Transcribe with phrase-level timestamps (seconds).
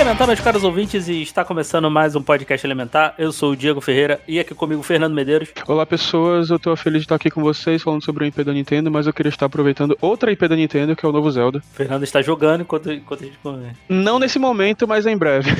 [0.00, 3.12] Elementar, meus caros ouvintes, e está começando mais um podcast Elementar.
[3.18, 5.50] Eu sou o Diego Ferreira e aqui comigo o Fernando Medeiros.
[5.68, 8.50] Olá pessoas, eu tô feliz de estar aqui com vocês falando sobre o IP da
[8.50, 11.58] Nintendo, mas eu queria estar aproveitando outra IP da Nintendo, que é o novo Zelda.
[11.58, 13.72] O Fernando está jogando enquanto, enquanto a gente come.
[13.90, 15.50] Não nesse momento, mas em breve.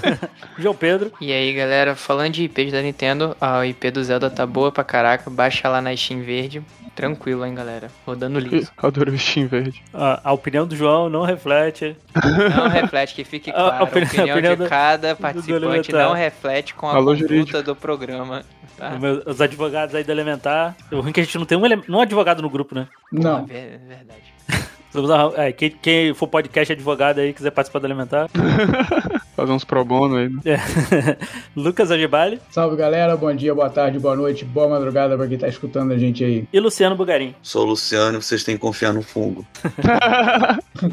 [0.58, 1.10] João Pedro.
[1.18, 4.84] E aí galera, falando de IPs da Nintendo, a IP do Zelda tá boa pra
[4.84, 6.62] caraca, baixa lá na Steam Verde.
[6.96, 7.90] Tranquilo, hein, galera.
[8.06, 8.72] Rodando liso.
[8.78, 9.82] Adoro o Steam verde.
[9.92, 11.94] A, a opinião do João não reflete.
[12.56, 13.76] Não reflete, que fique claro.
[13.76, 17.28] A opinião- a opinião de do- cada do participante não reflete com a Alô, conduta
[17.28, 17.62] jurídico.
[17.62, 18.42] do programa.
[18.76, 18.92] Tá?
[19.26, 20.76] Os advogados aí do Elementar.
[20.92, 22.86] O ruim é que a gente não tem um, um advogado no grupo, né?
[23.10, 23.46] Não.
[23.46, 24.36] Ver- Verdade.
[24.92, 28.28] Vamos arran- é, quem, quem for podcast advogado aí quiser participar do Elementar.
[29.36, 30.28] Fazer uns pro bono aí.
[30.30, 30.40] né?
[30.46, 30.56] É.
[31.54, 35.46] Lucas Agibali Salve galera, bom dia, boa tarde, boa noite, boa madrugada pra quem tá
[35.48, 36.48] escutando a gente aí.
[36.50, 37.34] e Luciano Bugarim.
[37.42, 39.46] Sou o Luciano, vocês têm que confiar no fungo.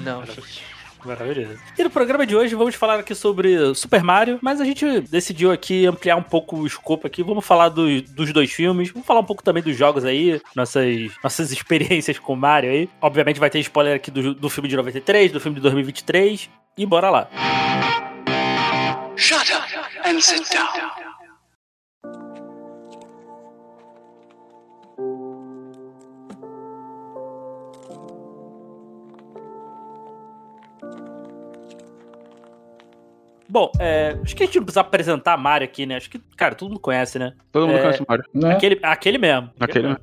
[0.03, 0.72] Não, gente.
[1.05, 1.59] Maravilhoso.
[1.77, 5.51] E no programa de hoje vamos falar aqui sobre Super Mario, mas a gente decidiu
[5.51, 7.21] aqui ampliar um pouco o escopo aqui.
[7.23, 11.11] Vamos falar do- dos dois filmes, vamos falar um pouco também dos jogos aí, nossas,
[11.23, 12.89] nossas experiências com Mario aí.
[13.01, 16.85] Obviamente vai ter spoiler aqui do, do filme de 93, do filme de 2023, e
[16.85, 17.27] bora lá.
[19.15, 21.12] Shut up and sit down.
[33.53, 35.95] Bom, é, acho que a gente não precisa apresentar Mario aqui, né?
[35.95, 37.33] Acho que, cara, todo mundo conhece, né?
[37.51, 37.81] Todo mundo É.
[37.81, 38.25] conhece o Mario.
[38.33, 38.51] Né?
[38.51, 39.51] Aquele, aquele mesmo.
[39.59, 39.97] Aquele, né?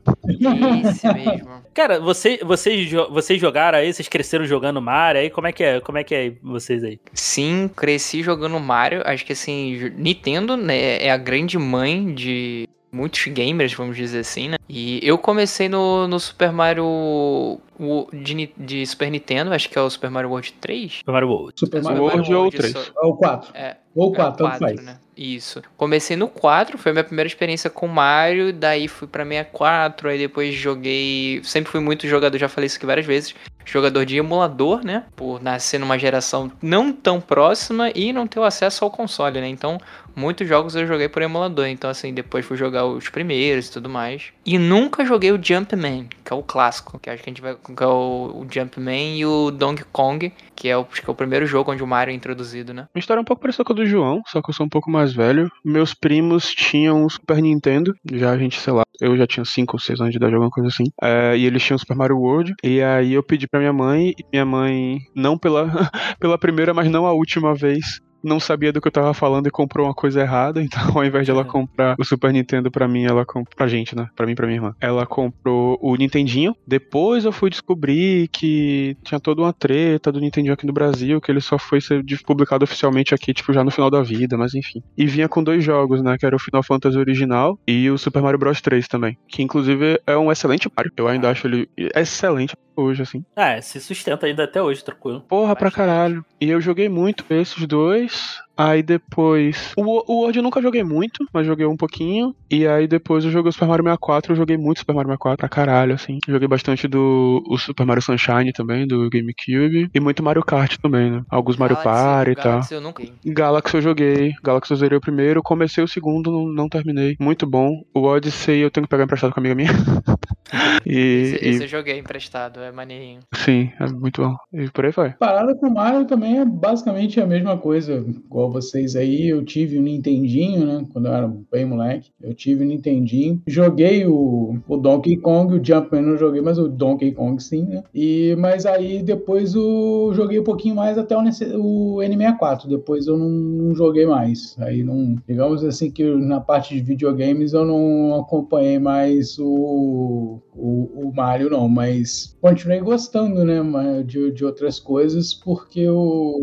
[0.88, 1.60] Esse mesmo.
[1.74, 5.80] Cara, você, vocês, vocês jogaram aí, vocês cresceram jogando Mario aí, como é que é?
[5.80, 7.00] Como é que é vocês aí?
[7.12, 9.02] Sim, cresci jogando Mario.
[9.04, 14.48] Acho que assim, Nintendo né, é a grande mãe de muitos gamers, vamos dizer assim,
[14.48, 14.56] né?
[14.68, 19.80] E eu comecei no, no Super Mario o- de, de Super Nintendo, acho que é
[19.82, 20.92] o Super Mario World 3.
[20.98, 21.52] Super Mario World.
[21.58, 22.72] Super É, Mario Super World ou World, 3?
[22.72, 23.50] só- É o 4.
[23.56, 24.84] É, Ou É, 4, o tanto 4, faz.
[24.84, 24.98] né?
[25.20, 25.60] Isso.
[25.76, 30.54] Comecei no 4, foi minha primeira experiência com Mario, daí fui pra 64, aí depois
[30.54, 31.42] joguei.
[31.44, 33.34] Sempre fui muito jogador, já falei isso aqui várias vezes.
[33.62, 35.04] Jogador de emulador, né?
[35.14, 39.48] Por nascer numa geração não tão próxima e não ter o acesso ao console, né?
[39.48, 39.78] Então,
[40.16, 41.66] muitos jogos eu joguei por emulador.
[41.66, 44.32] Então, assim, depois fui jogar os primeiros e tudo mais.
[44.44, 46.98] E nunca joguei o Jumpman, que é o clássico.
[46.98, 47.54] Que acho que a gente vai.
[47.54, 51.14] Que é o, o Jumpman e o Donkey Kong, que é, o, que é o
[51.14, 52.86] primeiro jogo onde o Mario é introduzido, né?
[52.94, 54.90] Minha história um pouco parecida com a do João, só que eu sou um pouco
[54.90, 55.50] mais velho.
[55.64, 59.76] Meus primos tinham um Super Nintendo, já a gente, sei lá, eu já tinha 5
[59.76, 60.84] ou 6 anos de idade, alguma coisa assim.
[61.02, 62.54] É, e eles tinham o Super Mario World.
[62.62, 65.68] E aí eu pedi pra minha mãe, e minha mãe, não pela,
[66.20, 68.00] pela primeira, mas não a última vez.
[68.22, 71.24] Não sabia do que eu tava falando e comprou uma coisa errada, então ao invés
[71.24, 71.44] de ela É.
[71.44, 73.54] comprar o Super Nintendo pra mim, ela comprou.
[73.56, 74.08] Pra gente, né?
[74.16, 74.74] Pra mim e pra minha irmã.
[74.80, 76.54] Ela comprou o Nintendinho.
[76.66, 81.30] Depois eu fui descobrir que tinha toda uma treta do Nintendinho aqui no Brasil, que
[81.30, 84.82] ele só foi ser publicado oficialmente aqui, tipo, já no final da vida, mas enfim.
[84.96, 86.16] E vinha com dois jogos, né?
[86.18, 89.16] Que era o Final Fantasy original e o Super Mario Bros 3 também.
[89.28, 90.92] Que inclusive é um excelente Mario.
[90.96, 93.24] Eu ainda acho ele excelente hoje, assim.
[93.36, 95.20] É, se sustenta ainda até hoje, tranquilo.
[95.28, 95.86] Porra pra Bastante.
[95.86, 96.24] caralho.
[96.40, 98.09] E eu joguei muito esses dois.
[98.56, 99.72] Aí depois.
[99.74, 99.82] O,
[100.12, 102.34] o World eu nunca joguei muito, mas joguei um pouquinho.
[102.50, 104.32] E aí depois eu joguei o Super Mario 64.
[104.32, 106.18] Eu joguei muito Super Mario 64 pra caralho, assim.
[106.28, 109.88] Joguei bastante do o Super Mario Sunshine também, do GameCube.
[109.94, 111.22] E muito Mario Kart também, né?
[111.30, 112.44] Alguns Mario Galaxy- Party e tal.
[112.52, 113.02] Galaxy eu nunca.
[113.24, 114.32] Galaxy eu joguei.
[114.44, 115.42] Galaxy eu zerei o primeiro.
[115.42, 117.16] Comecei o segundo, não, não terminei.
[117.18, 117.82] Muito bom.
[117.94, 119.70] O Odyssey eu tenho que pegar emprestado com a amiga minha.
[120.86, 123.20] e, Esse, e- esse eu joguei emprestado, é maneirinho.
[123.34, 124.36] Sim, é muito bom.
[124.52, 125.14] E por aí vai.
[125.14, 128.04] Parada com o Mario também é basicamente a mesma coisa.
[128.06, 130.86] Igual vocês aí, eu tive um Nintendinho, né?
[130.92, 132.10] Quando eu era bem moleque.
[132.22, 133.42] Eu tive um Nintendinho.
[133.46, 137.82] Joguei o, o Donkey Kong, o Jumpman não joguei, mas o Donkey Kong sim, né?
[137.94, 142.68] E, mas aí depois o, joguei um pouquinho mais até o, o N64.
[142.68, 144.56] Depois eu não, não joguei mais.
[144.58, 145.16] Aí não.
[145.26, 151.14] Digamos assim que na parte de videogames eu não acompanhei mais o o, o, o
[151.14, 156.34] Mario, não, mas continuei gostando, né, de, de outras coisas, porque eu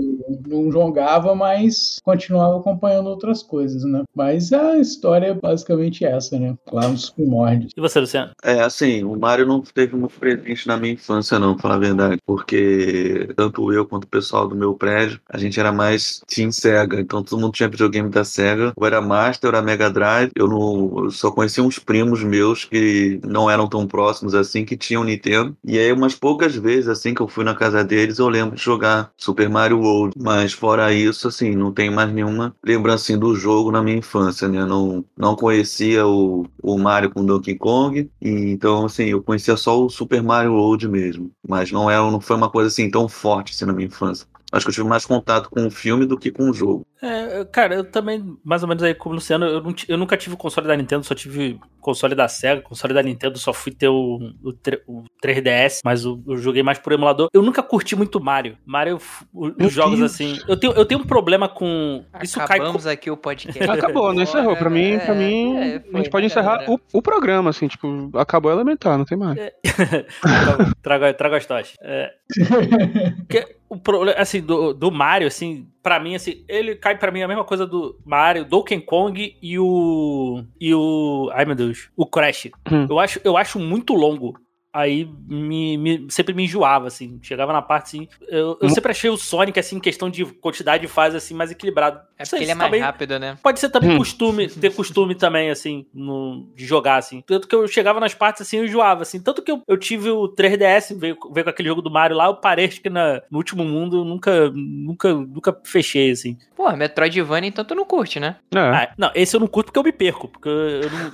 [0.47, 4.03] não jogava, mas continuava acompanhando outras coisas, né?
[4.15, 6.55] Mas a história é basicamente essa, né?
[6.71, 7.71] Lá nos primórdios.
[7.75, 8.31] E você, Luciano?
[8.44, 11.79] É, assim, o Mario não teve muito presente na minha infância, não, pra falar a
[11.79, 12.17] verdade.
[12.25, 16.99] Porque tanto eu quanto o pessoal do meu prédio, a gente era mais Team Sega.
[16.99, 18.73] Então todo mundo tinha videogame da Sega.
[18.77, 20.31] Eu era Master, eu era Mega Drive.
[20.35, 24.77] Eu, não, eu só conhecia uns primos meus que não eram tão próximos assim, que
[24.77, 25.55] tinham Nintendo.
[25.63, 28.61] E aí, umas poucas vezes, assim, que eu fui na casa deles, eu lembro de
[28.61, 30.15] jogar Super Mario World.
[30.19, 34.65] Mas fora isso, assim, não tem mais nenhuma lembrança do jogo na minha infância, né?
[34.65, 38.09] Não, não conhecia o, o Mario com Donkey Kong.
[38.21, 41.31] E, então, assim, eu conhecia só o Super Mario World mesmo.
[41.47, 44.27] Mas não, é, não foi uma coisa assim tão forte assim, na minha infância.
[44.51, 46.87] Acho que eu tive mais contato com o filme do que com o jogo.
[47.01, 50.17] É, cara, eu também, mais ou menos aí como o Luciano, eu, não eu nunca
[50.17, 53.71] tive o console da Nintendo, só tive console da Sega, console da Nintendo, só fui
[53.71, 54.53] ter o, o,
[54.88, 57.29] o 3DS, mas o- eu joguei mais por emulador.
[57.33, 58.57] Eu nunca curti muito Mario.
[58.65, 58.97] Mario,
[59.33, 60.11] o- os Meu jogos Deus.
[60.11, 60.39] assim.
[60.47, 62.03] Eu tenho, eu tenho um problema com.
[62.23, 63.63] Isso cai com, Acabamos aqui o podcast.
[63.69, 64.55] Acabou, não encerrou.
[64.57, 68.09] Pra mim, pra mim É, a foi, gente pode encerrar o, o programa, assim, tipo,
[68.17, 69.38] acabou elementar, não tem mais.
[70.81, 71.75] trago, trago as tochas.
[71.81, 72.11] É,
[73.69, 77.27] o problema, assim, do, do Mario, assim, pra mim, assim, ele cai pra mim a
[77.29, 80.43] mesma coisa do Mario, Donkey Kong e o.
[80.59, 81.29] E o.
[81.33, 81.89] Ai meu Deus.
[81.95, 82.49] O Crash.
[82.69, 82.87] Hum.
[82.89, 84.37] Eu, acho, eu acho muito longo.
[84.73, 87.19] Aí me, me- sempre me enjoava, assim.
[87.23, 88.07] Chegava na parte assim.
[88.27, 88.69] Eu, eu Hum.
[88.69, 92.01] sempre achei o Sonic, assim, em questão de quantidade de fase, assim, mais equilibrado.
[92.19, 93.37] É porque ele é mais também- rápido, né?
[93.43, 93.97] Pode ser também Hum.
[93.97, 97.21] costume, ter costume também, assim, no- de jogar, assim.
[97.21, 99.19] Tanto que eu chegava nas partes assim, eu enjoava, assim.
[99.21, 102.25] Tanto que eu, eu tive o 3DS, veio, veio com aquele jogo do Mario lá,
[102.25, 106.37] eu parei, acho que na, no último mundo, eu nunca, nunca, nunca fechei, assim.
[106.55, 108.37] Pô, Metroidvania, então tu não curte, né?
[108.53, 108.59] É.
[108.59, 111.11] Ah, não, esse eu não curto porque eu me perco, porque eu, eu não...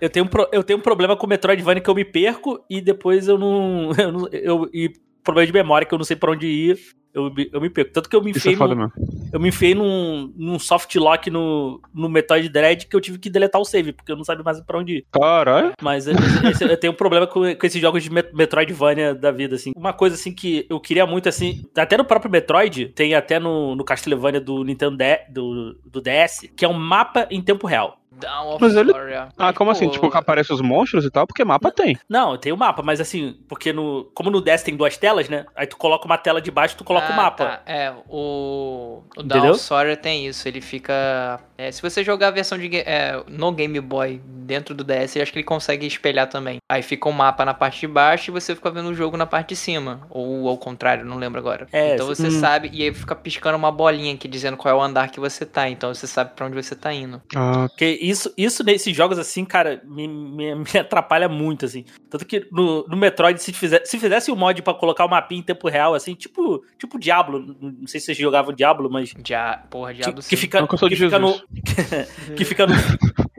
[0.00, 2.64] Eu tenho, um pro- eu tenho um problema com o Metroidvania que eu me perco
[2.70, 3.90] e depois eu não...
[3.98, 4.92] Eu, não- eu- e
[5.24, 6.78] problema de memória que eu não sei pra onde ir,
[7.16, 7.92] eu, me- eu me perco.
[7.92, 8.92] Tanto que eu me é enfiei foda no,
[9.32, 13.28] eu me enfiei num, num soft lock no, no Metroid Dread que eu tive que
[13.30, 15.06] deletar o save, porque eu não sabia mais pra onde ir.
[15.10, 15.72] Caralho.
[15.82, 19.56] Mas esse- eu tenho um problema com, com esses jogos de Met- Metroidvania da vida,
[19.56, 19.72] assim.
[19.76, 23.74] Uma coisa, assim, que eu queria muito, assim, até no próprio Metroid, tem até no,
[23.74, 24.96] no Castlevania do Nintendo
[25.30, 27.98] do, do DS, que é um mapa em tempo real.
[28.18, 29.28] Dawn of Mas ele- Gloria.
[29.36, 29.88] Ah, como assim?
[29.88, 31.26] Tipo, que aparecem os monstros e tal?
[31.26, 31.98] Porque mapa tem.
[32.08, 34.10] Não, tem o mapa, mas assim, porque no.
[34.14, 35.46] Como no DS tem duas telas, né?
[35.54, 37.44] Aí tu coloca uma tela de baixo tu coloca o ah, mapa.
[37.44, 37.62] tá.
[37.66, 39.42] É, o, o Entendeu?
[39.42, 40.46] Dawn of Sorrow tem isso.
[40.48, 41.40] Ele fica.
[41.56, 45.22] é, se você jogar a versão de, é, no Game Boy dentro do DS, eu
[45.22, 46.58] acho que ele consegue espelhar também.
[46.68, 49.26] Aí fica um mapa na parte de baixo e você fica vendo o jogo na
[49.26, 50.06] parte de cima.
[50.10, 51.66] Ou ao contrário, não lembro agora.
[51.72, 52.40] É, então você hum.
[52.40, 52.70] sabe.
[52.72, 55.68] E aí fica piscando uma bolinha aqui dizendo qual é o andar que você tá.
[55.68, 57.20] Então você sabe pra onde você tá indo.
[57.34, 61.84] Ah, Porque isso, isso nesses jogos, assim, cara, me, me, me atrapalha muito, assim.
[62.10, 65.40] Tanto que no, no Metroid, se, fizer, se fizesse o mod pra colocar o mapinha
[65.40, 69.64] em tempo real, assim, tipo, tipo Diablo, não sei se vocês jogavam Diablo, mas Já,
[69.70, 70.36] porra, que, diabo que sim.
[70.36, 71.34] fica, Não que eu sou que fica no
[72.36, 72.74] que fica no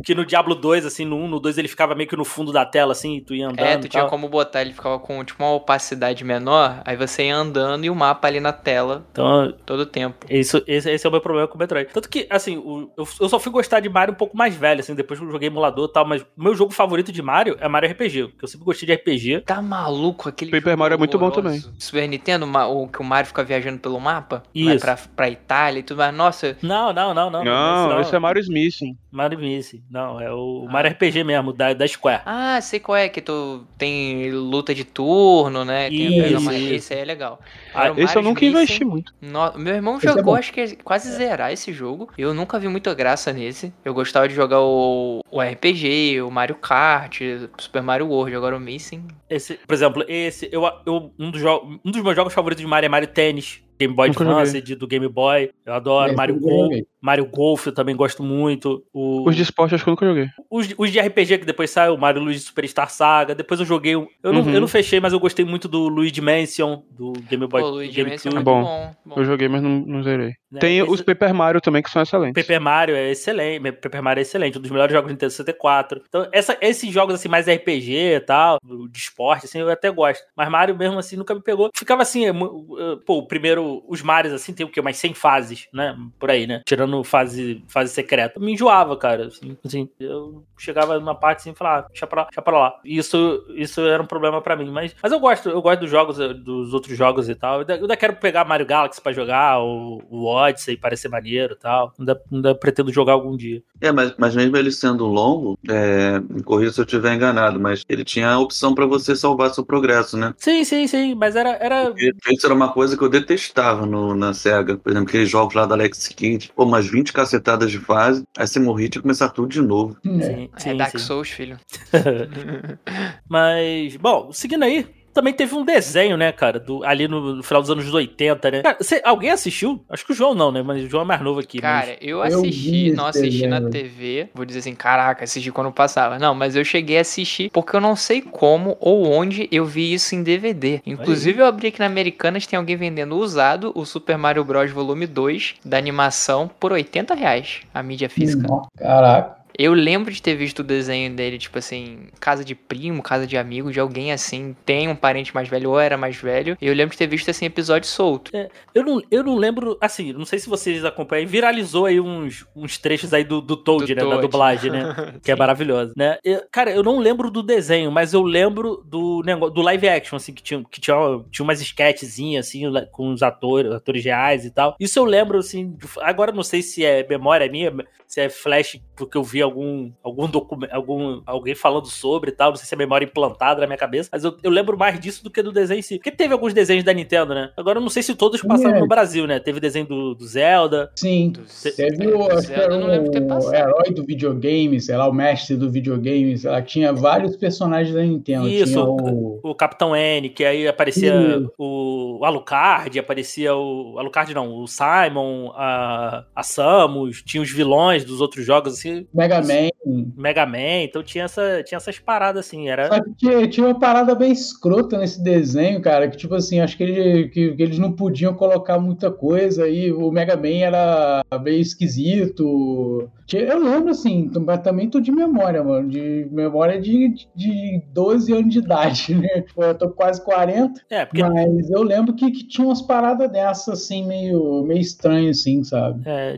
[0.04, 2.52] que no Diablo 2 assim no 1, no 2 ele ficava meio que no fundo
[2.52, 3.60] da tela assim, e tu ia andando.
[3.66, 4.10] É, e tu tinha tal.
[4.10, 7.96] como botar, ele ficava com tipo uma opacidade menor, aí você ia andando e o
[7.96, 10.26] mapa ali na tela Então, todo o tempo.
[10.30, 11.90] Isso, esse, esse é o meu problema com o Metroid.
[11.94, 14.80] Tanto que, assim, o- eu, eu só fui gostar de Mario um pouco mais velho,
[14.80, 17.58] assim, depois que eu joguei emulador e tal, mas o meu jogo favorito de Mario
[17.60, 19.42] é Mario RPG, porque eu sempre gostei de RPG.
[19.42, 21.74] Tá maluco aquele Paper jogo Mario é muito bom horroroso.
[21.80, 24.86] Super Nintendo, o que o Mario fica viajando pelo mapa, vai Isso.
[24.86, 26.14] pra, pra Itália e tudo mais.
[26.16, 27.44] Nossa, Não, não, não, não.
[27.44, 28.76] Não, esse é Mario Smith.
[29.12, 29.84] Mario Missy.
[29.90, 30.72] Não, é o Ah.
[30.72, 32.22] Mario RPG mesmo, da, da Square.
[32.26, 35.90] ah, sei qual é, que tu tem luta de turno, né?
[35.90, 36.74] Tem Isso, mais- isso.
[36.74, 37.40] Esse aí é legal.
[37.74, 39.14] Ah, o Esse eu nunca investi muito.
[39.22, 40.36] No- Meu irmão Esse é jogou, bom.
[40.36, 42.10] acho que é quase zerar esse jogo.
[42.18, 43.74] Eu nunca vi muita graça nesse.
[43.86, 47.22] Eu gostava de jogar o, o RPG, o Mario Kart,
[47.58, 49.06] Super Mario World, agora o Missing.
[49.30, 52.68] Esse, por exemplo, esse, eu, eu, um, dos jo- um dos meus jogos favoritos de
[52.70, 53.62] Mario é Mario Tênis.
[53.80, 55.52] Game Boy Nunca Advance, do Game Boy.
[55.66, 56.08] Eu adoro.
[56.08, 56.86] Esse Mario joguei.
[57.00, 58.84] Mario Golf eu também gosto muito.
[58.92, 60.28] O, Os de esporte acho que eu nunca joguei.
[60.50, 63.36] os, os de RPG que depois saiu, o Mario Luigi Superstar Saga.
[63.36, 63.94] Depois eu joguei.
[63.96, 64.54] Eu, não, Uhum.
[64.54, 67.62] eu não fechei, mas eu gostei muito do Luigi Mansion, do Game Boy.
[67.62, 68.92] Pô, Luigi Mansion é muito Bom, bom.
[69.06, 69.16] bom.
[69.22, 70.34] Eu joguei, mas não, não zerei.
[70.52, 70.60] né?
[70.60, 72.42] Tem Esse- os Paper Mario também, que são excelentes.
[72.42, 73.72] Paper Mario é excelente.
[73.74, 76.02] Paper Mario é excelente, um dos melhores jogos do Nintendo 64.
[76.08, 78.58] Então, essa- esses jogos assim, mais RPG e tal,
[78.90, 80.24] de esporte, assim, eu até gosto.
[80.36, 81.70] Mas Mario mesmo assim nunca me pegou.
[81.76, 84.80] Ficava assim, é uh, pô, o primeiro, Mario, os Marios, assim, tem o quê?
[84.80, 85.98] Umas 100 fases, né?
[86.20, 86.62] Por aí, né?
[86.66, 88.40] Tirando fase, fase secreta.
[88.40, 89.28] Me enjoava, cara.
[89.28, 92.80] Assim, assim, eu chegava numa parte assim e falava, ah, deixa pra, deixa pra lá.
[92.84, 94.72] E isso, isso era um problema pra mim.
[94.72, 97.56] Mas, mas eu gosto, eu gosto dos jogos, dos outros jogos e tal.
[97.56, 101.54] Eu ainda, eu ainda quero pegar Mario Galaxy pra jogar, o, o Odyssey, parecer maneiro
[101.54, 101.94] e tal.
[102.00, 103.62] Ainda, ainda pretendo jogar algum dia.
[103.82, 107.84] É, mas, mas mesmo ele sendo longo, é, me corrija se eu estiver enganado, mas
[107.88, 110.34] ele tinha a opção pra você salvar seu progresso, né?
[110.38, 111.16] Sim, sim, sim.
[111.16, 111.58] Mas era.
[111.62, 111.88] era...
[111.88, 114.78] Porque Isso era uma coisa que eu detestava no, na SEGA.
[114.78, 118.48] Por exemplo, aqueles jogos lá da Alex Kidd, pô, umas 20 cacetadas de fase, aí
[118.48, 119.98] você morria e tinha que começar tudo de novo.
[120.06, 120.22] É.
[120.22, 120.98] Sim, É sim, Dark sim.
[120.98, 121.58] Souls, filho.
[123.30, 124.86] Mas, bom, seguindo aí,
[125.18, 128.62] também teve um desenho, né, cara, do, ali no, no final dos anos 80, né?
[128.62, 129.84] Cara, cê- alguém assistiu?
[129.90, 130.62] Acho que o João não, né?
[130.62, 131.60] Mas o João é mais novo aqui.
[131.62, 133.72] mas- Cara, eu Eu assisti, vi não assisti na desenho.
[133.72, 134.30] TV.
[134.34, 136.20] Vou dizer assim, caraca, assisti quando passava.
[136.20, 139.94] Não, mas eu cheguei a assistir porque eu não sei como ou onde eu vi
[139.94, 140.82] isso em DVD.
[140.86, 144.72] Inclusive, eu abri aqui na Americanas, tem alguém vendendo usado o Super Mario Bros.
[144.72, 148.48] Volume 2 da animação por 80 reais, a mídia física.
[148.78, 149.37] Caraca.
[149.58, 153.38] Eu lembro de ter visto o desenho dele, tipo assim, casa de primo, casa de
[153.38, 156.58] amigo, de alguém assim, tem um parente mais velho ou era mais velho.
[156.62, 158.32] E eu lembro de ter visto assim, episódio solto.
[158.74, 162.78] Eu não, eu não lembro, assim, não sei se vocês acompanham, viralizou aí uns, uns
[162.78, 164.02] trechos aí do, do Toad, Do né?
[164.04, 164.22] Da Toad.
[164.22, 164.84] dublagem, né?
[165.24, 166.18] que é maravilhoso, né?
[166.24, 170.18] Eu- cara, eu não lembro do desenho, mas eu lembro do negócio, do live action,
[170.18, 170.96] assim, que tinha, que tinha,
[171.32, 172.62] tinha umas sketchzinhas, assim,
[172.92, 174.76] com os atores, atores reais e tal.
[174.80, 177.74] Isso eu lembro, assim, agora não sei se é memória minha,
[178.06, 182.50] se é flash, porque eu vi algum, algum documento, algum, alguém falando sobre e tal,
[182.52, 185.24] não sei se é memória implantada na minha cabeça, mas eu, eu lembro mais disso
[185.24, 185.96] do que do desenho em si.
[185.98, 187.52] Porque teve alguns desenhos da Nintendo, né?
[187.58, 188.80] Agora eu não sei se todos passaram É.
[188.80, 189.40] no Brasil, né?
[189.40, 190.92] Teve desenho do, do Zelda.
[190.96, 191.32] Sim.
[191.32, 193.54] Dos- Teve é, o, do acho que Zelda era eu não lembro de ter o
[193.54, 198.02] herói do videogame, sei lá, o mestre do videogame, sei lá, tinha vários personagens da
[198.04, 198.48] Nintendo.
[198.48, 199.40] Isso, Tinha o...
[199.44, 201.52] O Capitão N, que aí aparecia Isso.
[201.58, 203.98] o Alucard, aparecia o.
[203.98, 209.37] Alucard não, o Simon, a, a Samus, tinha os vilões dos outros jogos, assim, Mega
[209.42, 209.70] Man.
[210.16, 212.88] Mega Man, então tinha, essa, tinha essas paradas assim, era.
[212.88, 216.76] Só que tinha, tinha uma parada bem escrota nesse desenho, cara, que tipo assim, acho
[216.78, 221.24] que, ele- que- que eles não podiam colocar muita coisa e o Mega Man era
[221.42, 223.10] meio esquisito.
[223.36, 228.54] Eu lembro, assim, mas também tô de memória, mano, de memória de, de 12 anos
[228.54, 229.44] de idade, né?
[229.58, 233.84] Eu tô quase 40, É, porque mas eu lembro que, que tinha umas paradas dessas,
[233.84, 236.02] assim, meio, meio estranho, assim, sabe?
[236.06, 236.38] É,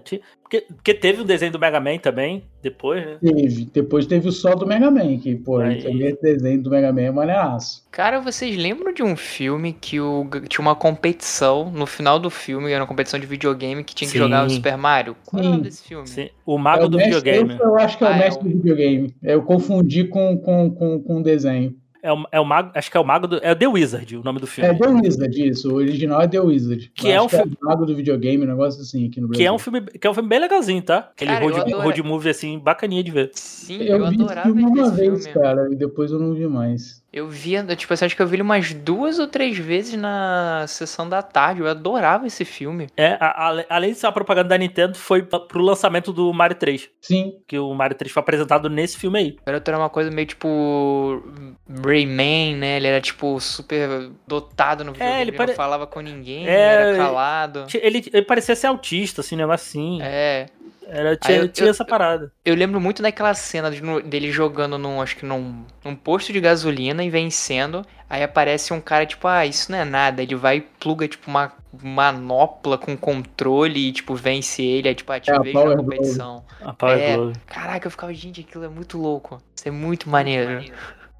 [0.50, 3.18] porque, porque teve o desenho do Mega Man também, depois, né?
[3.22, 3.66] Teve.
[3.66, 5.78] Depois teve o só do Mega Man, que, pô, Aí.
[5.78, 7.88] esse desenho do Mega Man é maneiraço.
[7.92, 12.72] Cara, vocês lembram de um filme que o, tinha uma competição, no final do filme,
[12.72, 14.20] era uma competição de videogame que tinha que Sim.
[14.20, 15.16] jogar o Super Mario?
[15.26, 16.08] Qual é o nome desse filme?
[16.08, 17.54] Sim, o Mago É o do mestre- videogame.
[17.56, 19.16] esse Eu acho que é o Ah, é mestre o- do videogame.
[19.24, 21.76] Eu confundi com, com, com, com o desenho.
[22.02, 23.40] É o, é o Mago, acho que é o Mago do.
[23.44, 24.70] É o The Wizard, o nome do filme.
[24.70, 25.70] É The Wizard, isso.
[25.72, 26.92] O original é The Wizard.
[26.96, 29.28] Que é acho um que filme- o mago do videogame, um negócio assim aqui no
[29.28, 29.44] Brasil.
[29.44, 31.10] Que é um filme, que é um filme bem legalzinho, tá?
[31.12, 33.32] Aquele Cara, road, road movie assim, bacaninha de ver.
[33.34, 35.42] Sim, eu, Eu, vi esse adorava filme uma esse vez, filme.
[35.42, 36.99] cara, e depois eu não vi mais.
[37.12, 40.64] Eu via, tipo assim, acho que eu vi ele umas duas ou três vezes na
[40.68, 41.62] sessão da tarde.
[41.62, 42.88] Eu adorava esse filme.
[42.96, 46.56] É, a- a- além de ser uma propaganda da Nintendo, foi pro lançamento do Mario
[46.56, 46.88] 3.
[47.02, 49.38] Sim, Que o Mario 3 foi apresentado nesse filme aí.
[49.42, 51.24] O garoto era uma coisa meio tipo.
[51.84, 52.78] Rayman, né?
[52.78, 55.22] Ele era tipo super dotado no videogame.
[55.22, 57.66] ele ele pare- não falava com ninguém, É, era calado.
[57.74, 60.00] Ele, ele parecia ser autista, assim, negócio assim.
[60.02, 60.46] É.
[60.92, 62.32] Era, tinha eu- tinha eu- essa parada.
[62.44, 66.34] Eu lembro muito daquela cena de- no- dele jogando num, acho que num, num posto
[66.34, 67.86] de gasolina e vencendo.
[68.10, 70.24] Aí aparece um cara, tipo, ah, isso não é nada.
[70.24, 71.52] Ele vai e pluga, tipo, uma
[71.84, 74.90] manopla com controle e, tipo, vence ele.
[74.90, 75.38] Aí, tipo, ah, te É, a
[75.78, 76.44] competição.
[76.62, 77.16] A Power É.
[77.16, 77.34] Glove.
[77.46, 79.42] Caraca, eu ficava, gente, aquilo é muito louco.
[79.56, 80.64] Isso é muito maneiro.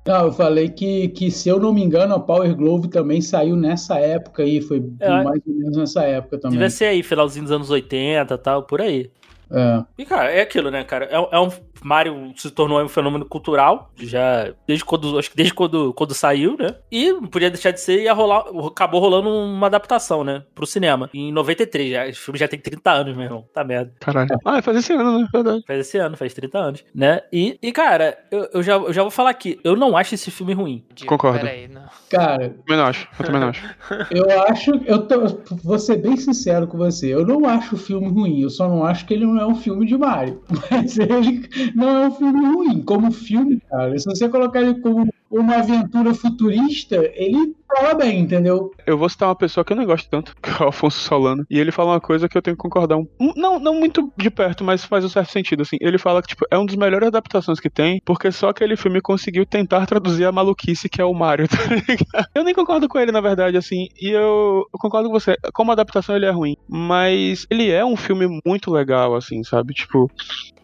[0.08, 3.56] Não, eu falei que, que, se eu não me engano, a Power Glove também saiu
[3.56, 4.60] nessa época aí.
[4.62, 5.24] Foi É.
[5.24, 6.58] mais ou menos nessa época também.
[6.58, 9.12] Devia ser aí, finalzinho dos anos 80 e tal, por aí.
[9.52, 9.84] É.
[9.98, 11.06] E, cara, é aquilo, né, cara?
[11.06, 11.50] É, é um.
[11.82, 14.54] Mario se tornou um fenômeno cultural, já.
[14.68, 15.18] Desde quando.
[15.18, 16.76] Acho que desde quando, quando saiu, né?
[16.92, 18.46] E não podia deixar de ser, ia rolar.
[18.68, 20.44] Acabou rolando uma adaptação, né?
[20.54, 21.10] Pro cinema.
[21.14, 22.08] Em 93, já.
[22.08, 23.46] Esse filme já tem 30 anos, meu irmão.
[23.54, 23.94] Tá merda.
[24.00, 24.30] Caralho.
[24.44, 25.28] Ah, faz esse ano, né?
[25.32, 25.64] Verdade.
[25.66, 27.22] Faz esse ano, faz 30 anos, né?
[27.32, 30.30] E, e cara, eu, eu já, eu já vou falar aqui, eu não acho esse
[30.32, 30.86] filme ruim.
[30.94, 31.40] Digo, Concordo.
[31.40, 31.88] Peraí, não.
[32.10, 33.08] Cara, Também não acho.
[33.18, 33.76] Eu também não acho.
[34.12, 34.72] eu acho.
[34.86, 35.28] Eu tô,
[35.64, 37.14] vou ser bem sincero com você.
[37.14, 38.42] Eu não acho o filme ruim.
[38.42, 40.42] Eu só não acho que ele é um filme de Mario.
[40.72, 42.82] Mas ele não é um filme ruim.
[42.82, 43.98] Como filme, cara.
[43.98, 48.72] Se você colocar ele como uma aventura futurista, ele fala bem, entendeu?
[48.86, 51.46] Eu vou citar uma pessoa que eu não gosto tanto, que é o Afonso Solano.
[51.50, 52.98] E ele fala uma coisa que eu tenho que concordar.
[52.98, 55.78] Um, não, não muito de perto, mas faz um certo sentido, assim.
[55.80, 59.02] Ele fala que, tipo, é um dos melhores adaptações que tem, porque só aquele filme
[59.02, 62.28] conseguiu tentar traduzir a maluquice que é o Mario, tá ligado?
[62.34, 63.88] Eu nem concordo com ele, na verdade, assim.
[64.00, 65.36] E eu, eu concordo com você.
[65.54, 66.56] Como adaptação, ele é ruim.
[66.68, 69.74] Mas ele é um filme muito legal, assim, sabe?
[69.74, 70.10] Tipo,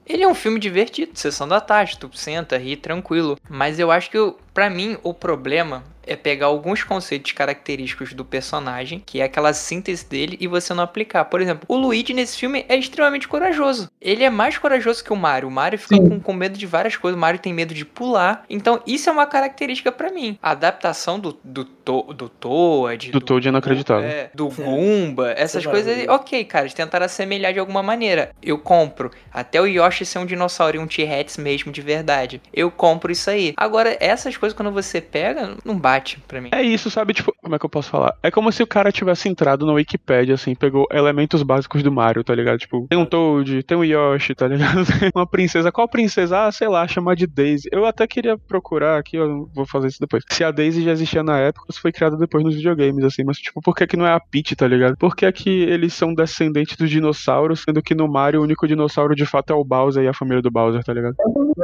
[0.05, 3.37] Ele é um filme divertido, sessão da tarde, tu senta, ri tranquilo.
[3.49, 9.01] Mas eu acho que, pra mim, o problema é pegar alguns conceitos característicos do personagem,
[9.05, 11.25] que é aquela síntese dele, e você não aplicar.
[11.25, 13.89] Por exemplo, o Luigi nesse filme é extremamente corajoso.
[14.01, 15.47] Ele é mais corajoso que o Mario.
[15.47, 18.43] O Mario fica com, com medo de várias coisas, o Mario tem medo de pular.
[18.49, 20.37] Então, isso é uma característica pra mim.
[20.41, 24.07] A adaptação do, do, to, do Toad, Do Toad é inacreditável.
[24.07, 26.19] é, do Goomba, essas é coisas, maravilhoso.
[26.19, 28.31] ok, cara, eles tentaram assemelhar de alguma maneira.
[28.41, 29.11] Eu compro.
[29.33, 32.41] Até o Yoshi ser um dinossauro e um T-Rex mesmo de verdade.
[32.53, 33.53] Eu compro isso aí.
[33.57, 35.94] Agora, essas coisas quando você pega, não bate
[36.27, 36.49] pra mim.
[36.51, 37.13] É isso, sabe?
[37.13, 38.13] Tipo, como é que eu posso falar?
[38.23, 42.23] É como se o cara tivesse entrado na Wikipedia, assim, pegou elementos básicos do Mario,
[42.23, 42.57] tá ligado?
[42.59, 44.85] Tipo, tem um Toad, tem um Yoshi, tá ligado?
[44.99, 45.71] Tem uma princesa.
[45.71, 46.45] Qual princesa?
[46.47, 47.69] Ah, sei lá, chamar de Daisy.
[47.71, 50.23] Eu até queria procurar aqui, eu vou fazer isso depois.
[50.31, 53.23] Se a Daisy já existia na época, ou se foi criada depois nos videogames, assim.
[53.25, 54.97] Mas, tipo, por que que não é a Peach, tá ligado?
[54.97, 59.15] Por que que eles são descendentes dos dinossauros, sendo que no Mario o único dinossauro
[59.15, 61.15] de fato é o Bowser e a família do Bowser, tá ligado?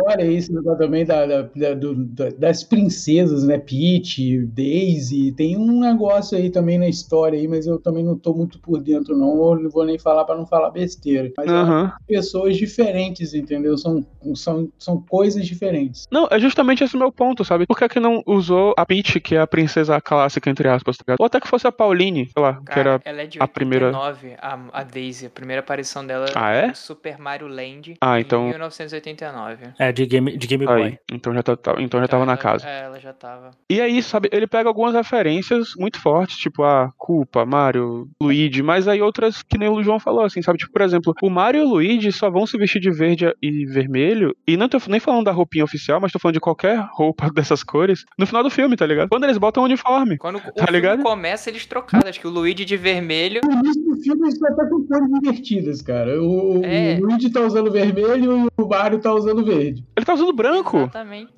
[0.06, 3.58] Olha isso negócio também da, da- da- do- da- das princesas, né?
[3.58, 5.32] Peach, Daisy.
[5.34, 8.80] Tem um negócio aí também na história aí, mas eu também não tô muito por
[8.82, 9.36] dentro, não.
[9.54, 11.32] Eu não vou nem falar para não falar besteira.
[11.38, 11.92] Mas é Aham.
[12.08, 13.78] pessoas diferentes, entendeu?
[13.78, 16.08] São, são, são coisas diferentes.
[16.12, 17.66] Não, é justamente esse o meu ponto, sabe?
[17.66, 21.04] Por que que não usou a Peach, que é a princesa clássica, entre aspas, tá
[21.08, 21.20] ligado?
[21.20, 23.02] Ou até que fosse a Pauline, sei lá, que era...
[23.04, 25.26] ela é de a primeira- 89, a, a Daisy.
[25.26, 26.68] A primeira aparição dela Ah, é?
[26.68, 29.68] no Super Mario Land Ah, em então- 1989.
[29.80, 30.84] É, de Game, de Game Boy.
[30.84, 32.68] Aí, então já, tá, tá- então já tava na Ela- casa.
[32.68, 33.52] É, ela já tava.
[33.70, 38.88] E aí, sabe, ele pega algumas referências muito fortes, tipo, a Culpa, Mario, Luigi, mas
[38.88, 40.58] aí outras que nem o João falou, assim, sabe?
[40.60, 43.66] Tipo, por exemplo, o Mario e o Luigi só vão se vestir de verde e
[43.66, 47.30] vermelho, e não tô nem falando da roupinha oficial, mas tô falando de qualquer roupa
[47.34, 49.10] dessas cores, no final do filme, tá ligado?
[49.10, 50.18] Quando eles botam o uniforme.
[50.18, 51.04] Quando o Tá filme ligado?
[51.04, 52.08] começa, eles trocaram.
[52.08, 53.42] Acho que o Luigi de vermelho.
[53.46, 56.22] No início do filme eles estão até com cores invertidas, cara.
[56.22, 56.98] O, É.
[57.00, 59.86] o Luigi tá usando vermelho e o Mario tá usando verde.
[59.96, 60.78] Ele tá usando branco.
[60.78, 61.32] Exatamente.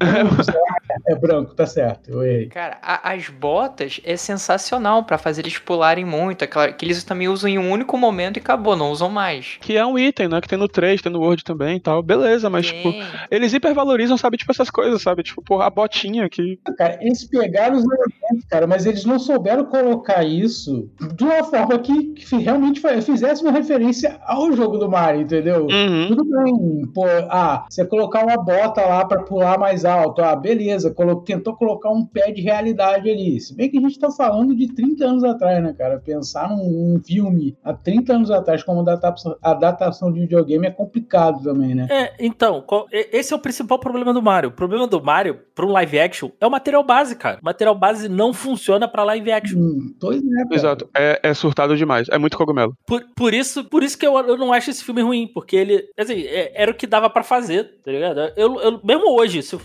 [1.07, 2.11] É branco, tá certo.
[2.11, 2.47] Eu errei.
[2.47, 6.43] Cara, a- as botas é sensacional pra fazer eles pularem muito.
[6.43, 9.57] É claro que eles também usam em um único momento e acabou, não usam mais.
[9.61, 10.41] Que é um item, né?
[10.41, 12.01] Que tem no 3, tem no Word também e tal.
[12.01, 13.03] Beleza, mas, tipo, Tem.
[13.31, 15.23] eles hipervalorizam, sabe, tipo, essas coisas, sabe?
[15.23, 16.59] Tipo, porra, a botinha que.
[16.77, 21.77] Cara, eles pegaram os elementos, cara, mas eles não souberam colocar isso de uma forma
[21.79, 25.67] que, que realmente fizesse uma referência ao jogo do Mario, entendeu?
[25.69, 26.07] Uhum.
[26.09, 30.91] Tudo bem, pô, ah, você colocar uma bota lá pra pular mais alto, ah, beleza,
[30.91, 33.39] colo- tentou colocar um pé de realidade ali.
[33.39, 35.99] Se bem que a gente tá falando de 30 anos atrás, né, cara?
[35.99, 41.41] Pensar num, num filme há 30 anos atrás como adaptação, adaptação de videogame é complicado
[41.43, 41.87] também, né?
[41.89, 44.49] É, então, esse é o principal problema do Mario.
[44.49, 47.39] O problema do Mario, pra um live action, é o material base, cara.
[47.41, 49.59] O material base não funciona pra live action.
[49.59, 50.55] Hum, pois é, cara.
[50.55, 50.89] Exato.
[50.95, 52.07] É, é surtado demais.
[52.09, 52.73] É muito cogumelo.
[52.85, 55.83] Por, por isso, por isso que eu, eu não acho esse filme ruim, porque ele,
[55.97, 58.19] assim, é- era o que dava pra fazer, tá ligado?
[58.35, 59.61] Eu, eu- mesmo hoje, se eu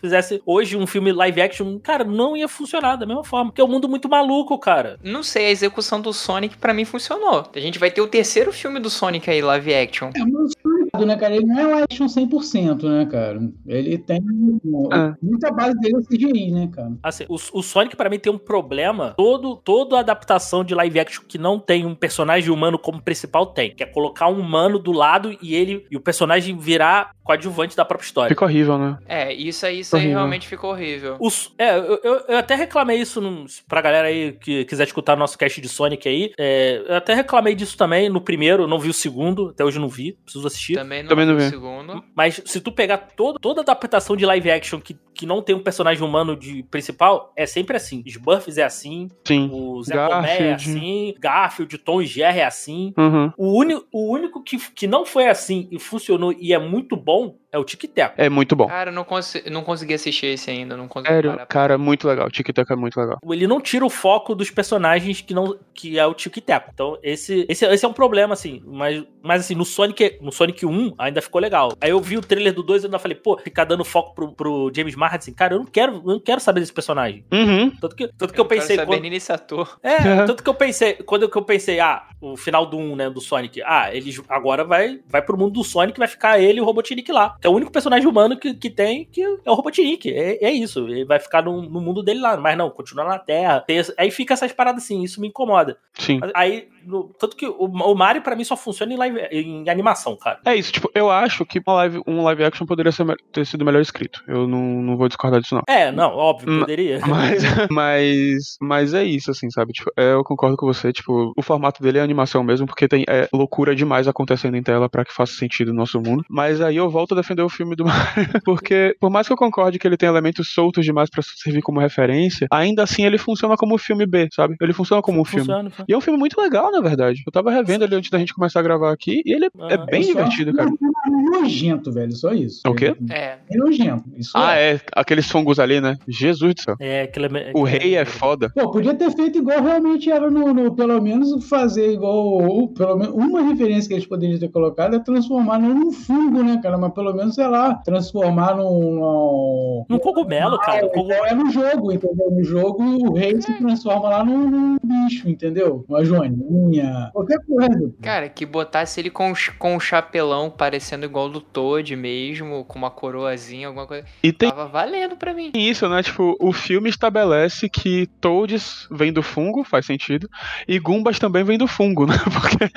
[0.00, 3.64] fizesse hoje um filme live action, cara, não ia funcionar da mesma forma, porque é
[3.64, 4.98] um mundo muito maluco, cara.
[5.02, 7.46] Não sei, a execução do Sonic pra mim funcionou.
[7.54, 10.10] A gente vai ter o terceiro filme do Sonic aí, live action.
[10.16, 10.56] É muito
[10.90, 11.36] complicado, né, cara?
[11.36, 13.38] Ele não é um action 100%, né, cara?
[13.66, 15.14] Ele tem É.
[15.22, 16.92] muita base dele é CGI, né, cara?
[17.02, 19.14] Assim, o, o Sonic pra mim tem um problema.
[19.16, 23.74] Todo, toda adaptação de live action que não tem um personagem humano como principal tem,
[23.74, 27.84] que é colocar um humano do lado e ele e o personagem virar coadjuvante da
[27.84, 28.28] própria história.
[28.28, 28.98] Fica horrível, né?
[29.06, 31.16] É, isso aí, isso aí realmente ficou horrível.
[31.18, 35.16] Os- é, eu, eu- eu até reclamei isso num, pra galera aí que quiser escutar
[35.16, 36.32] nosso cast de Sonic aí.
[36.38, 39.88] É, eu até reclamei disso também no primeiro, não vi o segundo, até hoje não
[39.88, 40.75] vi, preciso assistir.
[40.80, 42.04] Também não, Também não vi segundo.
[42.14, 45.62] Mas se tu pegar todo, toda adaptação de live action que, que não tem um
[45.62, 48.02] personagem humano de principal, é sempre assim.
[48.06, 49.48] Smurfs é assim, Sim.
[49.52, 52.92] o Zé Comé é assim, Garfield, Tom e Jerry é assim.
[52.96, 53.32] Uhum.
[53.36, 57.36] O, uni, o único que, que não foi assim e funcionou e é muito bom
[57.52, 58.14] é o Tic Tac.
[58.18, 58.66] É muito bom.
[58.66, 61.46] Cara, eu não, consi- não consegui assistir esse ainda, não consegui Sério, parar.
[61.46, 62.30] cara, muito legal.
[62.30, 63.18] Tic Tac é muito legal.
[63.30, 66.68] ele não tira o foco dos personagens que não que é o Tic Tac.
[66.72, 68.62] Então, esse, esse, esse é um problema, assim.
[68.66, 71.72] Mas, mas assim, no Sonic, no Sonic 1 ainda ficou legal.
[71.80, 74.32] Aí eu vi o trailer do 2 e ainda falei, pô, ficar dando foco pro,
[74.32, 77.24] pro James Marsden, assim, cara, eu não quero, eu não quero saber desse personagem.
[77.32, 77.70] Uhum.
[77.80, 78.76] Tanto que, tanto que eu, não quero pensei.
[78.76, 79.78] saber Quando, nesse ator.
[79.82, 83.10] é, tanto que eu pensei, quando que eu pensei, ah, o final do 1, né,
[83.10, 83.62] do Sonic.
[83.64, 87.10] Ah, eles agora vai, vai pro mundo do Sonic, vai ficar ele e o Robotnik
[87.12, 87.36] lá.
[87.40, 90.12] Que é o único personagem humano que, que tem, que é o Robotnik.
[90.12, 90.86] É, é isso.
[90.88, 92.36] Ele vai ficar no, no mundo dele lá.
[92.36, 93.60] Mas não, continua na Terra.
[93.60, 95.76] Tem essa- aí fica essas paradas assim, isso me incomoda.
[95.94, 96.20] Sim.
[96.34, 100.16] Aí, no- tanto que o, o Mario, pra mim, só funciona em, live, em animação,
[100.16, 100.40] cara.
[100.44, 103.64] É isso, tipo, eu acho que uma live, um live action poderia ser ter sido
[103.64, 104.22] melhor escrito.
[104.26, 105.62] Eu não, não vou discordar disso, não.
[105.68, 107.00] É, não, óbvio, poderia.
[107.06, 109.72] Mas, mas, mas é isso, assim, sabe?
[109.72, 113.04] Tipo, é, eu concordo com você, tipo, o formato dele é animação mesmo, porque tem
[113.08, 116.24] é, loucura demais acontecendo em tela pra que faça sentido no nosso mundo.
[116.28, 118.06] Mas aí eu volto a defender o filme do Mario,
[118.44, 121.80] porque por mais que eu concorde que ele tem elementos soltos demais pra servir como
[121.80, 124.56] referência, ainda assim ele funciona como um filme B, sabe?
[124.60, 125.46] Ele funciona como um filme.
[125.46, 125.72] Funciona.
[125.88, 127.22] E é um filme muito legal, na verdade.
[127.26, 130.00] Eu tava revendo ele antes da gente começar a gravar aqui, e ele é bem
[130.00, 130.70] É só divertido, cara.
[131.30, 132.60] nojento, velho, só isso.
[132.64, 132.94] É o quê?
[133.10, 133.36] É.
[133.50, 134.04] É nojento.
[134.16, 135.96] Isso Ah, é, aqueles fungos ali, né?
[136.08, 136.76] Jesus do céu.
[136.80, 138.50] É, aquele, O rei é foda.
[138.50, 142.96] Pô, podia ter feito igual realmente era no, no- pelo menos fazer igual, ou pelo
[142.96, 146.76] menos uma referência que eles poderiam ter colocado é transformar não num fungo, né, cara,
[146.78, 148.92] mas pelo menos, sei lá, transformar num...
[148.94, 149.84] num...
[149.88, 150.86] Num cogumelo, cara.
[150.86, 152.30] É, Cogu- igual é no jogo, entendeu?
[152.30, 155.84] No jogo o rei se transforma lá num, num bicho, entendeu?
[155.88, 157.92] Uma joaninha, qualquer coisa.
[158.02, 162.90] Cara, que botasse ele com, com um chapelão parecendo igual do Toad mesmo, com uma
[162.90, 164.04] coroazinha, alguma coisa.
[164.22, 165.50] E tem Tava valendo pra mim.
[165.54, 166.02] isso, né?
[166.02, 170.28] Tipo, o filme estabelece que Toads vem do fungo, faz sentido,
[170.68, 172.14] e Gumbas também vem do fungo, né?
[172.24, 172.70] Porque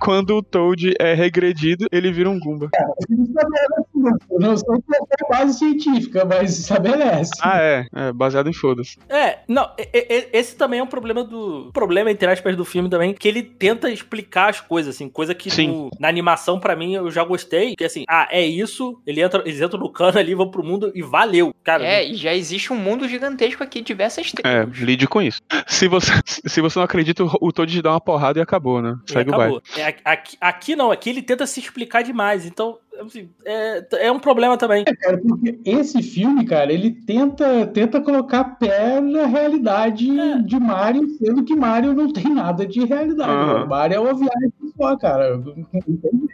[0.00, 2.70] quando o Toad é regredido, ele vira um Gumba.
[4.30, 7.32] Eu não sei se é base científica, mas estabelece.
[7.42, 7.86] Ah, é.
[7.94, 8.98] É, baseado em foda-se.
[9.08, 9.68] É, não,
[10.32, 11.70] esse também é um problema do.
[11.72, 15.50] Problema, entre aspas, do filme também, que ele tenta explicar as coisas, assim, coisa que
[15.50, 15.68] Sim.
[15.68, 17.65] no- na animação, pra mim, eu já gostei.
[17.74, 20.92] Que assim, ah, é isso, ele entra, eles entram no cano ali, vão pro mundo
[20.94, 21.54] e valeu.
[21.64, 24.78] Cara, É, e já existe um mundo gigantesco aqui, diversas É, tribos.
[24.78, 25.40] lide com isso.
[25.66, 28.96] Se você, se você não acredita, o Toad dá uma porrada e acabou, né?
[29.08, 29.56] e Segue o baile.
[29.56, 29.82] acabou.
[29.82, 32.44] É, aqui, aqui não, aqui ele tenta se explicar demais.
[32.46, 34.84] Então, assim, é, é um problema também.
[34.84, 40.38] Cara, porque esse filme, cara, ele tenta, tenta colocar pé na realidade É.
[40.38, 43.30] de Mario, sendo que Mario não tem nada de realidade.
[43.30, 43.60] Aham.
[43.60, 43.64] né?
[43.66, 45.40] Mario é uma viagem só, cara.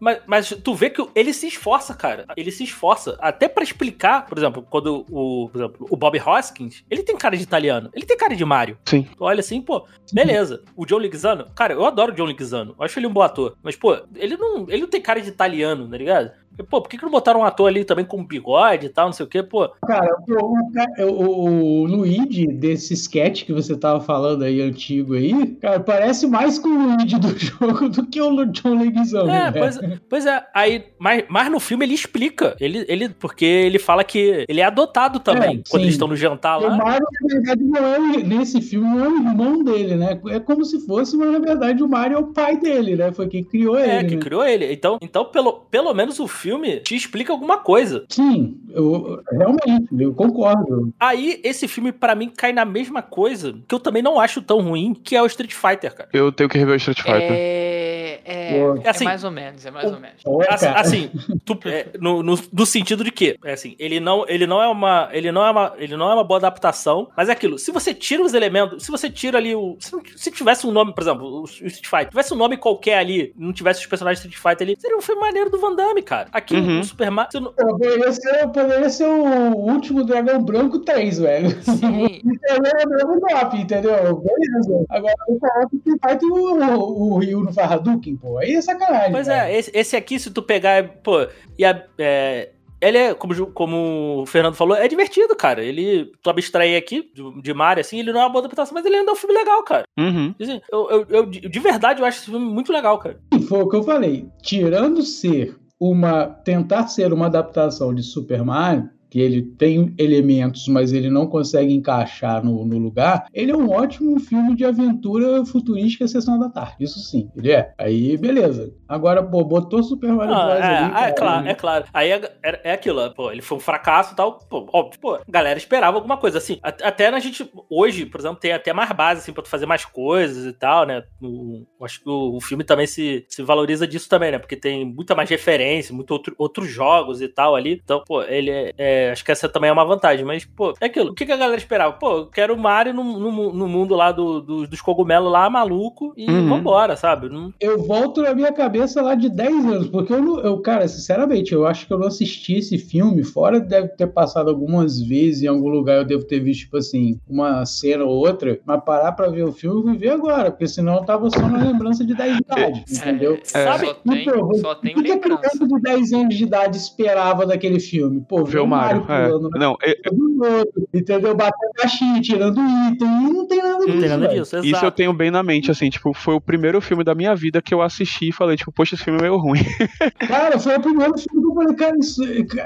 [0.01, 2.27] Mas, mas tu vê que ele se esforça, cara.
[2.37, 3.16] Ele se esforça.
[3.20, 7.37] Até pra explicar, por exemplo, quando o, por exemplo, o Bob Hoskins, ele tem cara
[7.37, 7.90] de italiano.
[7.94, 8.77] Ele tem cara de Mario.
[8.87, 9.07] Sim.
[9.16, 10.62] Tu olha assim, pô, beleza.
[10.77, 12.75] O John Leguizano, cara, eu adoro o John Leguizano.
[12.79, 13.57] Eu acho ele um bom ator.
[13.62, 16.31] Mas, pô, ele não, ele não tem cara de italiano, tá ligado?
[16.68, 19.12] Pô, por que, que não botaram um ator ali também com bigode e tal, não
[19.12, 19.42] sei o quê?
[19.42, 25.14] Pô, Cara, o, o, o- o Luigi desse sketch que você tava falando aí, antigo
[25.14, 29.30] aí, cara, parece mais com o Luigi do jogo do que o John Leguizamo.
[29.30, 29.52] É, né?
[29.52, 30.44] pois, pois é.
[30.54, 32.56] Aí, mas, mas no filme ele explica.
[32.60, 35.58] Ele, ele, porque ele fala que ele é adotado também.
[35.58, 36.76] É, quando eles estão no jantar O lá.
[36.76, 40.20] Mario, na verdade, não é, o- nesse filme, não é o irmão dele, né?
[40.28, 43.12] É como se fosse, mas na verdade o Mario é o pai dele, né?
[43.12, 44.08] Foi quem criou É, ele.
[44.08, 44.20] que né?
[44.22, 44.72] criou ele.
[44.72, 48.05] Então, então pelo, pelo menos o filme te explica alguma coisa.
[48.09, 50.92] Sim, eu, realmente, eu concordo.
[50.98, 54.61] Aí, esse filme, pra mim, cai na mesma coisa, que eu também não acho tão
[54.61, 56.09] ruim, que é o Street Fighter, cara.
[56.12, 57.31] Eu tenho que rever o Street Fighter.
[57.31, 60.22] É, é, é Assim, mais ou menos, é mais ou menos.
[60.48, 61.11] Assim, assim,
[61.44, 64.68] tu- é, no, no, no sentido de que, é assim, ele não, ele não é
[64.68, 67.59] uma, ele não é uma, ele não é uma boa adaptação, mas é aquilo.
[67.59, 70.92] Se você tira os elementos, se você tira ali o, se, se tivesse um nome,
[70.94, 74.20] por exemplo, o, o Street Fighter, tivesse um nome qualquer ali, não tivesse os personagens
[74.24, 76.28] do Street Fighter ali, seria um filme maneiro do Van Damme, cara.
[76.33, 76.81] Aqui Uhum.
[76.81, 81.51] o Super Mario, não- Poderia ser, poderia ser o último Dragão Branco 3, velho.
[81.62, 82.73] Sim, Entendeu?
[82.81, 83.92] É o mesmo top, entendeu?
[84.16, 84.85] Beleza.
[84.88, 88.38] Agora, eu coloco que vai ter o, o, o Rio no Farradukin, pô.
[88.38, 89.12] Aí é sacanagem.
[89.12, 89.51] Pois cara.
[89.51, 91.27] é, esse, esse aqui, se tu pegar, pô,
[91.59, 95.62] e a, é, ele é, como, como o Fernando falou, é divertido, cara.
[95.62, 98.85] Ele, tu abstrair aqui de, de Mario, assim, ele não é uma boa adaptação, mas
[98.87, 99.85] ele ainda é um filme legal, cara.
[99.99, 100.35] Uhum.
[100.40, 103.21] Assim, eu, eu, eu- de verdade, eu acho esse filme muito legal, cara.
[103.49, 104.27] Foi o que eu falei.
[104.42, 106.27] Tirando ser uma.
[106.27, 111.70] tentar ser uma adaptação de Super Mario, que ele tem elementos, mas ele não consegue
[111.75, 116.77] encaixar no, no lugar, ele é um ótimo filme de aventura futurística sessão da tarde.
[116.81, 117.75] Isso sim, ele é.
[117.77, 118.72] Aí, beleza.
[118.88, 120.57] Agora, pô, botou Super Mario Ah, Bros.
[120.61, 120.92] é, ali.
[120.94, 121.85] ah, é cara, claro, é claro.
[121.92, 125.14] Aí é, é, é aquilo, pô, ele foi um fracasso e tal, pô, óbvio, pô,
[125.16, 128.72] a galera esperava alguma coisa, assim, a- até na gente, hoje, por exemplo, tem até
[128.72, 132.37] mais base, assim, pra tu fazer mais coisas e tal, né, eu acho que o,
[132.37, 136.11] o filme também se, se valoriza disso também, né, porque tem muita mais referência, muito
[136.12, 139.48] outro, outros jogos e tal ali, então, pô, ele é, é, É, acho que essa
[139.48, 141.10] também é uma vantagem, mas, pô, é aquilo.
[141.10, 141.92] O que, que a galera esperava?
[141.94, 145.48] Pô, eu quero o Mario no, no, no mundo lá do, do- dos cogumelos lá,
[145.50, 146.48] maluco, e Uhum.
[146.48, 147.28] vambora, sabe?
[147.28, 150.86] Não- Eu volto na minha cabeça lá de 10 anos, porque eu, não, eu, cara,
[150.86, 155.42] sinceramente, eu acho que eu não assisti esse filme, fora deve ter passado algumas vezes
[155.42, 159.12] em algum lugar, eu devo ter visto, tipo assim, uma cena ou outra, mas parar
[159.12, 162.04] pra ver o filme, eu vou ver agora, porque senão eu tava só na lembrança
[162.04, 163.34] de 10 de idade, entendeu?
[163.34, 163.86] É, Sabe?
[163.86, 165.40] Só tem, Então, só O tem que, que a lembrança.
[165.50, 168.20] criança de 10 anos de idade esperava daquele filme?
[168.28, 168.91] Pô, Ver o Mario.
[168.96, 169.26] É.
[169.28, 171.35] pulando na Não, é- do outro, entendeu?
[171.35, 174.90] Batendo caixinha, tirando item, e não tem nada Não disso, tem nada disso, Isso eu
[174.90, 177.83] tenho bem na mente, assim, tipo, foi o primeiro filme da minha vida que eu
[177.83, 179.61] assisti e falei, tipo, poxa, esse filme é meio ruim.
[180.26, 182.22] Cara, foi o primeiro filme que eu falei, cara, isso,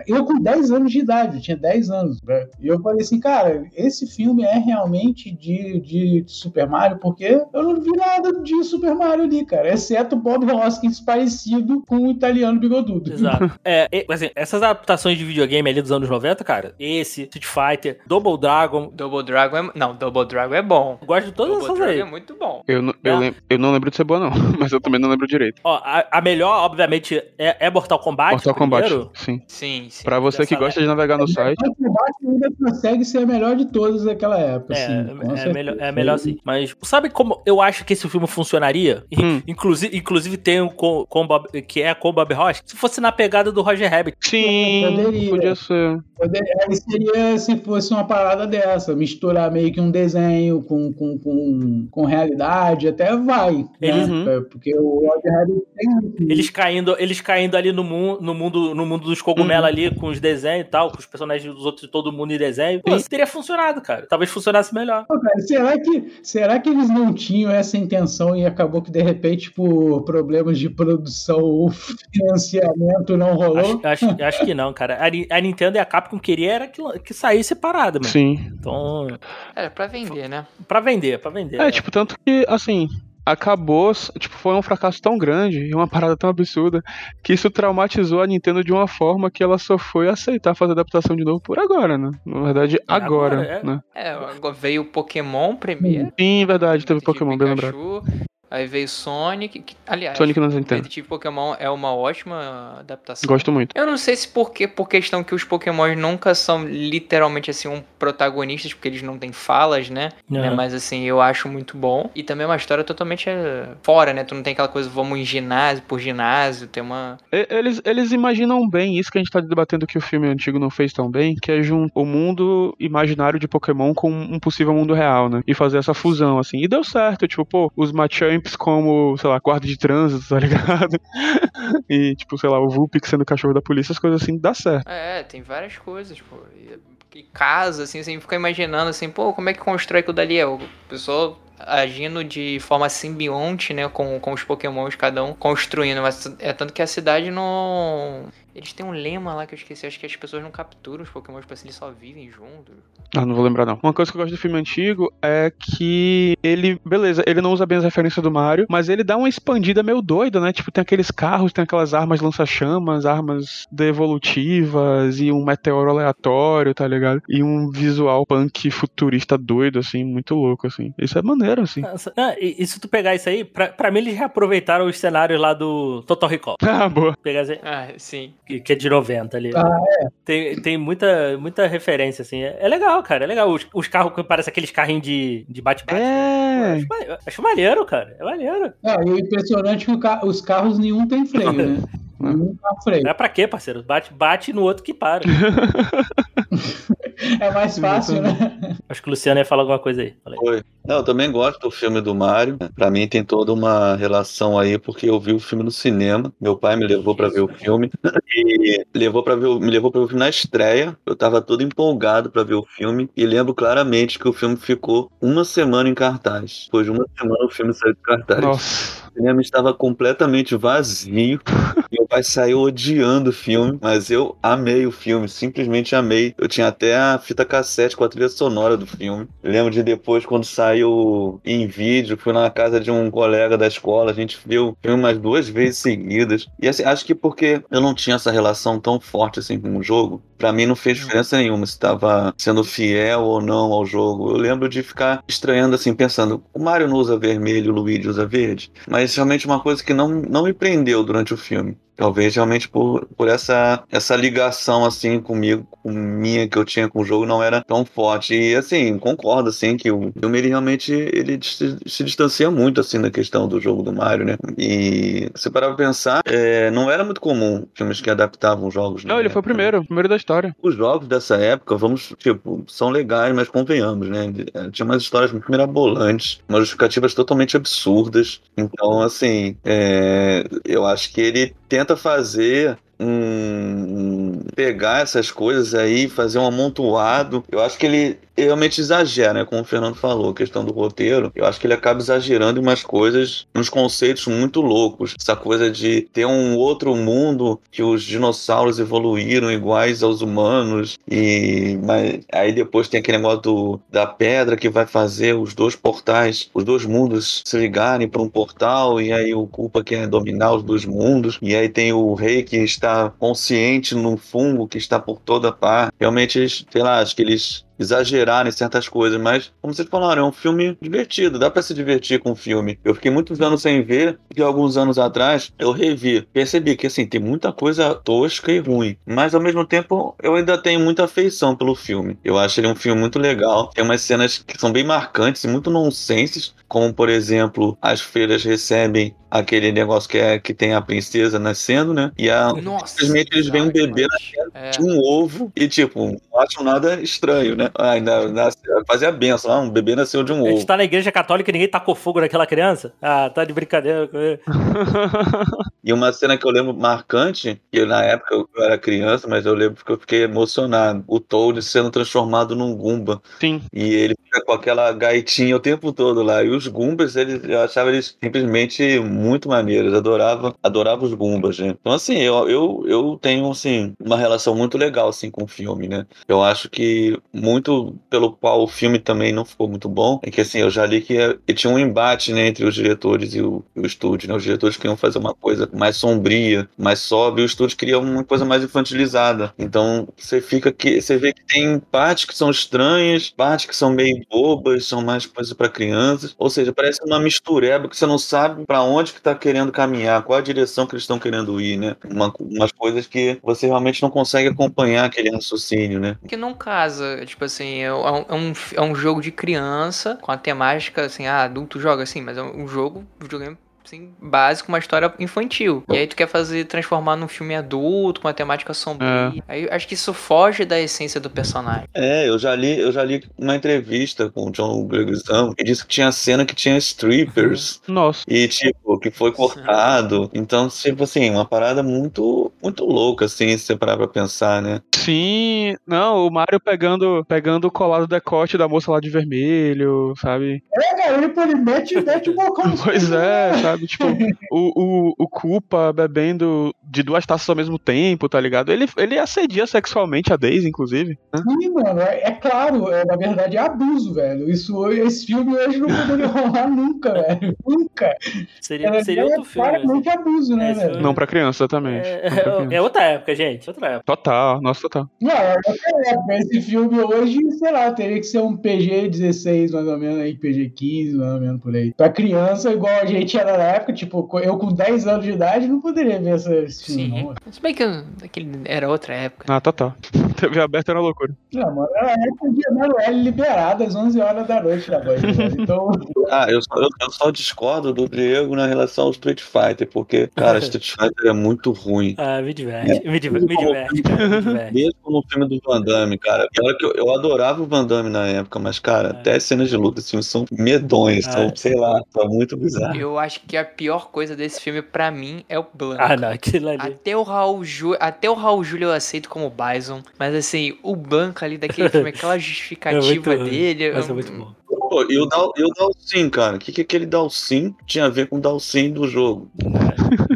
[0.07, 2.47] eu com 10 anos de idade, eu tinha 10 anos, né?
[2.61, 7.63] E eu falei assim, cara, esse filme é realmente de, de Super Mario, porque eu
[7.63, 12.59] não vi nada de Super Mario ali, cara, exceto Bob Hoskins parecido com o italiano
[12.59, 13.13] bigodudo.
[13.13, 13.47] Exato.
[13.69, 18.39] É, assim, essas adaptações de videogame ali dos anos 90, cara, esse, Street Fighter, Double
[18.39, 19.71] Dragon, Double Dragon é.
[19.75, 20.99] Não, Double Dragon é bom.
[21.01, 22.01] eu gosto de todas Double essas Dragon aí.
[22.01, 22.63] é muito bom.
[22.67, 23.19] Eu, não- eu, É.
[23.19, 25.61] lem- eu não lembro de ser boa, não, mas eu também não lembro direito.
[25.65, 28.33] Ó, a, a melhor, obviamente, é, é Mortal Kombat.
[28.33, 29.11] Mortal Kombat, primeiro.
[29.15, 29.43] sim.
[29.47, 30.05] Sim, sim.
[30.05, 33.19] Pra você que Dessa gosta de navegar no site, Mas o combate ainda consegue ser
[33.19, 35.53] a melhor de todas daquela época, É, assim, é, certeza.
[35.53, 36.39] melhor, é melhor sim.
[36.45, 39.05] Mas sabe como eu acho que esse filme funcionaria?
[39.27, 39.43] Hum.
[39.49, 42.63] Inclusive, inclusive tem um com, com Bob- que é com o Bob Ross.
[42.65, 44.17] Se fosse na pegada do Roger Rabbit.
[44.21, 45.31] sim, Poderia.
[45.31, 45.99] podia ser.
[46.17, 51.19] Poder- Aí seria se fosse uma parada dessa, misturar meio que um desenho com, com,
[51.19, 53.65] com, com realidade, até vai.
[53.81, 54.37] Eles- né?
[54.37, 56.15] É, Porque o Roger tem isso.
[56.33, 59.69] Eles caindo, eles caindo ali no, mu no, mundo, no mundo dos cogumelos Uhum.
[59.69, 62.81] ali, com os desenhos e tal, com os personagens dos outros, todo mundo em desenho.
[62.83, 64.07] Pô, teria funcionado, cara.
[64.09, 65.05] Talvez funcionasse melhor.
[65.07, 69.03] Pô, cara, será, que, será que eles não tinham essa intenção e acabou que de
[69.03, 71.71] repente, por problemas de produção ou
[72.13, 73.81] financiamento, não rolou?
[73.83, 74.99] Acho, acho, acho que não, cara.
[75.01, 78.13] A, a Nintendo e a Capcom queria era que, que saísse parada, mano.
[78.13, 78.51] Sim.
[78.53, 79.07] Então,
[79.55, 80.47] Era pra vender, né?
[80.69, 81.59] pra vender, pra vender.
[81.59, 82.87] É, tipo, tanto que, assim,
[83.25, 86.83] acabou, tipo, foi um fracasso tão grande e uma parada tão absurda
[87.23, 91.17] que isso traumatizou a Nintendo de uma forma que ela só foi aceitar fazer adaptação
[91.17, 92.11] de novo por agora, né?
[92.27, 93.65] Na verdade, agora, agora, é.
[93.65, 93.81] né?
[93.95, 96.13] É, agora veio o Pokémon primeiro.
[96.21, 98.03] Sim, verdade, teve Pokémon, bem lembrado.
[98.51, 99.61] Aí veio Sonic.
[99.61, 100.83] que- aliás, Sonic não Nintendo.
[100.83, 103.27] Detetive Pokémon é uma ótima adaptação.
[103.27, 103.77] Gosto muito.
[103.77, 107.83] Eu não sei se porque, por questão que os Pokémons nunca são literalmente assim um
[107.99, 110.11] protagonistas, porque eles não têm falas, né?
[110.29, 110.41] Não.
[110.41, 112.11] Né, Mas assim, eu acho muito bom.
[112.15, 114.25] E também é uma história totalmente eh, fora, né?
[114.25, 117.19] Tu não tem aquela coisa, vamos em ginásio por ginásio, tem uma.
[117.33, 120.71] Eles, eles imaginam bem isso que a gente tá debatendo que o filme antigo não
[120.71, 124.95] fez tão bem, que é juntar o mundo imaginário de Pokémon com um possível mundo
[124.95, 125.43] real, né?
[125.47, 126.59] E fazer essa fusão, assim.
[126.63, 127.93] E deu certo, tipo, pô, os
[128.37, 130.97] Machamps como, sei lá, guarda de trânsito, tá ligado?
[131.89, 134.89] e, tipo, sei lá, o Vulpix sendo cachorro da polícia, as coisas assim, dá certo.
[134.89, 136.37] É, tem várias coisas, pô.
[136.55, 136.79] E,
[137.19, 140.39] e casa, assim, assim, fica imaginando assim, pô, como é que constrói aquilo dali?
[140.39, 146.03] É o pessoal agindo de forma simbionte, né, com, com os pokémons, cada um construindo,
[146.03, 148.27] mas é tanto que a cidade não...
[148.55, 151.11] Eles têm um lema lá que eu esqueci, acho que as pessoas não capturam os
[151.11, 152.75] pokémons, parece que eles só vivem juntos.
[153.15, 153.79] Ah, não vou lembrar não.
[153.83, 157.67] Uma coisa que eu gosto do filme antigo é que ele, beleza, ele não usa
[157.67, 160.55] bem as referências do Mario, mas ele dá uma expandida meio doida, né?
[160.55, 166.89] Tipo, tem aqueles carros, tem aquelas armas lança-chamas, armas devolutivas e um meteoro aleatório, tá
[166.89, 167.23] ligado?
[167.29, 170.95] E um visual punk futurista doido, assim, muito louco, assim.
[170.97, 171.81] Isso é maneiro, assim.
[171.81, 174.99] Nossa, ah, e, e se tu pegar isso aí, pra, pra mim eles reaproveitaram os
[174.99, 176.57] cenários lá do Total Recall.
[176.67, 177.17] Ah, boa.
[177.23, 178.35] Pegar esse- Ah, sim.
[178.47, 179.51] que, que é de 90 ali.
[179.55, 179.79] Ah,
[180.25, 182.43] Tem, tem muita, muita referência, assim.
[182.43, 183.25] É, é legal, cara.
[183.25, 183.49] É legal.
[183.51, 186.01] Os, os carros que parecem aqueles carrinhos de, de bate-bate.
[186.01, 186.75] É.
[186.75, 188.17] Acho, acho maneiro, cara.
[188.19, 188.73] É maneiro.
[188.85, 191.83] Ah, e o impressionante é que ca- os carros nenhum tem freio, né?
[192.21, 193.03] Nenhum carro freio.
[193.03, 193.83] Não é pra quê, parceiro?
[193.83, 195.23] Bate, bate no outro que para.
[197.41, 198.77] É mais fácil, né?
[198.89, 200.15] Acho que o Luciano ia falar alguma coisa aí.
[200.37, 200.63] Foi.
[200.87, 202.59] Não, eu também gosto do filme do Mario.
[202.75, 206.33] Pra mim tem toda uma relação aí, porque eu vi o filme no cinema.
[206.39, 207.91] Meu pai me levou pra ver o filme
[208.37, 210.97] e levou para ver, me levou para ver o filme na estreia.
[211.07, 215.11] Eu tava todo empolgado pra ver o filme e lembro claramente que o filme ficou
[215.21, 216.65] uma semana em cartaz.
[216.67, 218.41] Depois de uma semana o filme saiu de cartaz.
[218.43, 219.06] Nossa.
[219.17, 221.41] O cinema estava completamente vazio.
[221.91, 226.35] Meu pai saiu odiando o filme, mas eu amei o filme, simplesmente amei.
[226.37, 229.27] Eu tinha até a fita cassete com a trilha sonora do filme.
[229.43, 233.67] Eu lembro de depois, quando saiu em vídeo, fui na casa de um colega da
[233.67, 236.47] escola, a gente viu o filme umas duas vezes seguidas.
[236.61, 239.83] E assim, acho que porque eu não tinha essa relação tão forte assim com o
[239.83, 244.31] jogo, pra mim não fez diferença nenhuma se estava sendo fiel ou não ao jogo.
[244.31, 248.27] Eu lembro de ficar estranhando assim, pensando, o Mario não usa vermelho, o Luigi usa
[248.27, 248.71] verde.
[248.89, 251.79] Mas realmente uma coisa que não, não me prendeu durante o filme.
[251.97, 257.01] Talvez realmente por, por essa, essa ligação assim comigo, com minha que eu tinha com
[257.01, 258.35] o jogo não era tão forte.
[258.35, 263.01] E assim, concordo assim que o filme ele realmente ele se, se distancia muito assim
[263.01, 264.37] da questão do jogo do Mario, né?
[264.59, 269.05] E se parar pra pensar, é, não era muito comum filmes que adaptavam jogos.
[269.05, 269.23] Não, né?
[269.23, 270.55] ele foi o primeiro, o primeiro da história.
[270.63, 274.33] Os jogos dessa época, vamos, tipo, são legais, mas convenhamos, né?
[274.73, 278.41] Tinha umas histórias muito mirabolantes, umas justificativas totalmente absurdas.
[278.57, 286.39] Então, assim, é, eu acho que ele tenta fazer um pegar essas coisas aí, fazer
[286.39, 287.45] um amontoado.
[287.51, 289.45] Eu acho que ele realmente exagera, né?
[289.45, 291.33] Como o Fernando falou, a questão do roteiro.
[291.35, 295.15] Eu acho que ele acaba exagerando em umas coisas, uns conceitos muito loucos.
[295.19, 301.79] Essa coisa de ter um outro mundo que os dinossauros evoluíram iguais aos humanos e
[301.83, 306.51] mas aí depois tem aquele negócio do, da pedra que vai fazer os dois portais,
[306.53, 310.63] os dois mundos se ligarem para um portal e aí o culpa quer dominar os
[310.63, 315.21] dois mundos e aí tem o rei que está consciente no fungo que está por
[315.21, 315.95] toda parte.
[315.99, 320.29] Realmente, sei lá, acho que eles exageraram em certas coisas, mas, como vocês falaram, é
[320.29, 322.79] um filme divertido, dá para se divertir com o filme.
[322.85, 326.27] Eu fiquei muitos anos sem ver, e alguns anos atrás eu revi.
[326.33, 330.57] Percebi que, assim, tem muita coisa tosca e ruim, mas ao mesmo tempo eu ainda
[330.59, 332.19] tenho muita afeição pelo filme.
[332.25, 335.49] Eu acho ele um filme muito legal, tem umas cenas que são bem marcantes e
[335.49, 340.81] muito nonsenses, como, por exemplo, as freiras recebem aquele negócio que, é, que tem a
[340.81, 342.11] princesa nascendo, né?
[342.17, 344.07] E a, Nossa, simplesmente eles veem um bebê
[344.55, 344.71] É.
[344.71, 347.71] de um ovo e, tipo, não acham nada estranho, né?
[347.79, 350.67] Ainda nasce, fazer a benção, ah, um bebê nasceu de um A gente ovo.
[350.67, 352.93] tá na igreja católica e ninguém tacou fogo naquela criança?
[353.01, 354.41] Ah, tá de brincadeira com ele.
[355.87, 359.45] E uma cena que eu lembro marcante, que na época eu eu era criança, mas
[359.45, 361.05] eu lembro que eu fiquei emocionado.
[361.07, 363.21] O Toad sendo transformado num Goomba.
[363.39, 363.61] Sim.
[363.73, 366.43] E ele fica com aquela gaitinha o tempo todo lá.
[366.43, 369.95] E os Goombas, eles, eu achava eles simplesmente muito maneiros.
[369.95, 371.75] Adorava, adorava os Goombas, né?
[371.81, 375.89] Então, assim, eu, eu, eu tenho, assim, uma relação muito legal, assim, com o filme,
[375.89, 376.07] né?
[376.29, 380.41] Eu acho que muito pelo qual o filme também não ficou muito bom é que,
[380.41, 381.15] assim, eu já li que,
[381.47, 384.35] que tinha um embate, né, entre os diretores e o, e o estúdio, né?
[384.35, 388.25] Os diretores queriam fazer uma coisa mais sombria, mais sóbria, e o estúdio queria uma
[388.25, 389.55] coisa mais infantilizada.
[389.57, 393.93] Então, você fica que você vê que tem partes que são estranhas, partes que são
[393.93, 396.35] meio bobas, são mais coisas para crianças.
[396.39, 400.23] Ou seja, parece uma mistureba que você não sabe para onde que tá querendo caminhar,
[400.25, 401.97] qual a direção que eles estão querendo ir, né?
[402.11, 406.16] Uma, umas coisas que você realmente não consegue acompanhar aquele raciocínio, né?
[406.27, 410.33] Que não casa, tipo assim, é um, é um, é um jogo de criança com
[410.33, 414.79] a temática, assim, ah, adulto joga assim, mas é um jogo, videogame assim, básico, uma
[414.79, 415.83] história infantil.
[415.89, 419.43] E aí tu quer fazer, transformar num filme adulto, com uma temática sombria.
[419.49, 421.89] Aí eu acho que isso foge da essência do personagem.
[421.95, 425.17] É, eu já li, eu já li uma entrevista com o John Gregory
[425.57, 427.81] que disse que tinha cena que tinha strippers.
[427.87, 428.25] Nossa.
[428.29, 430.31] E, tipo, que foi cortado.
[430.35, 434.81] Então, tipo assim, uma parada muito, muito louca, assim, se você parar pra pensar, né?
[434.95, 440.15] Sim, não, o Mario pegando, pegando o colar do decote da moça lá de vermelho,
[440.21, 440.63] sabe?
[440.75, 443.76] É, cara, ele, pô, ele mete, mete o bocão Pois é, sabe?
[443.87, 444.05] Tipo,
[444.51, 444.73] o,
[445.11, 448.71] o, o Koopa bebendo de duas taças ao mesmo tempo, tá ligado?
[448.73, 451.19] Ele, ele assedia sexualmente a Daisy, inclusive.
[451.35, 451.43] né?
[451.61, 454.49] Sim, mano, é, é claro, é, na verdade é abuso, velho.
[454.49, 457.57] Isso, esse filme hoje não poderia rolar nunca, velho.
[457.67, 458.15] Nunca.
[458.61, 459.69] Seria, seria outro filme.
[459.69, 461.01] claramente abuso, né, É, velho?
[461.01, 462.07] Não pra criança, exatamente.
[462.07, 462.75] É, é, criança.
[462.75, 463.69] é outra época, gente.
[463.69, 464.05] Outra época.
[464.07, 465.11] Total, nossa, total.
[465.21, 465.75] Não, é outra
[466.07, 466.35] época.
[466.37, 471.15] esse filme hoje, sei lá, teria que ser um PG-16, mais ou menos, aí, PG-15,
[471.17, 471.93] mais ou menos, por aí.
[471.95, 475.67] Pra criança, igual a gente era na época, tipo, eu com 10 anos de idade
[475.67, 477.23] não poderia ver esse filme, Sim.
[477.25, 477.35] não.
[477.53, 477.83] Se bem que
[478.25, 479.47] aquele era outra época.
[479.49, 479.95] Ah, total.
[480.37, 481.33] TV aberta era loucura.
[481.55, 485.27] Não, mano, era a época de Emanuele liberado às 11 horas da noite da noite,
[485.33, 485.57] velho.
[485.67, 485.91] Então,
[486.31, 490.29] Ah, eu só, eu, eu só discordo do Diego na relação ao Street Fighter, porque,
[490.35, 492.15] cara, Street Fighter é muito ruim.
[492.19, 493.09] Ah, me diverte.
[493.09, 494.29] Me, diver- me diverte, cara.
[494.29, 494.75] Me diverte.
[494.75, 496.47] Mesmo no filme do Van Damme, cara.
[496.63, 499.69] Olha que eu, eu adorava o Van Damme na época, mas, cara, até as cenas
[499.71, 501.53] de luta assim, são medonhas, são, É.
[501.57, 502.97] sei lá, são muito bizarras.
[502.99, 506.03] Eu acho que a pior coisa desse filme, pra mim, é o Blanco.
[506.03, 506.79] Ah, não, aquilo ali.
[506.81, 507.95] Até o Raul Ju...
[508.01, 512.09] até o Raul Júlio eu aceito como Bison, mas assim, o Blanco ali daquele filme,
[512.17, 513.93] aquela É justificativa muito ruim, dele.
[513.93, 514.53] Mas é eu- muito bom.
[514.89, 516.57] Pô, e o, Dal, e o Dalsin, cara?
[516.57, 519.51] O que, que aquele Dalsin tinha a ver com o Dalsin do jogo?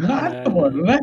[0.00, 0.48] Nada, É.
[0.48, 0.98] mano, né?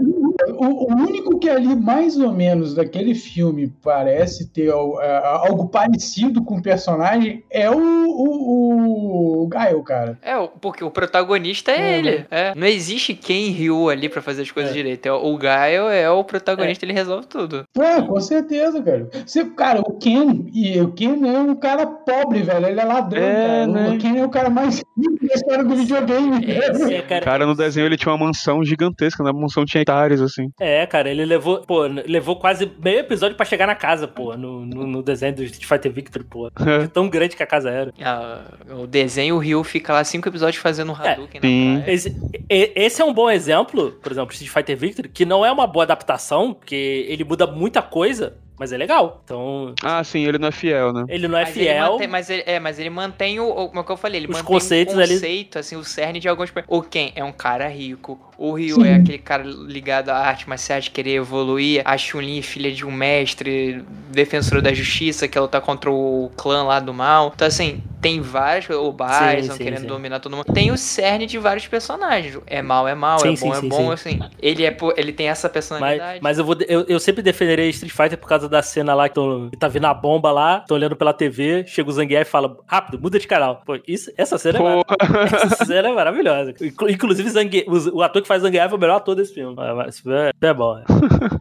[0.57, 6.43] O, o único que ali, mais ou menos, daquele filme parece ter é, algo parecido
[6.43, 10.17] com o personagem é o, o, o Gaio, cara.
[10.21, 12.25] É, o- porque o protagonista é É, ele.
[12.31, 12.53] É.
[12.55, 14.75] Não existe quem Ryu ali pra fazer as coisas É.
[14.75, 15.05] direito.
[15.07, 17.63] É, o Gaio é o protagonista, ele resolve tudo.
[17.73, 19.09] Pô, com certeza, cara.
[19.25, 22.67] Você, cara, o Ken, e o Ken é um cara pobre, velho.
[22.67, 23.67] Ele é ladrão, É, cara.
[23.67, 23.89] né?
[23.89, 26.45] O Ken é o cara mais rico da história do videogame.
[26.51, 26.95] É, velho.
[26.97, 30.49] É, cara, Cara, no desenho ele tinha uma mansão gigantesca, na mansão tinha hectares, assim.
[30.59, 34.65] É, cara, ele levou, pô, levou quase meio episódio pra chegar na casa, pô, no,
[34.65, 36.49] no, no desenho do Street Fighter Victory, pô.
[36.81, 37.93] De tão grande que a casa era.
[38.01, 41.77] Ah, o desenho, o Ryu fica lá cinco episódios fazendo um Hadouken sim.
[41.77, 41.89] na.
[41.89, 42.15] Esse,
[42.49, 45.83] esse é um bom exemplo, por exemplo, Street Fighter Victory, que não é uma boa
[45.83, 49.21] adaptação, porque ele muda muita coisa, mas é legal.
[49.23, 51.05] Então, Ah, sim, ele não é fiel, né?
[51.09, 51.91] ele não é Mas ele fiel.
[51.91, 54.27] mantém- mas, ele, é, mas ele mantém o, o- como é que eu falei, ele
[54.27, 55.13] Os mantém conceitos o ali.
[55.13, 56.51] conceito, assim, o cerne de alguns.
[56.67, 58.87] O Ken é um cara rico, o Ryu Sim.
[58.87, 62.91] é aquele cara ligado à arte marcial de querer evoluir, a Chun-Li, filha de um
[62.91, 67.31] mestre, defensora da justiça, que ela tá contra o clã lá do mal.
[67.35, 69.87] Então, assim, tem vários, o Bison sim, querendo sim.
[69.87, 70.45] dominar todo mundo.
[70.53, 72.37] Tem o cerne de vários personagens.
[72.45, 73.91] É mal, é mal, Sim, é sim, bom, é bom, sim.
[73.91, 74.19] assim.
[74.39, 76.19] Ele, é, ele tem essa Mas, personalidade.
[76.21, 79.15] mas eu, vou, eu, eu sempre defenderei Street Fighter por causa da cena lá que,
[79.15, 82.31] tão- que tá vindo a bomba lá, tô olhando pela TV, chega o Zangief e
[82.31, 83.61] fala, rápido, muda de canal.
[83.65, 85.45] Pô, isso, essa cena é Pô, maravilhosa.
[85.47, 86.53] Essa cena é maravilhosa.
[86.61, 89.55] Inclu- Inclusive, Zangie- o, o ator que faz Zangief é o melhor ator desse filme.
[89.59, 90.77] É, Esse filme é, é bom.
[90.77, 90.83] é.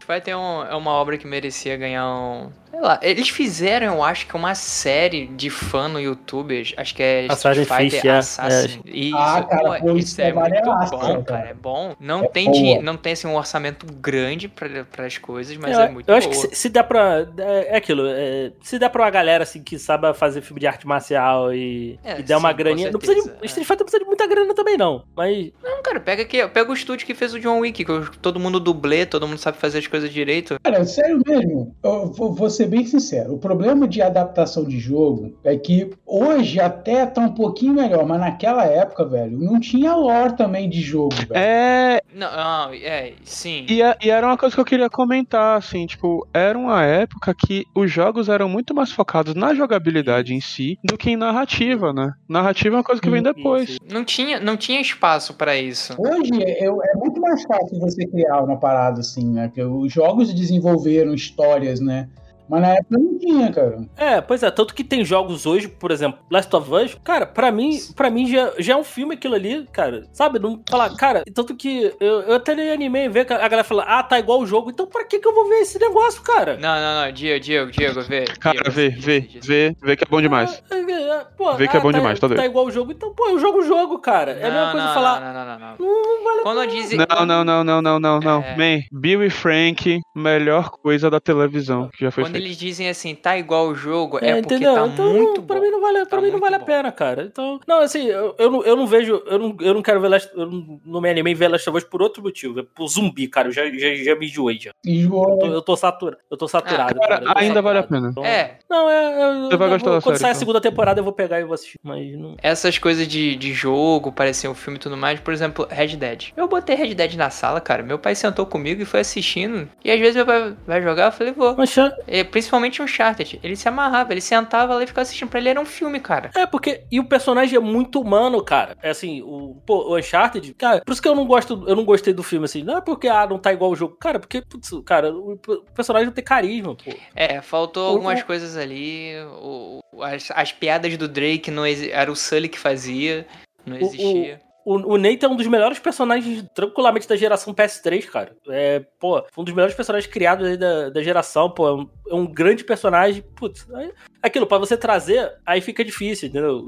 [0.07, 2.51] Vai ter um, é uma obra que merecia ganhar um.
[2.77, 7.03] Sei lá, eles fizeram, eu acho que uma série de fã no YouTube, acho que
[7.03, 8.81] é Assassin's Street Fighter é, Assassin.
[8.85, 11.23] Isso, Ah, cara, pô, isso isso é é muito bom, cara.
[11.23, 11.97] cara, é bom.
[11.99, 15.81] Não É tem dinhe- não tem assim um orçamento grande para as coisas, mas eu,
[15.81, 16.43] é muito eu acho boa.
[16.43, 17.27] que se, se der pra.
[17.39, 18.03] É, é aquilo.
[18.09, 21.99] é, se der pra uma galera assim que sabe fazer filme de arte marcial e,
[22.05, 22.91] É, e der uma sim, com graninha.
[22.91, 23.47] Não precisa de, é.
[23.47, 25.03] Street Fighter não precisa de muita grana também, não.
[25.17, 25.51] Mas.
[25.63, 28.61] Não, cara, pega aqui, pega o estúdio que fez o John Wick, que todo mundo
[28.61, 30.57] dublê, todo mundo sabe fazer as coisas direito.
[30.63, 33.35] Cara, sério mesmo, vou ser bem sincero.
[33.35, 38.21] O problema de adaptação de jogo é que hoje até tá um pouquinho melhor, mas
[38.21, 41.33] naquela época, velho, não tinha lore também de jogo, velho.
[41.35, 42.01] é.
[42.15, 43.67] Não, não, é, sim.
[43.69, 47.35] E, a- e era uma coisa que eu queria comentar, assim, tipo, era uma época
[47.35, 51.93] que os jogos eram muito mais focados na jogabilidade em si do que em narrativa,
[51.93, 52.13] né?
[52.29, 53.77] Narrativa é uma coisa que vem depois.
[53.93, 55.95] Não tinha, não tinha espaço pra isso.
[55.99, 59.49] Hoje é, é muito mais fácil você criar uma parada assim, né?
[59.49, 62.09] Porque os jogos desenvolveram histórias, né?
[62.49, 63.79] Mas na época não tinha, cara.
[63.97, 67.51] É, pois é, tanto que tem jogos hoje, por exemplo, Last of Us, cara, pra
[67.51, 70.05] mim, pra mim já, já é um filme aquilo ali, cara.
[70.13, 70.39] Sabe?
[70.39, 73.85] Não falar, cara, tanto que eu, eu até nem animei ver que a galera fala,
[73.85, 76.57] ah, tá igual o jogo, então pra que que eu vou ver esse negócio, cara?
[76.57, 78.25] Não, não, não, Diego, Diego, Diego, vê.
[78.41, 80.63] Cara, Diego, vê, vê, vê, vê que é bom demais.
[80.71, 82.49] Ah, é, é, pô, Vê que é bom tá, demais, tá Tá doido.
[82.49, 84.33] igual o jogo, então, pô, eu jogo o jogo, cara.
[84.33, 85.21] É a mesma coisa não, falar.
[85.21, 85.77] Não, não, não, não.
[85.79, 86.99] Não, vale Quando dizem.
[86.99, 88.43] Não, não, não, não, não, não, não.
[88.43, 88.57] É.
[88.57, 92.36] Man, Bill e Frank, melhor coisa da televisão que já foi feita.
[92.37, 94.75] Eles dizem assim, tá igual o jogo, é, É, porque entendeu?
[94.75, 95.63] tá então, muito pra bom.
[95.63, 96.65] mim não vale, pra Tá mim não vale a bom.
[96.65, 97.23] pena, cara.
[97.25, 100.09] Então, não, assim, eu, eu, não, eu não vejo, eu não, eu não quero ver
[100.09, 102.63] Last, eu não, não me animei em ver Last of Us por outro motivo, é
[102.63, 104.71] por zumbi, cara, eu já, já, já me enjoei já.
[104.85, 107.25] E Eu tô, eu tô saturado, eu tô saturado, Ah, cara.
[107.25, 107.89] eu tô ainda vale a saturado.
[108.03, 108.11] pena.
[108.13, 110.39] Então, É, Não, é, eu, Você vai gostar vou- quando série, sair a então.
[110.41, 112.37] segunda temporada eu vou pegar e vou assistir, mas não...
[112.43, 116.29] essas coisas de, de jogo, parecer um filme e tudo mais, por exemplo, Red Dead.
[116.37, 117.83] Eu botei Red Dead na sala, cara.
[117.83, 119.69] Meu pai sentou comigo e foi assistindo.
[119.85, 121.55] E às vezes meu pai vai jogar, eu falei, vou.
[121.57, 121.77] Mas
[122.09, 123.41] E, principalmente Uncharted.
[123.43, 125.29] Ele se amarrava, ele sentava lá e ficava assistindo.
[125.29, 126.31] Pra ele era um filme, cara.
[126.35, 126.85] É, porque.
[126.91, 128.77] E o personagem é muito humano, cara.
[128.83, 130.53] É assim, o, pô, o Uncharted.
[130.55, 131.65] Cara, por isso que eu não gosto.
[131.67, 132.63] Eu não gostei do filme, assim.
[132.63, 133.97] Não é porque, ah, não tá igual o jogo.
[133.97, 135.37] Cara, porque, putz, cara, o,
[135.75, 136.93] personagem não tem carisma, pô.
[137.15, 139.13] É, faltou O- algumas o- coisas ali.
[139.41, 143.27] o- as, as piadas do Drake não era o Sully que fazia.
[143.65, 144.41] Não existia.
[144.67, 148.37] O, o Nathan é um dos melhores personagens, tranquilamente, da geração PS3, cara.
[148.49, 151.69] É, pô, um dos melhores personagens criados aí da, da geração, pô.
[151.69, 153.23] É um, é um grande personagem.
[153.37, 156.67] Putz, aí- aquilo, pra você trazer, aí fica difícil, entendeu?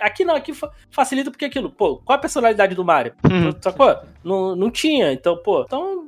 [0.00, 3.12] Aqui, não, aqui fa- facilita porque aquilo, pô, qual a personalidade do Mario?
[3.30, 3.52] Uhum.
[3.60, 3.96] Sacou?
[4.24, 5.62] Não, não tinha, então, pô.
[5.62, 6.06] Então,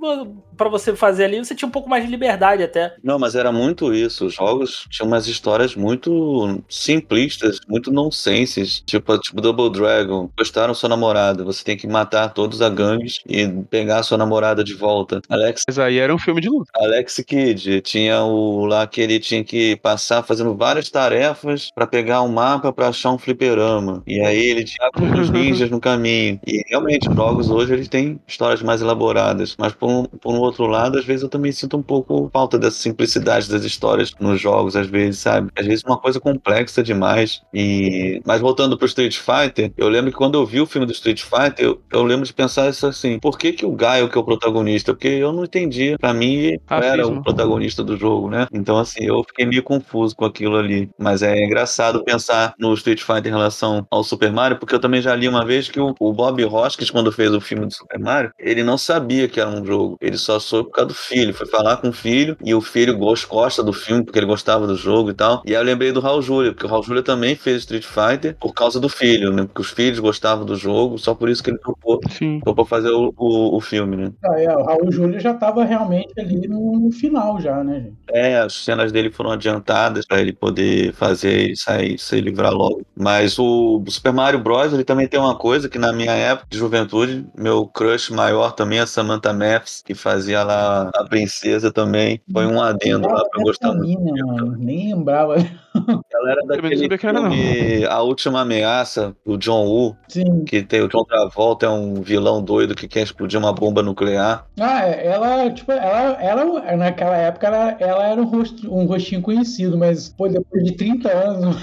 [0.57, 2.95] pra você fazer ali, você tinha um pouco mais de liberdade até.
[3.03, 4.27] Não, mas era muito isso.
[4.27, 8.83] Os jogos tinham umas histórias muito simplistas, muito nonsenses.
[8.85, 10.29] Tipo, tipo Double Dragon.
[10.37, 11.45] Gostaram sua namorada.
[11.45, 15.21] Você tem que matar todos a gangues e pegar a sua namorada de volta.
[15.29, 16.71] Alex, Mas aí era um filme de luta.
[16.77, 22.23] Alex Kidd tinha o lá que ele tinha que passar fazendo várias tarefas pra pegar
[22.23, 23.19] um mapa pra achar um
[23.51, 24.03] fliperama.
[24.07, 24.90] E aí ele tinha
[25.20, 26.40] os ninjas no caminho.
[26.46, 29.57] E realmente, os jogos hoje eles têm histórias mais elaboradas.
[29.59, 32.59] Mas por um, por um outro lado, às vezes eu também sinto um pouco falta
[32.59, 35.51] dessa simplicidade das histórias nos jogos, às vezes, sabe?
[35.57, 37.42] Às vezes é uma coisa complexa demais.
[37.53, 40.92] E mas voltando pro Street Fighter, eu lembro que quando eu vi o filme do
[40.92, 44.16] Street Fighter, eu, eu lembro de pensar isso assim: por que, que o Gaio que
[44.16, 44.92] é o protagonista?
[44.92, 45.96] Porque eu não entendia.
[45.98, 47.22] Pra mim, não era o Racismo.
[47.22, 48.30] protagonista do jogo.
[48.30, 48.46] né?
[48.53, 50.88] Então, assim, eu fiquei meio confuso com aquilo ali.
[50.98, 55.14] Mas é engraçado pensar no Street Fighter relação ao Super Mario, porque eu também já
[55.14, 58.32] li uma vez que o, o Bob Hoskins, quando fez o filme do Super Mario,
[58.38, 59.97] ele não sabia que era um jogo.
[60.01, 61.34] Ele só soube por causa do filho.
[61.34, 64.66] Foi falar com o filho e o filho gost- gosta do filme porque ele gostava
[64.66, 65.43] do jogo e tal.
[65.45, 68.36] E aí eu lembrei do Raul Júlia, porque o Raul Júlia também fez Street Fighter
[68.38, 69.45] por causa do filho, né?
[69.45, 72.41] Porque os filhos gostavam do jogo, só por isso que ele topou, Sim.
[72.45, 74.12] topou fazer o, o, o filme, né?
[74.24, 77.95] Ah, é, o Raul Júlia já estava realmente ali no, no final já, né, gente?
[78.12, 82.82] É, as cenas dele foram adiantadas para ele poder fazer e sair, se livrar logo.
[82.97, 84.72] Mas o Super Mario Bros.
[84.72, 88.78] ele também tem uma coisa que na minha época de juventude, meu crush maior também
[88.78, 92.20] é a Samantha Mathis, que fazia lá a princesa também.
[92.33, 94.01] Foi um adendo lá pra eu gostar muito.
[94.01, 95.35] Mina, mano, nem lembrava.
[95.35, 100.45] Ela era daquele filme A Última Ameaça, do John Woo, Sim.
[100.45, 104.47] que tem o John Travolta, é um vilão doido que quer explodir uma bomba nuclear.
[104.59, 109.22] Ah, é, ela, tipo, ela, ela naquela época, ela, ela era um, rosto, um rostinho
[109.22, 111.57] conhecido, mas pô, depois de 30 anos.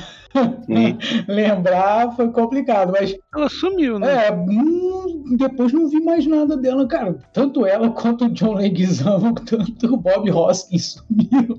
[1.27, 2.91] lembrar foi complicado.
[2.91, 4.27] Mas Ela sumiu, né?
[4.27, 7.17] é, hum, depois não vi mais nada dela, cara.
[7.33, 11.57] Tanto ela quanto o John Leguizamo, tanto o Bob Hoskins sumiram.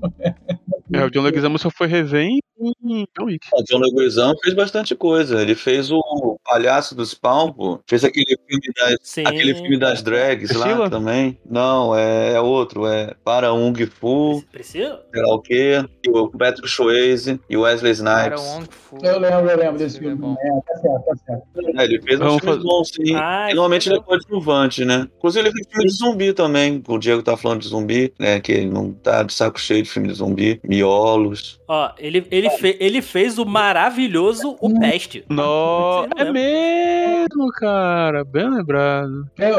[0.91, 3.47] É, o John Leguizamo só foi rever John Wick.
[3.53, 5.41] O John Leguizamo fez bastante coisa.
[5.41, 7.79] Ele fez o Palhaço do Spawn, pô.
[7.87, 9.23] Fez aquele filme das, Sim.
[9.25, 10.89] aquele filme das drags lá Priscila?
[10.89, 11.39] também.
[11.49, 12.85] Não, é, é outro.
[12.85, 14.99] É Para Ung Fu, Precisa?
[15.13, 15.83] sei lá o quê.
[16.05, 18.41] E o Patrick Swayze e o Wesley Snipes.
[18.41, 18.97] Wong Fu.
[19.01, 20.35] Eu lembro, eu lembro desse Esse filme filme.
[20.39, 20.57] é bom.
[20.57, 21.79] É, tá certo, tá certo.
[21.79, 23.15] É, ele fez filmes fazer- bons, sim.
[23.15, 25.07] Ah, E normalmente ele é coadjuvante, né?
[25.17, 26.83] Inclusive ele fez filme de zumbi também.
[26.87, 28.39] O Diego tá falando de zumbi, né?
[28.39, 30.59] Que ele não tá de saco cheio de filme de zumbi.
[30.63, 31.59] Miolos.
[31.67, 35.23] Ó, ele, ele, fe- ele fez o maravilhoso O Peste.
[35.29, 38.23] Não é mesmo, cara.
[38.23, 39.29] Bem lembrado.
[39.39, 39.53] É,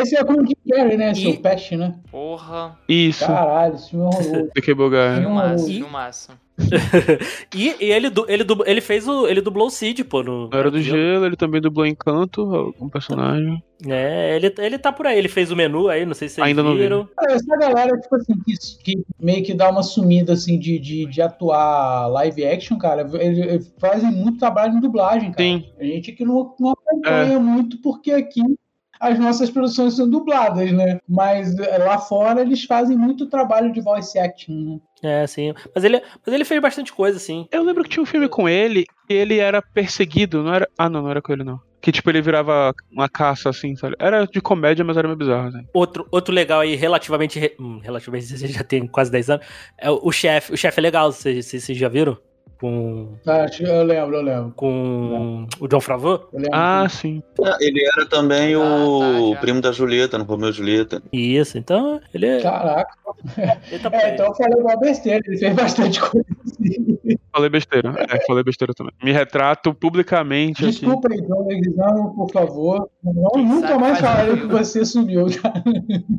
[0.00, 1.12] Esse é com o Jim Carrey, né?
[1.12, 1.94] E- Seu Pest, né?
[2.10, 2.76] Porra.
[2.88, 3.26] Isso.
[3.26, 4.50] Caralho, esse filme é horroroso.
[4.54, 5.20] The Cable Guy.
[5.22, 6.32] Filmaço, filmaço.
[7.54, 9.26] E, e ele, ele, ele fez o.
[9.26, 10.22] Ele dublou o Cid, pô.
[10.22, 13.62] No, Era do Gelo, ele também dublou Encanto, um personagem.
[13.86, 15.18] É, ele, ele tá por aí.
[15.18, 16.82] Ele fez o menu aí, não sei se vocês Ainda não vi.
[16.82, 17.08] viram.
[17.16, 21.06] Cara, Essa galera, tipo assim, que, que meio que dá uma sumida, assim, de, de,
[21.06, 25.42] de atuar live action, cara, eles, eles fazem muito trabalho em dublagem, cara.
[25.42, 25.64] Sim.
[25.78, 28.40] A gente que não, não acompanha muito, porque aqui
[29.02, 30.98] as nossas produções são dubladas, né?
[31.08, 34.78] Mas eh, lá fora eles fazem muito trabalho de voice acting, né?
[35.22, 35.52] É, sim.
[35.74, 37.46] Mas ele, mas ele fez bastante coisa, assim.
[37.50, 40.68] Eu lembro que tinha um filme com ele e ele era perseguido, não era.
[40.78, 41.60] Ah, não, não era com ele, não.
[41.80, 43.96] Que tipo, ele virava uma caça, assim, sabe?
[43.98, 45.66] Era de comédia, mas era meio bizarro, assim.
[45.74, 47.40] Outro, outro legal aí, relativamente.
[47.40, 49.44] re- hum, relativamente, você já tem quase 10 anos.
[49.76, 50.52] É o chefe.
[50.52, 52.16] O chefe é legal, vocês vocês já viram?
[52.62, 54.52] Com, Acho- Eu lembro, eu lembro.
[54.54, 56.28] com o John Favreau?
[56.32, 57.20] Eu Ah, sim.
[57.44, 61.02] Ah, Ele era também Ah, o tá, primo da Julieta, no Romeu e Julieta.
[61.12, 62.94] Isso, então ele, é- Caraca.
[63.68, 64.14] ele tá É, aí.
[64.14, 66.24] então eu falei uma besteira, ele fez bastante coisa.
[66.46, 67.16] assim.
[67.32, 67.94] Falei besteira.
[68.08, 68.92] É, falei besteira também.
[69.02, 70.72] Me retrato publicamente aqui.
[70.72, 72.88] Desculpa aí, John Leguizamo, por favor.
[73.02, 75.64] Não, nunca mais falarei que você sumiu, cara.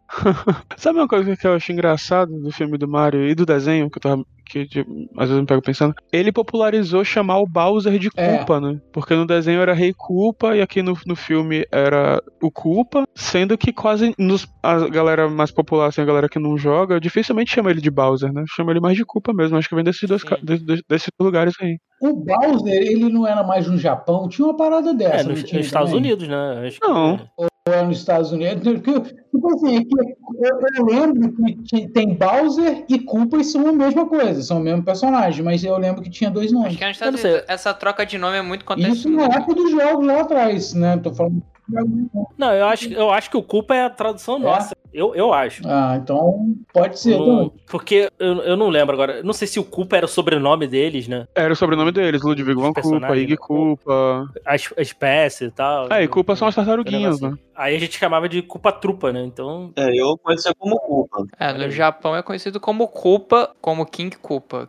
[0.76, 3.98] Sabe uma coisa que eu acho engraçado do filme do Mario e do desenho, que
[3.98, 4.26] eu tava.
[4.54, 4.82] Que de-
[5.18, 5.96] às vezes eu me pego pensando?
[6.12, 8.38] Ele popularizou chamar o Bowser de É.
[8.38, 8.80] Culpa, né?
[8.92, 13.58] Porque no desenho era Rei Culpa e aqui no, no filme era o Culpa, sendo
[13.58, 17.72] que quase nos, a galera mais popular, assim, a galera que não joga, dificilmente chama
[17.72, 18.44] ele de Bowser, né?
[18.56, 19.58] Chama ele mais de Culpa mesmo.
[19.58, 20.22] Acho que vem desses dois,
[20.88, 21.78] desses lugares aí.
[22.00, 24.30] O Bowser, ele não era mais no Japão?
[24.30, 25.94] Tinha uma parada dessa, É, nos, tinha nos Estados?
[25.94, 26.68] Unidos, né?
[26.68, 27.20] Acho que- Não.
[27.36, 28.62] Ou é nos Estados Unidos?
[28.82, 31.34] Porque, tipo assim, é que eu, eu lembro
[31.64, 35.78] que tem Bowser e Koopas são a mesma coisa, são o mesmo personagem, mas eu
[35.78, 36.76] lembro que tinha dois Acho nomes.
[36.76, 37.24] que é nos Estados.
[37.24, 37.44] Unidos.
[37.48, 40.98] Essa troca de nome é muito acontece Isso na época dos jogos lá atrás, né?
[40.98, 41.42] Tô falando.
[42.38, 44.76] Não, eu acho, eu acho que o culpa é a tradução nossa.
[44.94, 45.64] Eu, eu acho.
[45.68, 47.18] Ah, então pode ser.
[47.18, 47.52] No- também.
[47.68, 49.24] porque eu, eu não lembro agora.
[49.24, 51.28] Não sei se o culpa era o sobrenome deles, né?
[51.36, 53.38] Era o sobrenome deles, Ludwig von Culpa, Ig né?
[53.38, 54.30] Culpa.
[54.46, 55.92] A, es- a espécie e tal.
[55.92, 57.30] É, e Culpa são as tartaruguinhas, né?
[57.30, 57.38] assim.
[57.56, 59.24] Aí a gente chamava de culpa trupa, né?
[59.24, 59.72] Então.
[59.76, 61.26] É, eu conhecia como culpa.
[61.40, 61.70] É, no.
[61.70, 64.16] Japão é conhecido como Koopa, como King.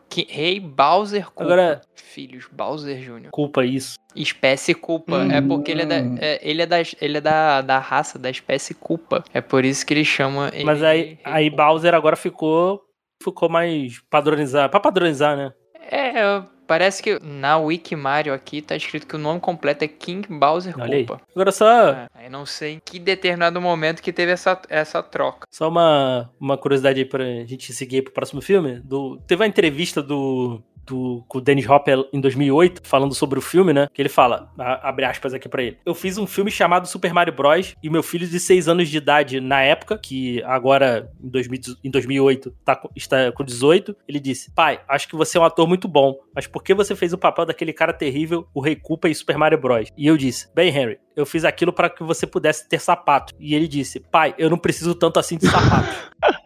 [0.09, 1.43] Ki- Rei Bowser Koopa.
[1.45, 3.31] Agora- Filhos, Bowser Jr.
[3.33, 3.97] Culpa isso.
[4.14, 5.25] Espécie Koopa.
[5.33, 6.16] É porque ele é, da, Hum.
[6.20, 9.25] é, ele é, da, ele é da, da raça, da espécie Koopa.
[9.35, 11.51] É por isso que ele chama Mas aí, aí.
[11.51, 12.83] Bowser agora ficou.
[13.23, 14.71] Ficou mais padronizado.
[14.71, 15.53] Pra padronizar, né?
[15.91, 20.27] É, parece que na Wiki Mario aqui tá escrito que o nome completo é King
[20.29, 21.07] Bowser Olha aí.
[21.07, 21.23] Koopa.
[21.35, 25.47] Agora só, É, aí não sei em que determinado momento que teve essa, essa troca.
[25.51, 28.81] só uma, uma curiosidade aí pra gente seguir pro próximo filme.
[28.81, 33.43] Do, teve uma entrevista do, do, com o Dennis Hopper em 2008, falando sobre o
[33.43, 33.89] filme, né?
[33.93, 35.78] Que ele fala, a- abre aspas aqui pra ele.
[35.85, 37.74] Eu fiz um filme chamado Super Mario Bros.
[37.82, 41.91] e meu filho de 6 anos de idade na época, que agora em, 2000 em
[41.91, 45.87] 2008 tá, está com 18, ele disse: Pai, acho que você é um ator muito
[45.89, 49.14] bom, mas por que você fez o papel daquele cara terrível, o Rei Koopa em
[49.14, 49.89] Super Mario Bros?
[49.97, 53.32] E eu disse: Bem, Henry, eu fiz aquilo para que você pudesse ter sapato.
[53.39, 55.89] E ele disse: Pai, eu não preciso tanto assim de sapato.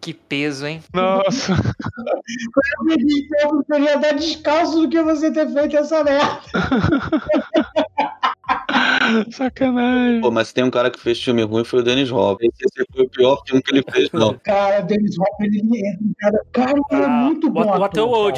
[0.00, 0.82] Que peso, hein?
[0.94, 1.52] Nossa,
[3.42, 6.40] eu preferia dar descalço do que você ter feito essa merda.
[9.32, 10.20] sacanagem.
[10.20, 12.48] Pô, mas se tem um cara que fez filme ruim foi o Dennis Hopper.
[12.60, 14.34] Esse foi o pior filme que ele fez, não.
[14.44, 16.44] Cara, Dennis Hopper, ele entra em cada.
[16.52, 17.62] Cara, ele é Ah, muito bom.
[17.62, 17.84] o cara.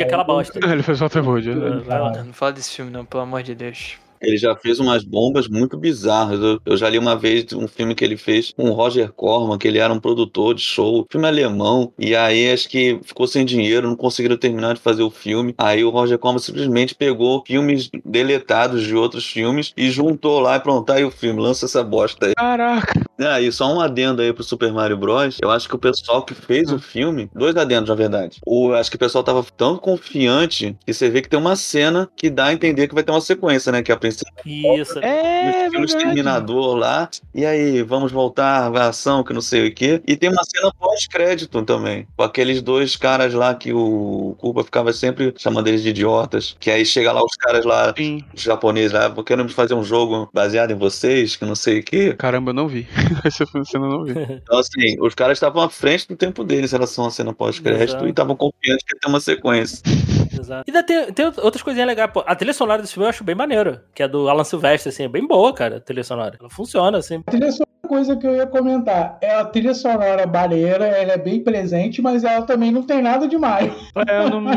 [0.02, 0.58] aquela bosta.
[0.64, 2.18] Ele fez Waterworld, é Vai verdade.
[2.18, 2.24] lá.
[2.24, 3.96] Não fala desse filme, não, pelo amor de Deus.
[4.22, 6.40] Ele já fez umas bombas muito bizarras.
[6.40, 9.58] Eu, eu já li uma vez um filme que ele fez com o Roger Corman,
[9.58, 13.44] que ele era um produtor de show, filme alemão, e aí acho que ficou sem
[13.44, 15.54] dinheiro, não conseguiram terminar de fazer o filme.
[15.58, 20.60] Aí o Roger Corman simplesmente pegou filmes deletados de outros filmes e juntou lá e
[20.60, 22.34] pronto, tá aí o filme, lança essa bosta aí.
[22.34, 23.02] Caraca.
[23.18, 25.38] Ah, e só um adendo aí pro Super Mario Bros.
[25.40, 28.40] Eu acho que o pessoal que fez o filme, dois adendos na verdade.
[28.46, 32.08] O, acho que o pessoal tava tão confiante que você vê que tem uma cena
[32.16, 33.82] que dá a entender que vai ter uma sequência, né?
[33.82, 33.96] Que a
[34.42, 34.98] princesa Isso.
[35.00, 37.08] É, no exterminador lá.
[37.34, 40.02] E aí, vamos voltar à ação, que não sei o quê.
[40.06, 42.06] E tem uma cena pós-crédito também.
[42.16, 46.56] Com aqueles dois caras lá que o Cuba ficava sempre chamando eles de idiotas.
[46.58, 48.22] Que aí chega lá os caras lá, Sim.
[48.34, 52.14] os japoneses lá, queremos fazer um jogo baseado em vocês, que não sei o quê.
[52.18, 52.86] Caramba, eu não vi.
[53.24, 54.12] Essa cena eu não vi.
[54.42, 58.06] Então, assim, os caras estavam à frente do tempo deles em relação à cena pós-crédito
[58.06, 59.82] e estavam confiantes que ia ter uma sequência.
[60.38, 60.64] Exato.
[60.66, 62.10] E ainda tem, tem outras coisinhas legais.
[62.12, 63.80] Pô, a trilha sonora desse filme eu acho bem maneiro.
[63.94, 65.04] Que é do Alan Silvestre, assim.
[65.04, 66.36] É bem boa, cara, a trilha sonora.
[66.40, 67.22] Ela funciona, assim.
[67.26, 69.18] A trilha sonora é uma coisa que eu ia comentar.
[69.20, 73.26] É a trilha sonora baleira, ela é bem presente, mas ela também não tem nada
[73.28, 73.74] de Mario.
[74.08, 74.56] É, não me,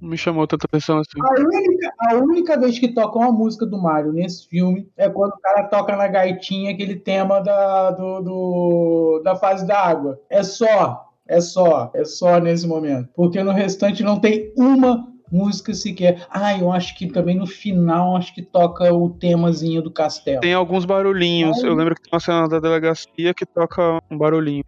[0.00, 1.18] não me chamou tanta atenção assim.
[1.20, 5.32] A única, a única vez que toca uma música do Mario nesse filme é quando
[5.32, 10.20] o cara toca na gaitinha aquele tema da, do, do- da fase da água.
[10.30, 13.10] É só, é só, é só nesse momento.
[13.14, 16.26] Porque no restante não tem uma música sequer.
[16.30, 20.40] Ah, eu acho que também no final acho que toca o temazinho do castelo.
[20.40, 21.62] Tem alguns barulhinhos.
[21.62, 24.62] Eu lembro que tem uma cena da delegacia que toca um barulhinho.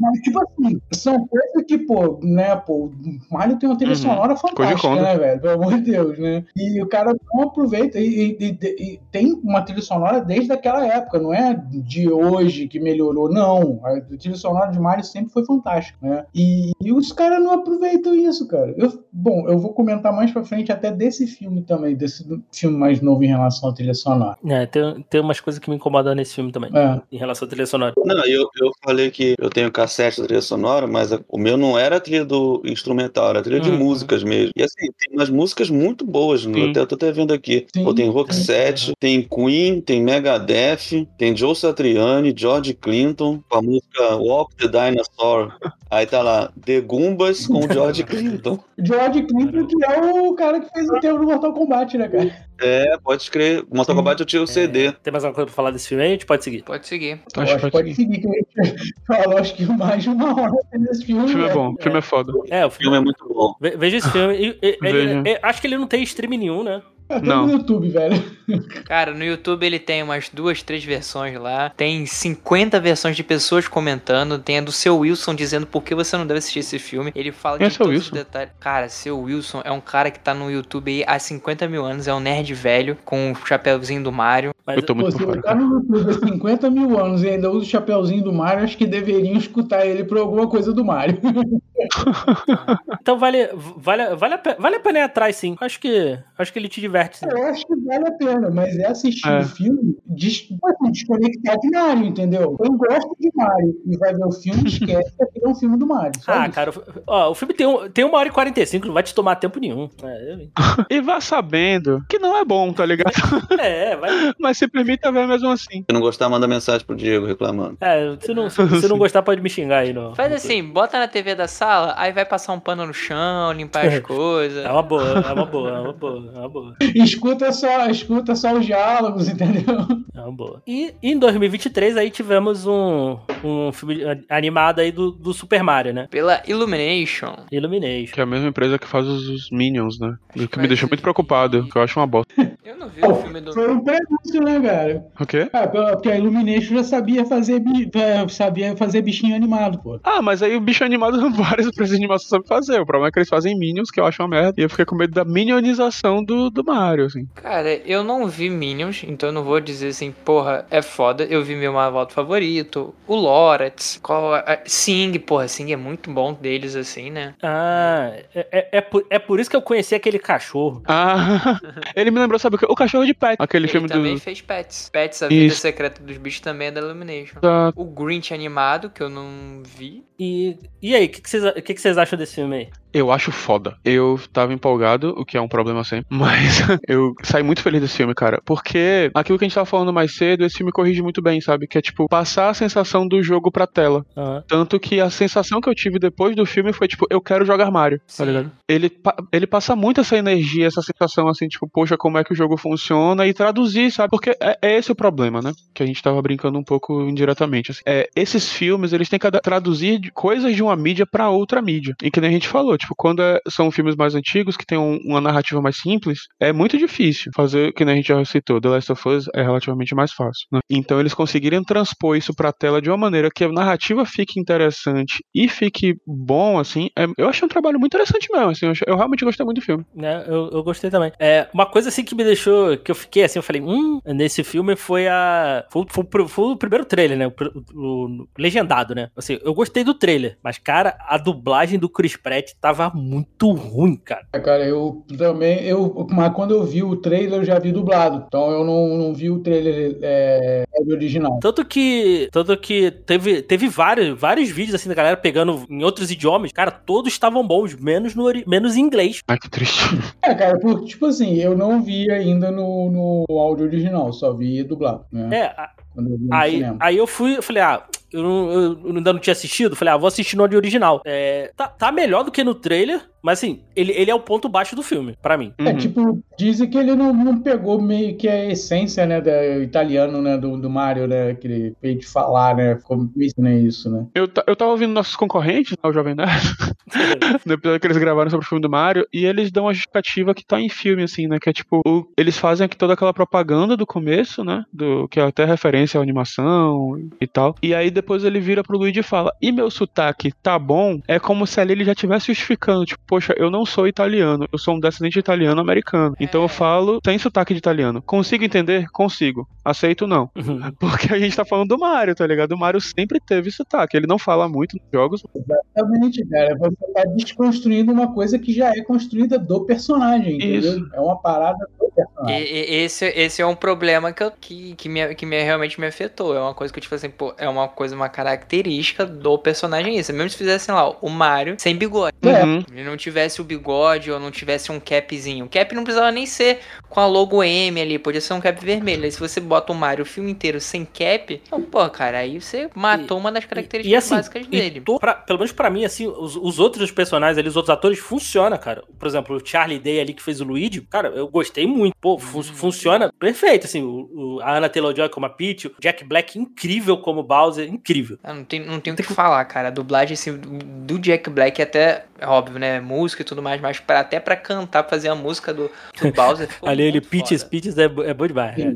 [0.00, 2.90] Mas, tipo assim, são coisas que, pô, né, pô,
[3.30, 3.96] Mario tem uma trilha Uhum.
[3.98, 5.40] sonora fantástica, né, velho?
[5.40, 6.44] Pelo amor de Deus, né?
[6.56, 7.98] E o cara não aproveita.
[7.98, 12.68] E, e- e- e tem uma trilha sonora desde aquela época, não é de hoje
[12.68, 13.80] que melhorou, não.
[13.84, 16.24] A trilha sonora de Mario sempre foi fantástica, né?
[16.34, 18.72] E, e os caras não aproveitam isso, cara.
[18.76, 23.00] Eu, bom, eu vou comentar mais pra frente até desse filme também, desse filme mais
[23.00, 24.36] novo em relação à trilha sonora.
[24.46, 26.70] É, tem, tem umas coisas que me incomodam nesse filme também.
[26.74, 27.00] É.
[27.12, 27.92] Em relação à trilha sonora.
[28.04, 31.56] Não, eu, eu falei que eu tenho cassete da trilha sonora, mas a- o meu
[31.56, 33.78] não era a trilha do instrumental, era a trilha de Uhum.
[33.78, 34.52] músicas mesmo.
[34.56, 36.58] E assim, tem umas músicas muito boas, né?
[36.60, 37.66] Eu, até, eu tô até vendo aqui.
[37.74, 37.84] Sim.
[37.84, 44.16] Pô, tem Roxette, tem Queen, tem Megadeth, tem Joe Satriani, George Clinton, com a música
[44.16, 45.54] Walk the Dinosaur.
[45.90, 48.58] Aí tá lá, The Goombas com o George Clinton.
[48.78, 52.30] George Clinton, que é o cara que fez o tema do Mortal Kombat, né, cara?
[52.60, 53.64] É, pode escrever.
[53.72, 54.00] Mortal Sim.
[54.00, 54.92] Kombat eu tinha o CD.
[54.92, 56.08] Tem mais alguma coisa pra falar desse filme aí?
[56.10, 56.62] A gente pode seguir.
[56.62, 57.20] Pode seguir.
[57.36, 58.28] Eu Acho que pode seguir, que
[58.60, 61.24] a gente falou acho que mais de uma hora nesse filme.
[61.24, 61.58] O filme é velho.
[61.58, 62.32] bom, o filme é foda.
[62.50, 63.54] É, o O filme é muito bom.
[63.60, 64.58] Ve- Veja esse filme.
[64.62, 66.82] E- acho que ele não tem stream nenhum, né?
[67.08, 67.46] É tudo Não.
[67.46, 68.22] no YouTube, velho.
[68.84, 71.70] Cara, no YouTube ele tem umas duas, três versões lá.
[71.70, 74.38] Tem 50 versões de pessoas comentando.
[74.38, 77.10] Tem a do seu Wilson dizendo por que você não deve assistir esse filme.
[77.14, 78.16] Ele fala Quem é de seu todos os Wilson?
[78.16, 78.52] detalhes.
[78.60, 82.06] Cara, seu Wilson é um cara que tá no YouTube aí há 50 mil anos.
[82.08, 84.54] É um nerd velho com o chapéuzinho do Mario.
[84.66, 85.42] Mas, Eu tô Pô, muito ele fora.
[85.42, 88.76] tá no YouTube há 50 mil anos e ainda usa o chapeuzinho do Mario, acho
[88.76, 91.18] que deveriam escutar ele por alguma coisa do Mario.
[93.00, 95.56] Então vale, vale, vale, a, vale a pena ir atrás, sim.
[95.60, 97.18] Acho que, acho que ele te diverte.
[97.18, 97.26] sim.
[97.28, 99.40] Eu acho que vale a pena, mas é assistir É.
[99.40, 102.56] o filme des, assim, desconectar de Mario, entendeu?
[102.62, 105.86] Quem gosta de Mario e vai ver o filme, esquece que é um filme do
[105.86, 106.12] Mario.
[106.26, 106.54] Ah, isso.
[106.54, 109.14] cara, o- ó, o filme tem, um, tem uma hora e 45, não vai te
[109.14, 109.88] tomar tempo nenhum.
[110.02, 110.48] É, eu-
[110.90, 113.12] E vá sabendo que não é bom, tá ligado?
[113.60, 114.10] é, vai.
[114.38, 115.84] Mas se permita ver mesmo assim.
[115.88, 117.76] Se não gostar, manda mensagem pro Diego reclamando.
[117.80, 119.92] É, se não, se, se não gostar, pode me xingar aí.
[119.92, 123.52] No, Faz assim, bota na TV da sala, aí vai passar um pano no chão,
[123.52, 124.64] limpar as coisas.
[124.64, 126.76] É uma boa, é uma boa, é uma boa, é uma boa.
[126.94, 129.76] Escuta só, escuta só os diálogos, entendeu?
[130.14, 130.62] É uma boa.
[130.66, 136.08] E em 2023 aí tivemos um, um filme animado aí do, do Super Mario, né?
[136.10, 137.34] Pela Illumination.
[137.50, 138.14] Illumination.
[138.14, 140.16] Que é a mesma empresa que faz os, os Minions, né?
[140.36, 142.32] O que me deixa muito preocupado, que eu acho uma bosta.
[142.78, 143.52] Não vi vi o filme do.
[143.52, 145.04] Foi um prenúncio, né, cara?
[145.20, 145.48] O quê?
[145.52, 147.90] Ah, porque a Illumination já sabia fazer, bi-
[148.28, 150.00] sabia fazer bichinho animado, pô.
[150.04, 152.80] Ah, mas aí o bicho animado, várias empresas de animação sabem fazer.
[152.80, 154.54] O problema é que eles fazem Minions, que eu acho uma merda.
[154.58, 157.26] E eu fiquei com medo da minionização do, do Mario, assim.
[157.34, 161.24] Cara, eu não vi Minions, então eu não vou dizer assim, porra, é foda.
[161.24, 166.32] Eu vi meu Malvado favorito, o Lorax, qual a- Sing, porra, Sing é muito bom
[166.32, 167.34] deles, assim, né?
[167.42, 170.82] Ah, é, é, é por, é por isso que eu conheci aquele cachorro.
[170.86, 171.58] Ah,
[171.96, 172.66] ele me lembrou, sabe o quê?
[172.68, 173.36] O Cachorro de Pet.
[173.38, 174.20] Aquele Ele filme também do...
[174.20, 174.90] fez Pets.
[174.92, 175.60] Pets, a vida Isso.
[175.60, 177.40] secreta dos bichos também é da Illumination.
[177.40, 180.04] da- O Grinch animado, que eu não vi.
[180.18, 182.68] E, e aí, o que, que, vocês, que, que vocês acham desse filme aí?
[182.92, 183.76] Eu acho foda.
[183.84, 187.96] Eu tava empolgado, o que é um problema sempre, mas eu saí muito feliz desse
[187.96, 188.40] filme, cara.
[188.44, 191.66] Porque aquilo que a gente tava falando mais cedo, esse filme corrige muito bem, sabe?
[191.66, 194.04] Que é tipo, passar a sensação do jogo pra tela.
[194.16, 194.42] Aham.
[194.48, 197.70] Tanto que a sensação que eu tive depois do filme foi, tipo, eu quero jogar
[197.70, 198.18] Mario, Sim.
[198.18, 198.52] tá ligado?
[198.68, 198.90] Ele,
[199.32, 202.56] ele passa muito essa energia, essa sensação, assim, tipo, poxa, como é que o jogo
[202.56, 204.10] funciona e traduzir, sabe?
[204.10, 205.52] Porque é, é esse o problema, né?
[205.74, 207.70] Que a gente tava brincando um pouco indiretamente.
[207.70, 207.82] assim.
[207.86, 211.94] É, esses filmes, eles têm que traduzir coisas de uma mídia pra outra mídia.
[212.02, 214.78] E que nem a gente falou, tipo, quando é- são filmes mais antigos, que tem
[214.78, 218.60] um- uma narrativa mais simples, é muito difícil fazer, que nem a gente já citou,
[218.60, 220.60] The Last of Us é relativamente mais fácil, né?
[220.70, 225.22] Então eles conseguirem transpor isso pra tela de uma maneira que a narrativa fique interessante
[225.34, 228.86] e fique bom, assim, é- eu achei um trabalho muito interessante mesmo, assim, eu, achei-
[228.88, 229.84] eu realmente gostei muito do filme.
[229.94, 230.24] né?
[230.28, 231.12] Eu, eu gostei também.
[231.18, 234.44] É, uma coisa assim que me deixou, que eu fiquei assim, eu falei, hum, nesse
[234.44, 235.64] filme foi a.
[235.70, 237.26] Foi, foi foi o primeiro trailer, né?
[237.26, 237.32] O,
[237.74, 239.08] o- o legendado, né?
[239.16, 243.96] Assim, eu gostei do trailer, mas, cara, a dublagem do Chris Pratt tava muito ruim,
[243.96, 244.26] cara.
[244.32, 248.24] É, Cara, eu também, eu, mas quando eu vi o trailer, eu já vi dublado.
[248.26, 251.38] Então eu não, não vi o trailer é, é original.
[251.40, 252.28] Tanto que.
[252.32, 256.52] Tanto que teve, teve vários, vários vídeos assim da galera pegando em outros idiomas.
[256.52, 259.20] Cara, todos estavam bons, menos, no, menos em inglês.
[259.28, 259.78] Ai, que triste.
[260.22, 264.62] É, cara, porque, tipo assim, eu não vi ainda no, no áudio original, só vi
[264.62, 265.28] dublado, né?
[265.38, 267.82] É, a- Eu Aí, aí eu fui, eu falei, ah,
[268.12, 271.02] eu, não- eu ainda não tinha assistido, falei, ah, vou assistir no áudio original.
[271.04, 274.48] É, tá, tá melhor do que no trailer, mas assim, ele, ele é o ponto
[274.48, 275.52] baixo do filme, pra mim.
[275.58, 275.76] É, Uhum.
[275.76, 280.36] tipo, dizem que ele não, não pegou meio que a essência, né, do italiano, né,
[280.36, 284.06] do, do Mario, né, que ele fez de falar, né, ficou isso, né, isso, né.
[284.14, 286.42] Eu, eu tava ouvindo nossos concorrentes, né, o Jovem Nerd,
[287.44, 290.34] no episódio que eles gravaram sobre o filme do Mario, e eles dão uma justificativa
[290.34, 291.38] que tá em filme, assim, né?
[291.40, 294.64] Que é tipo, o- eles fazem aqui toda aquela propaganda do começo, né?
[294.72, 297.54] Do, que é até referência à animação e tal.
[297.62, 301.00] E aí depois ele vira pro Luigi e fala: E meu sotaque tá bom?
[301.06, 304.58] É como se ali ele já estivesse justificando, tipo, poxa, eu não sou italiano, eu
[304.58, 306.14] sou um descendente italiano-americano.
[306.20, 308.02] Então eu falo, tem sotaque de italiano.
[308.02, 308.88] Consigo entender?
[308.92, 309.48] Consigo.
[309.64, 310.30] Aceito não.
[310.78, 312.52] Porque a gente tá falando do Mario, tá ligado?
[312.52, 313.96] O Mario sempre teve sotaque.
[313.96, 315.22] Ele não fala muito nos jogos.
[315.34, 320.58] Exatamente, cara, você tá desconstruindo uma coisa que já é construída do personagem, entendeu?
[320.78, 320.88] Isso.
[320.92, 322.42] É uma parada do E- personagem.
[322.42, 325.86] e- esse, esse é um problema que, eu, que, que, me, que me, realmente me
[325.86, 326.34] afetou.
[326.36, 329.98] É uma coisa que eu, tipo assim, pô, é uma coisa, uma característica do personagem
[329.98, 330.12] isso.
[330.12, 332.16] Mesmo se fizessem lá o Mario sem bigode.
[332.22, 332.44] É.
[332.44, 332.62] Uhum.
[332.72, 335.46] Ele não tivesse o bigode ou não tivesse um capzinho.
[335.46, 336.58] O cap não precisava nem ser
[336.90, 339.04] com a logo M ali, podia ser um cap vermelho.
[339.04, 342.40] Aí se você bota o Mario o filme inteiro sem cap, então, pô, cara, aí
[342.40, 344.80] você matou uma das características E assim, básicas e dele.
[344.82, 347.98] to- pra- pelo menos pra mim, assim, os, os outros personagens ali, os outros atores,
[347.98, 348.82] funciona, cara.
[348.98, 351.94] Por exemplo, o Charlie Day ali que fez o Luigi, cara, eu gostei muito.
[352.00, 356.04] Pô, fu- funciona perfeito, assim, o, o- a Anna Taylor-Joy como a Peach, o Jack
[356.04, 358.18] Black incrível como Bowser, incrível.
[358.22, 359.68] Ah, não tem, não tem o que falar, cara.
[359.68, 362.80] A dublagem assim, do do Jack Black até, é óbvio, né?
[362.80, 366.48] Música e tudo mais, mas pra, até pra cantar, fazer a música do, do Bowser.
[366.62, 367.44] ali ele, Peaches.
[367.44, 368.56] Peaches é, é bom demais.
[368.56, 368.74] né?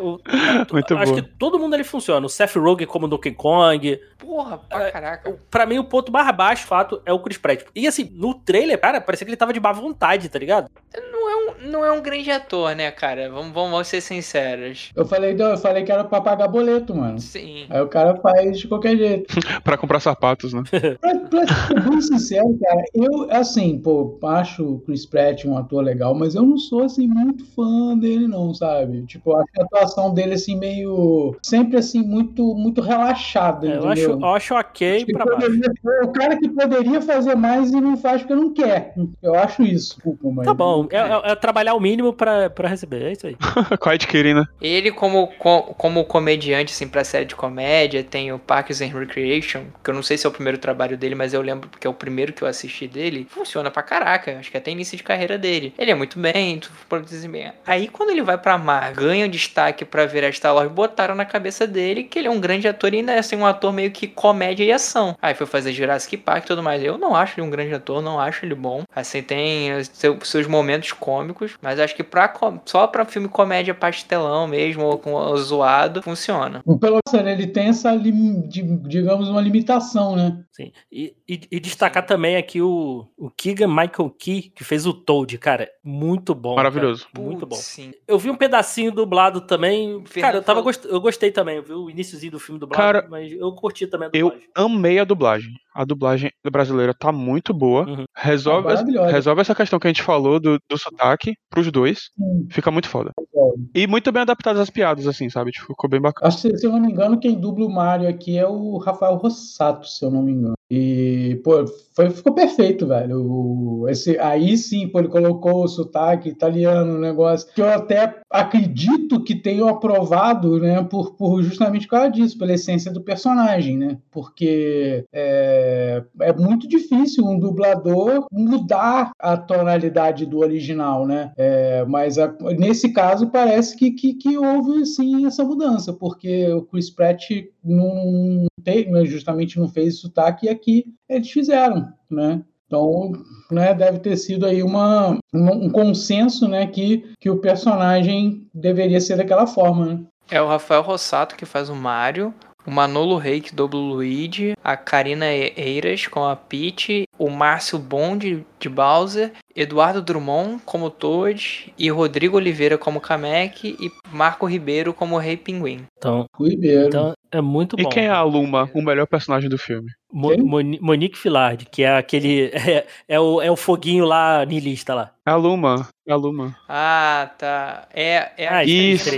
[0.00, 0.18] O-
[0.72, 1.22] Muito acho boa.
[1.22, 2.24] que todo mundo ali funciona.
[2.24, 4.00] O Seth Rogen como Donkey Kong.
[4.18, 5.36] Porra, pra É, caraca.
[5.50, 7.64] Pra mim, o ponto mais baixo, fato, é o Chris Pratt.
[7.74, 10.70] E assim, no trailer, cara, parecia que ele tava de má vontade, tá ligado?
[11.12, 13.28] Não é um, não é um grande ator, né, cara?
[13.30, 14.90] Vamos, vamos, vamos ser sinceros.
[14.94, 17.18] Eu falei, eu falei que era pra pagar boleto, mano.
[17.20, 17.66] Sim.
[17.70, 19.34] Aí o cara faz de qualquer jeito.
[19.64, 20.62] Pra comprar sapatos, né?
[21.00, 25.82] Pra, pra ser bem sincero, cara, eu, assim, pô, acho o Chris Pratt um ator
[25.82, 29.02] legal, mas eu não sou, assim, muito fã dele, não, sabe?
[29.06, 31.36] Tipo, eu acho a atuação dele, assim, meio.
[31.42, 35.72] Sempre, assim, muito, muito relaxada, É, eu, acho, eu acho ok Acho que pra poderia-
[36.00, 38.94] é o cara que poderia fazer mais e não faz porque não quer.
[39.22, 39.94] Eu acho isso.
[39.96, 40.46] Desculpa, mas.
[40.46, 43.36] Tá bom, é, é- é trabalhar o mínimo pra, pra receber, é isso aí.
[43.80, 44.44] Quiet Kitty, né?
[44.60, 49.62] Ele, como, co- como comediante, assim, pra série de comédia, tem o Parks and Recreation,
[49.82, 51.90] que eu não sei se é o primeiro trabalho dele, mas eu lembro porque é
[51.90, 53.26] o primeiro que eu assisti dele.
[53.30, 55.72] Funciona pra caraca, acho que até início de carreira dele.
[55.78, 57.52] Ele é muito bem, tu produz bem.
[57.66, 61.66] Aí, quando ele vai pra Mar, ganha destaque pra virar Star Wars, botaram na cabeça
[61.66, 64.06] dele que ele é um grande ator e ainda é, assim, um ator meio que
[64.06, 65.16] comédia e ação.
[65.20, 66.82] Aí foi fazer Jurassic Park e tudo mais.
[66.82, 68.82] Eu não acho ele um grande ator, não acho ele bom.
[68.94, 71.56] Assim, tem seu- seus momentos cômicos.
[71.62, 72.32] mas acho que pra,
[72.64, 76.60] só pra filme comédia pastelão mesmo, ou com zoado, funciona.
[76.64, 80.38] O Peloton, ele tem essa, digamos, uma limitação, né?
[80.64, 80.72] Sim.
[80.90, 85.36] E, e- e destacar também aqui o, o Keegan Michael Key, que fez o Toad,
[85.38, 85.70] cara.
[85.82, 86.54] Muito bom.
[86.56, 87.06] Maravilhoso.
[87.12, 87.56] cara, Muito bom.
[87.56, 87.92] Putz, Sim.
[88.06, 90.04] Eu vi um pedacinho dublado também.
[90.06, 90.84] Fernando Cara, eu, tava falou- gost...
[90.84, 91.56] eu gostei também.
[91.56, 94.48] Eu vi o iníciozinho do filme dublado, Cara, mas eu curti também a Eu dublagem.
[94.54, 95.54] amei a dublagem.
[95.74, 97.88] A dublagem brasileira tá muito boa.
[97.88, 98.04] Uhum.
[98.16, 98.68] Resolve,
[99.10, 102.10] resolve essa questão que a gente falou do, do sotaque pros dois.
[102.16, 102.48] Sim.
[102.50, 103.12] Fica muito foda.
[103.18, 103.70] Resolve.
[103.74, 105.50] E muito bem adaptadas as piadas, assim, sabe?
[105.50, 106.28] Tipo, ficou bem bacana.
[106.28, 109.16] Acho que, se eu não me engano, quem dubla o Mario aqui é o Rafael
[109.16, 110.54] Rossato, se eu não me engano.
[110.70, 111.66] E, pô,
[111.96, 113.20] foi, ficou perfeito, velho.
[113.20, 118.20] O- esse, aí sim, pô, ele colocou o sotaque italiano, o negócio, que eu até
[118.30, 123.76] acredito que tenham aprovado, né, por, por justamente por causa disso, pela essência do personagem,
[123.76, 123.98] né?
[124.12, 131.32] Porque é, é muito difícil um dublador mudar a tonalidade do original, né?
[131.36, 136.62] É, mas a- nesse caso parece que, que, que houve sim essa mudança, porque o
[136.62, 137.28] Chris Pratt
[137.64, 142.42] não né, justamente não fez sotaque e aqui eles fizeram, né?
[142.66, 143.12] Então,
[143.50, 149.16] né, deve ter sido aí uma, um consenso, né, que, que o personagem deveria ser
[149.16, 150.00] daquela forma, né?
[150.30, 152.32] É o Rafael Rossato que faz o Mario,
[152.64, 157.78] o Manolo Rey que dubla o Luigi, a Karina Eiras com a Peach, o Márcio
[157.78, 164.94] Bond de Bowser, Eduardo Drummond como Toad e Rodrigo Oliveira como Kamek e Marco Ribeiro
[164.94, 165.84] como Rei Pinguim.
[165.98, 166.86] Então, Ribeiro.
[166.86, 167.88] então é muito E bom.
[167.90, 169.88] quem é a Luma, o melhor personagem do filme?
[170.12, 170.32] Mo-
[170.80, 172.50] Monique Filard, que é aquele.
[172.70, 175.12] É, é o, é o foguinho lá, niilista lá.
[175.26, 175.86] É a Luma.
[176.06, 176.56] É a Luma.
[176.68, 177.86] Ah, tá.
[177.94, 179.10] É, é Ah, a isso.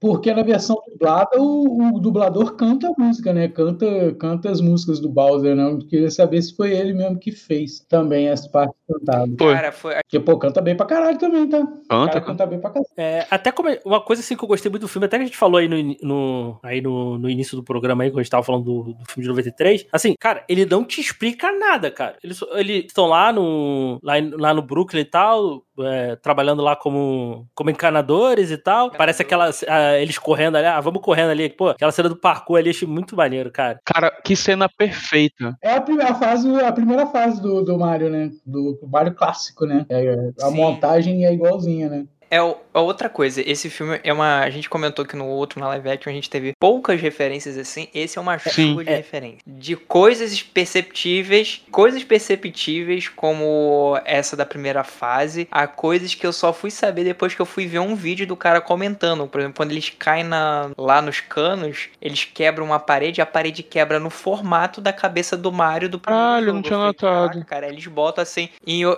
[0.00, 3.48] Porque na versão dublada o, o dublador canta a música, né?
[3.48, 3.86] Canta,
[4.18, 5.64] canta as músicas do Bowser, né?
[5.64, 9.34] Eu queria saber se foi ele mesmo que fez também as partes cantadas.
[9.38, 9.54] Foi.
[9.54, 9.94] Cara, foi.
[9.96, 11.58] Porque, pô, canta bem pra caralho também, tá?
[11.58, 12.46] O Canta, cara canta.
[12.46, 12.88] bem pra caralho.
[12.96, 15.26] É, até como uma coisa assim que eu gostei muito do filme, até que a
[15.26, 18.30] gente falou aí no, no- aí no, no início do programa aí, quando a gente
[18.30, 22.16] tava falando do, do filme de 93, assim, cara, ele não te explica nada, cara.
[22.22, 22.40] Eles
[22.86, 28.50] estão lá no, lá, lá no Brooklyn e tal, é, trabalhando lá como, como encanadores
[28.50, 28.90] e tal.
[28.90, 32.58] Parece aquelas, ah, eles correndo ali, ah, vamos correndo ali, pô, aquela cena do parkour
[32.58, 33.80] ali, achei muito maneiro, cara.
[33.84, 35.56] Cara, que cena perfeita.
[35.62, 38.30] É a primeira fase, a primeira fase do, do Mario, né?
[38.44, 39.86] Do, do Mario clássico, né?
[39.88, 40.56] É, a Sim.
[40.56, 42.06] montagem é igualzinha, né?
[42.30, 42.36] É
[42.74, 44.38] é outra coisa, esse filme é uma.
[44.40, 47.88] A gente comentou que no outro, na live action, a gente teve poucas referências assim.
[47.92, 48.96] Esse é uma chuva de É.
[48.96, 49.38] referência.
[49.44, 56.52] De coisas perceptíveis, coisas perceptíveis, como essa da primeira fase, a coisas que eu só
[56.52, 59.26] fui saber depois que eu fui ver um vídeo do cara comentando.
[59.26, 63.62] Por exemplo, quando eles caem na- lá nos canos, eles quebram uma parede, a parede
[63.62, 66.56] quebra no formato da cabeça do Mario do primeiro Caralho, jogo.
[66.56, 67.28] não tinha Eu notado.
[67.30, 68.48] "Caraca, cara, eles botam assim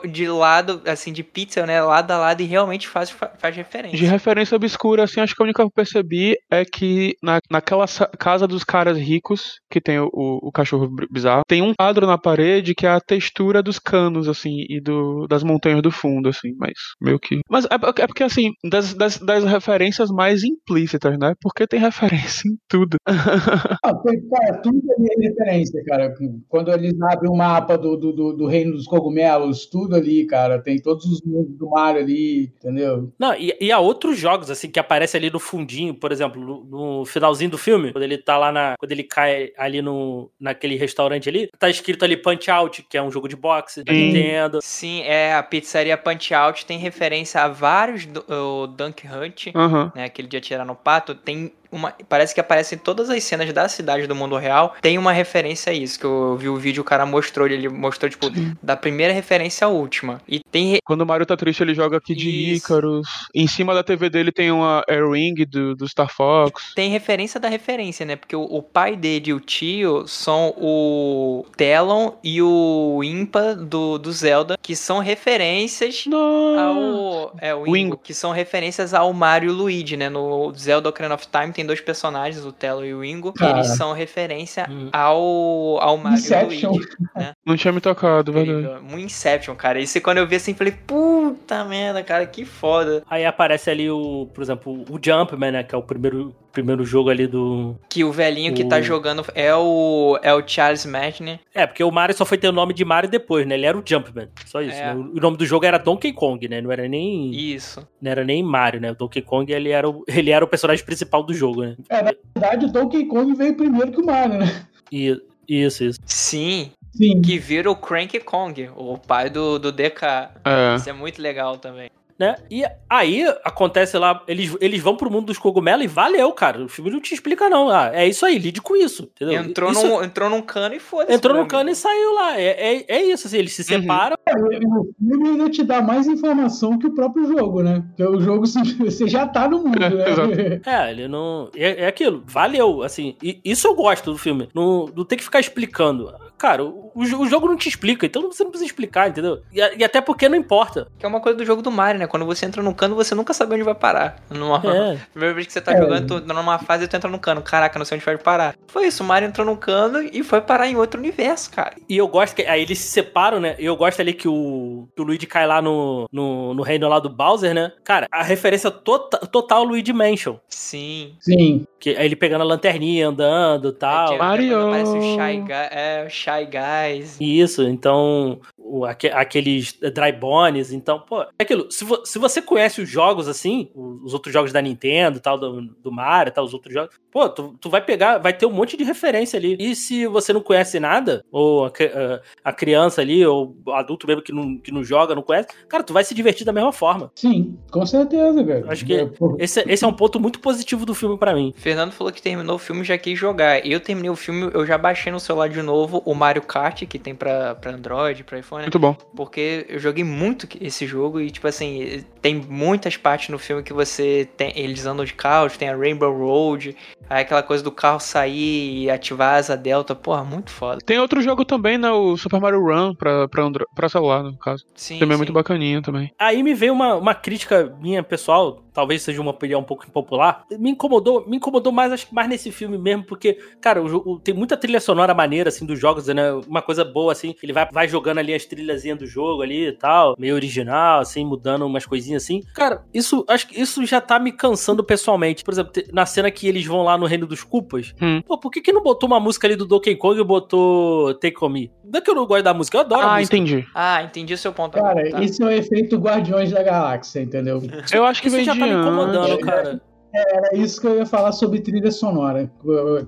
[0.09, 1.81] de lado, assim, de pixel, né?
[1.81, 3.99] Lado a lado e realmente faz, fa- faz referência.
[3.99, 7.87] De referência obscura, assim, acho que a única que eu percebi é que na, naquela
[7.87, 12.07] sa- casa dos caras ricos, que tem o, o- o cachorro bizarro, tem um quadro
[12.07, 16.29] na parede que é a textura dos canos, assim, e do, das montanhas do fundo,
[16.29, 17.41] assim, mas meio que.
[17.49, 21.35] Mas é, é porque, assim, das, das, das referências mais implícitas, né?
[21.43, 22.97] Porque tem referência em tudo.
[23.83, 26.15] Ah, tem, cara, tudo ali é referência, cara.
[26.49, 30.63] Quando eles abrem o mapa do, do, do, do Reino dos Cogumelos, tudo ali, cara.
[30.63, 33.10] Tem todos os mundos do Mario ali, entendeu?
[33.19, 36.65] Não, e, e há outros jogos, assim, que aparecem ali no fundinho, por exemplo, no,
[36.65, 38.77] no finalzinho do filme, quando ele tá lá na.
[38.79, 43.03] Quando ele cai ali no, naquele restaurante ali, tá escrito ali Punch Out, que é
[43.03, 44.07] um jogo de boxe da Sim.
[44.07, 44.59] Nintendo.
[44.63, 49.93] Sim, é a pizzaria Punch Out tem referência a vários do, o Dunk Hunt, Aham.
[49.95, 50.05] né?
[50.05, 51.93] Aquele de atirar no pato, tem uma.
[52.09, 54.75] Parece que aparece em todas as cenas da cidade do mundo real.
[54.81, 55.99] Tem uma referência a isso.
[55.99, 58.27] Que eu vi o vídeo, o cara mostrou, ele mostrou, tipo,
[58.63, 60.21] da primeira referência à última.
[60.29, 60.73] E tem.
[60.73, 62.55] re- Quando o Mario tá triste, ele joga aqui de.
[62.55, 63.09] Icarus.
[63.35, 66.73] Em cima da TV dele tem uma Air Ring do, do Star Fox.
[66.75, 68.17] Tem referência da referência, né?
[68.17, 73.99] Porque o, o pai dele e o tio são o Telon e o Impa do,
[73.99, 76.59] do Zelda, que são referências Não.
[76.59, 77.35] ao.
[77.41, 77.97] É, o Ingo, Ingo.
[77.99, 80.09] que são referências ao Mario e o Luigi, né?
[80.09, 83.59] No Zelda Ocarina of Time tem dois personagens, o Telo e o Ingo, que Cara.
[83.59, 84.89] eles são referência Hum.
[84.93, 86.71] ao, ao Mario Inception.
[86.73, 86.89] Luigi.
[87.45, 88.83] Não tinha me tocado, verdade.
[88.83, 89.79] Muito Inception, cara.
[89.79, 93.03] Isso quando eu vi assim, falei, puta merda, cara, que foda.
[93.11, 95.63] Aí aparece ali o, por exemplo, o Jumpman, né?
[95.63, 97.77] Que é o primeiro, primeiro jogo ali do.
[97.89, 101.41] Que o velhinho que tá O- jogando é o, é o Charles Martinet.
[101.55, 103.55] É, porque o Mario só foi ter o nome de Mario depois, né?
[103.55, 104.29] Ele era o Jumpman.
[104.47, 104.77] Só isso.
[104.77, 104.95] É.
[104.95, 105.01] né?
[105.15, 106.61] O nome do jogo era Donkey Kong, né?
[106.61, 107.31] Não era nem.
[107.35, 107.87] Isso.
[108.01, 108.93] Não era nem Mario, né?
[108.93, 111.77] O Donkey Kong ele era o, ele era o personagem principal do jogo, né?
[111.89, 114.65] É, na verdade, o Donkey Kong veio primeiro que o Mario, né?
[114.93, 115.99] E, isso, isso.
[116.05, 117.21] Sim, Sim.
[117.23, 120.03] que vira o Cranky Kong, o pai do, do DK.
[120.45, 120.77] É.
[120.77, 121.91] Isso é muito legal também.
[122.21, 122.35] Né?
[122.51, 126.63] E aí acontece lá, eles, eles vão pro mundo dos cogumelos e valeu, cara.
[126.63, 127.71] O filme não te explica, não.
[127.71, 129.05] Ah, é isso aí, lide com isso.
[129.17, 129.41] Entendeu?
[129.43, 131.15] Entrou, Isso- num, entrou num cano e foda-se.
[131.15, 132.39] entrou no meu cano e saiu lá.
[132.39, 133.81] É, é, é isso, assim, eles se Uhum.
[133.81, 134.17] separam.
[134.29, 137.83] O filme ainda te dá mais informação que o próprio jogo, né?
[137.89, 138.45] Porque o jogo
[138.79, 139.89] você já tá no mundo, né?
[140.11, 140.31] Exato.
[140.71, 141.49] É, ele não.
[141.57, 143.17] É, é aquilo, valeu, assim.
[143.23, 144.49] E isso eu gosto do filme.
[144.55, 146.13] Não, não tem que ficar explicando.
[146.37, 149.41] Cara, o, o jo- o jogo não te explica, então você não precisa explicar, entendeu?
[149.53, 150.87] E, e até porque não importa.
[150.99, 152.07] Que é uma coisa do jogo do Mario, né?
[152.11, 154.17] Quando você entra no cano, você nunca sabe onde vai parar.
[154.29, 154.57] Numa...
[154.57, 154.99] É.
[155.13, 155.81] Primeira vez que você tá É.
[155.81, 157.41] jogando, tu numa fase e tu entra no cano.
[157.41, 158.57] Caraca, não sei onde vai parar.
[158.67, 161.75] Foi isso, o Mario entrou no cano e foi parar em outro universo, cara.
[161.89, 162.43] E eu gosto que.
[162.43, 163.55] Aí eles se separam, né?
[163.61, 166.89] E eu gosto ali que o, que o Luigi cai lá no, no, no reino
[166.89, 167.73] lá do Bowser, né?
[167.85, 170.37] Cara, a referência tota, total Luigi Mansion.
[170.49, 171.15] Sim.
[171.21, 171.65] Sim.
[171.79, 174.13] Que aí ele pegando a lanterninha, andando e tal.
[174.13, 174.67] Aí, Mario.
[174.67, 177.17] Aparece o Shy, Guy, é, o Shy Guys.
[177.21, 178.41] Isso, então,
[178.79, 182.89] o- aque- aqueles dry bones, então, pô, é aquilo, se, vo- se você conhece os
[182.89, 186.55] jogos assim, os os outros jogos da Nintendo tal, do, do Mario e tal, os
[186.55, 189.57] outros jogos, pô, tu, tu vai pegar, vai ter um monte de referência ali.
[189.59, 194.07] E se você não conhece nada, ou a, a- a criança ali, ou o adulto
[194.07, 196.73] mesmo que não, que não joga, não conhece, cara, tu vai se divertir da mesma
[196.73, 197.11] forma.
[197.15, 198.65] Sim, com certeza, cara.
[198.73, 199.09] Acho que É,
[199.39, 201.53] Esse, esse é um ponto muito positivo do filme pra mim.
[201.57, 203.65] Fernando falou que terminou o filme e já quis jogar.
[203.67, 206.99] Eu terminei o filme, eu já baixei no celular de novo o Mario Kart, que
[206.99, 208.60] tem pra, pra Android, pra iPhone.
[208.63, 208.95] Muito bom.
[209.15, 213.73] Porque eu joguei muito esse jogo e, tipo assim, tem muitas partes no filme que
[213.73, 214.53] você tem.
[214.57, 216.77] Eles andam de carros, tem a Rainbow Road,
[217.11, 219.95] aí aquela coisa do carro sair e ativar a asa delta.
[219.95, 220.79] Porra, muito foda.
[220.85, 221.91] Tem outro jogo também, né?
[221.91, 223.67] O Super Mario Run pra, pra, Andro...
[223.75, 224.65] pra celular, no caso.
[224.75, 224.99] Sim.
[224.99, 225.19] também é sim.
[225.19, 226.13] muito bacaninha também.
[226.19, 230.45] Aí me veio uma, uma crítica minha pessoal, talvez seja uma opinião um pouco impopular.
[230.53, 234.21] Me incomodou, me incomodou mais, acho que mais nesse filme mesmo, porque, cara, o, jogo-
[234.21, 236.33] tem muita trilha sonora maneira, assim, dos jogos, né?
[236.47, 239.73] Uma coisa boa, assim, ele vai, vai jogando ali as trilhazinhas do jogo ali e
[239.73, 242.43] tal, meio original, assim, mudando umas coisinhas assim.
[242.55, 245.43] Cara, isso, acho que isso já tá me cansando pessoalmente.
[245.43, 248.21] Por exemplo, na cena que eles vão lá no Reino dos Culpas, Hum.
[248.27, 251.43] pô, por que que não botou uma música ali do Donkey Kong e botou Take
[251.45, 251.73] On Me?
[251.85, 253.37] Não é que eu não gosto da música, eu adoro a Ah, música.
[253.37, 253.67] entendi.
[253.75, 254.75] Ah, entendi o seu ponto.
[254.79, 255.25] Cara, agora, tá?
[255.25, 257.61] esse é o efeito Guardiões da Galáxia, entendeu?
[257.93, 259.81] Eu acho que Isso vem já tá me incomodando, cara.
[260.13, 262.51] É isso que eu ia falar sobre trilha sonora.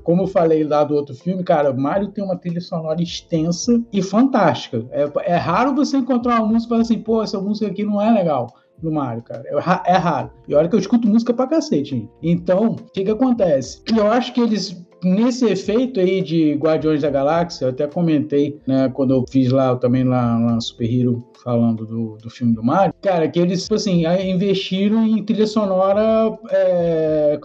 [0.04, 4.00] Como eu falei lá do outro filme, cara, Mario tem uma trilha sonora extensa e
[4.00, 4.86] fantástica.
[4.92, 8.00] É, é raro você encontrar uma música e falar assim, pô, essa música aqui não
[8.00, 8.54] é legal.
[8.82, 9.42] No Mario, cara.
[9.46, 10.30] É, é raro.
[10.48, 11.94] E olha que eu escuto música pra cacete.
[11.94, 12.10] hein?
[12.22, 13.80] Então, o que que acontece?
[13.96, 18.88] Eu acho que eles, nesse efeito aí de Guardiões da Galáxia, eu até comentei, né,
[18.92, 22.94] quando eu fiz lá, também lá, no Super Hero, falando do, do filme do Mario,
[23.02, 26.36] cara, que eles, tipo assim, investiram em trilha sonora.
[26.50, 27.38] É,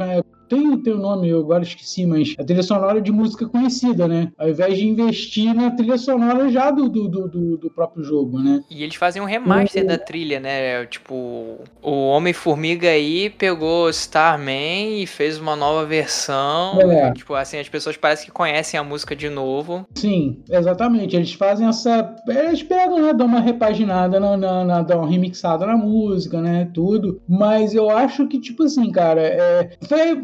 [0.47, 4.31] tem, o nome, eu agora esqueci, mas a trilha sonora de música conhecida, né?
[4.37, 8.61] Ao invés de investir na trilha sonora já do, do, do, do- próprio jogo, né?
[8.71, 10.85] E eles fazem um remaster da trilha, né?
[10.85, 16.79] Tipo, o Homem-Formiga aí pegou Starman e fez uma nova versão.
[16.81, 17.11] É.
[17.13, 19.85] Tipo, assim, as pessoas parecem que conhecem a música de novo.
[19.95, 21.15] Sim, exatamente.
[21.15, 22.15] Eles fazem essa.
[22.27, 23.13] Eles pegam, né?
[23.13, 26.69] Dão uma repaginada, na, na, na- dão uma remixada na música, né?
[26.73, 27.21] Tudo.
[27.27, 29.77] Mas eu acho que, tipo assim, cara, é.
[29.87, 30.21] Foi,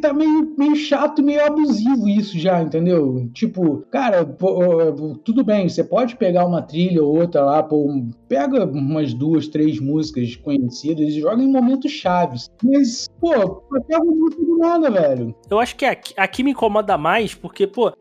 [0.00, 3.28] tá meio, meio chato, meio abusivo isso já, entendeu?
[3.32, 7.88] Tipo, cara, pô, tudo bem, você pode pegar uma trilha ou outra lá, pô,
[8.28, 12.50] pega umas duas, três músicas conhecidas e joga em momentos chaves.
[12.62, 15.34] Mas, pô, pega música do nada, velho.
[15.50, 17.92] Eu acho que aqui, aqui me incomoda mais, porque, pô,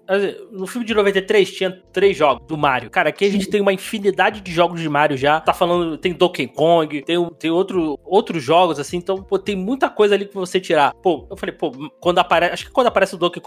[0.51, 2.89] no filme de 93 tinha três jogos do Mario.
[2.89, 5.39] Cara, aqui a gente tem uma infinidade de jogos de Mario já.
[5.39, 9.89] Tá falando, tem Donkey Kong, tem, tem outro, outros jogos, assim, então, pô, tem muita
[9.89, 10.93] coisa ali que você tirar.
[10.95, 12.53] Pô, eu falei, pô, quando aparece.
[12.53, 13.41] Acho que quando aparece o Donkey,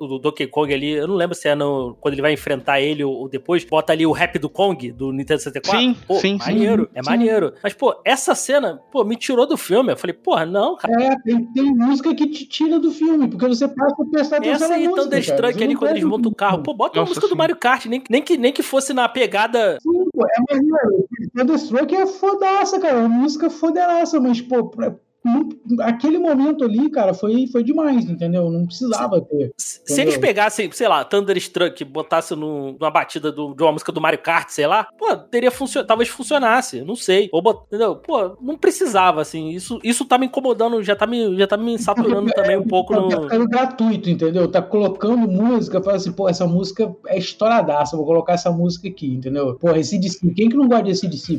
[0.00, 3.04] o Donkey Kong ali, eu não lembro se é no, quando ele vai enfrentar ele
[3.04, 5.80] ou, ou depois, bota ali o rap do Kong, do Nintendo 64.
[5.80, 6.52] Sim, pô, sim, sim.
[6.52, 7.10] maneiro, é Sim.
[7.10, 7.54] maneiro.
[7.62, 9.92] Mas, pô, essa cena, pô, me tirou do filme.
[9.92, 10.92] Eu falei, porra, não, cara.
[11.02, 14.66] É, tem, tem música que te tira do filme, porque você passa a prestar atenção
[14.66, 15.52] Essa aí, música, Thunderstruck cara.
[15.52, 16.62] Você ali, quando eles montam o carro.
[16.62, 17.38] Pô, bota uma Nossa, música do sim.
[17.38, 19.78] Mario Kart, nem, nem, que, nem que fosse na pegada.
[19.82, 21.08] Sim, pô, é maneiro.
[21.36, 22.94] Thunderstruck é fodaça, cara.
[22.94, 24.94] É uma música foderaça, mas, pô, pra-
[25.80, 28.50] aquele momento ali, cara, foi, foi demais, entendeu?
[28.50, 29.52] Não precisava ter.
[29.58, 33.72] Se se eles pegassem, sei lá, Thunderstruck e botassem no- numa batida do- de uma
[33.72, 37.28] música do Mario Kart, sei lá, pô, teria funcionado, talvez funcionasse, não sei.
[37.32, 37.96] Ou bot- entendeu?
[37.96, 39.48] Pô, não precisava, assim.
[39.50, 41.76] Isso, isso tá me incomodando, já tá me, já tá me
[42.22, 43.22] saturando também um pouco Tá no.
[43.22, 44.48] ficando gratuito, entendeu?
[44.48, 49.06] Tá colocando música, fala assim, pô, essa música é estouradaça, vou colocar essa música aqui,
[49.14, 49.56] entendeu?
[49.60, 51.38] Pô, esse DC, quem que não gosta desse DC?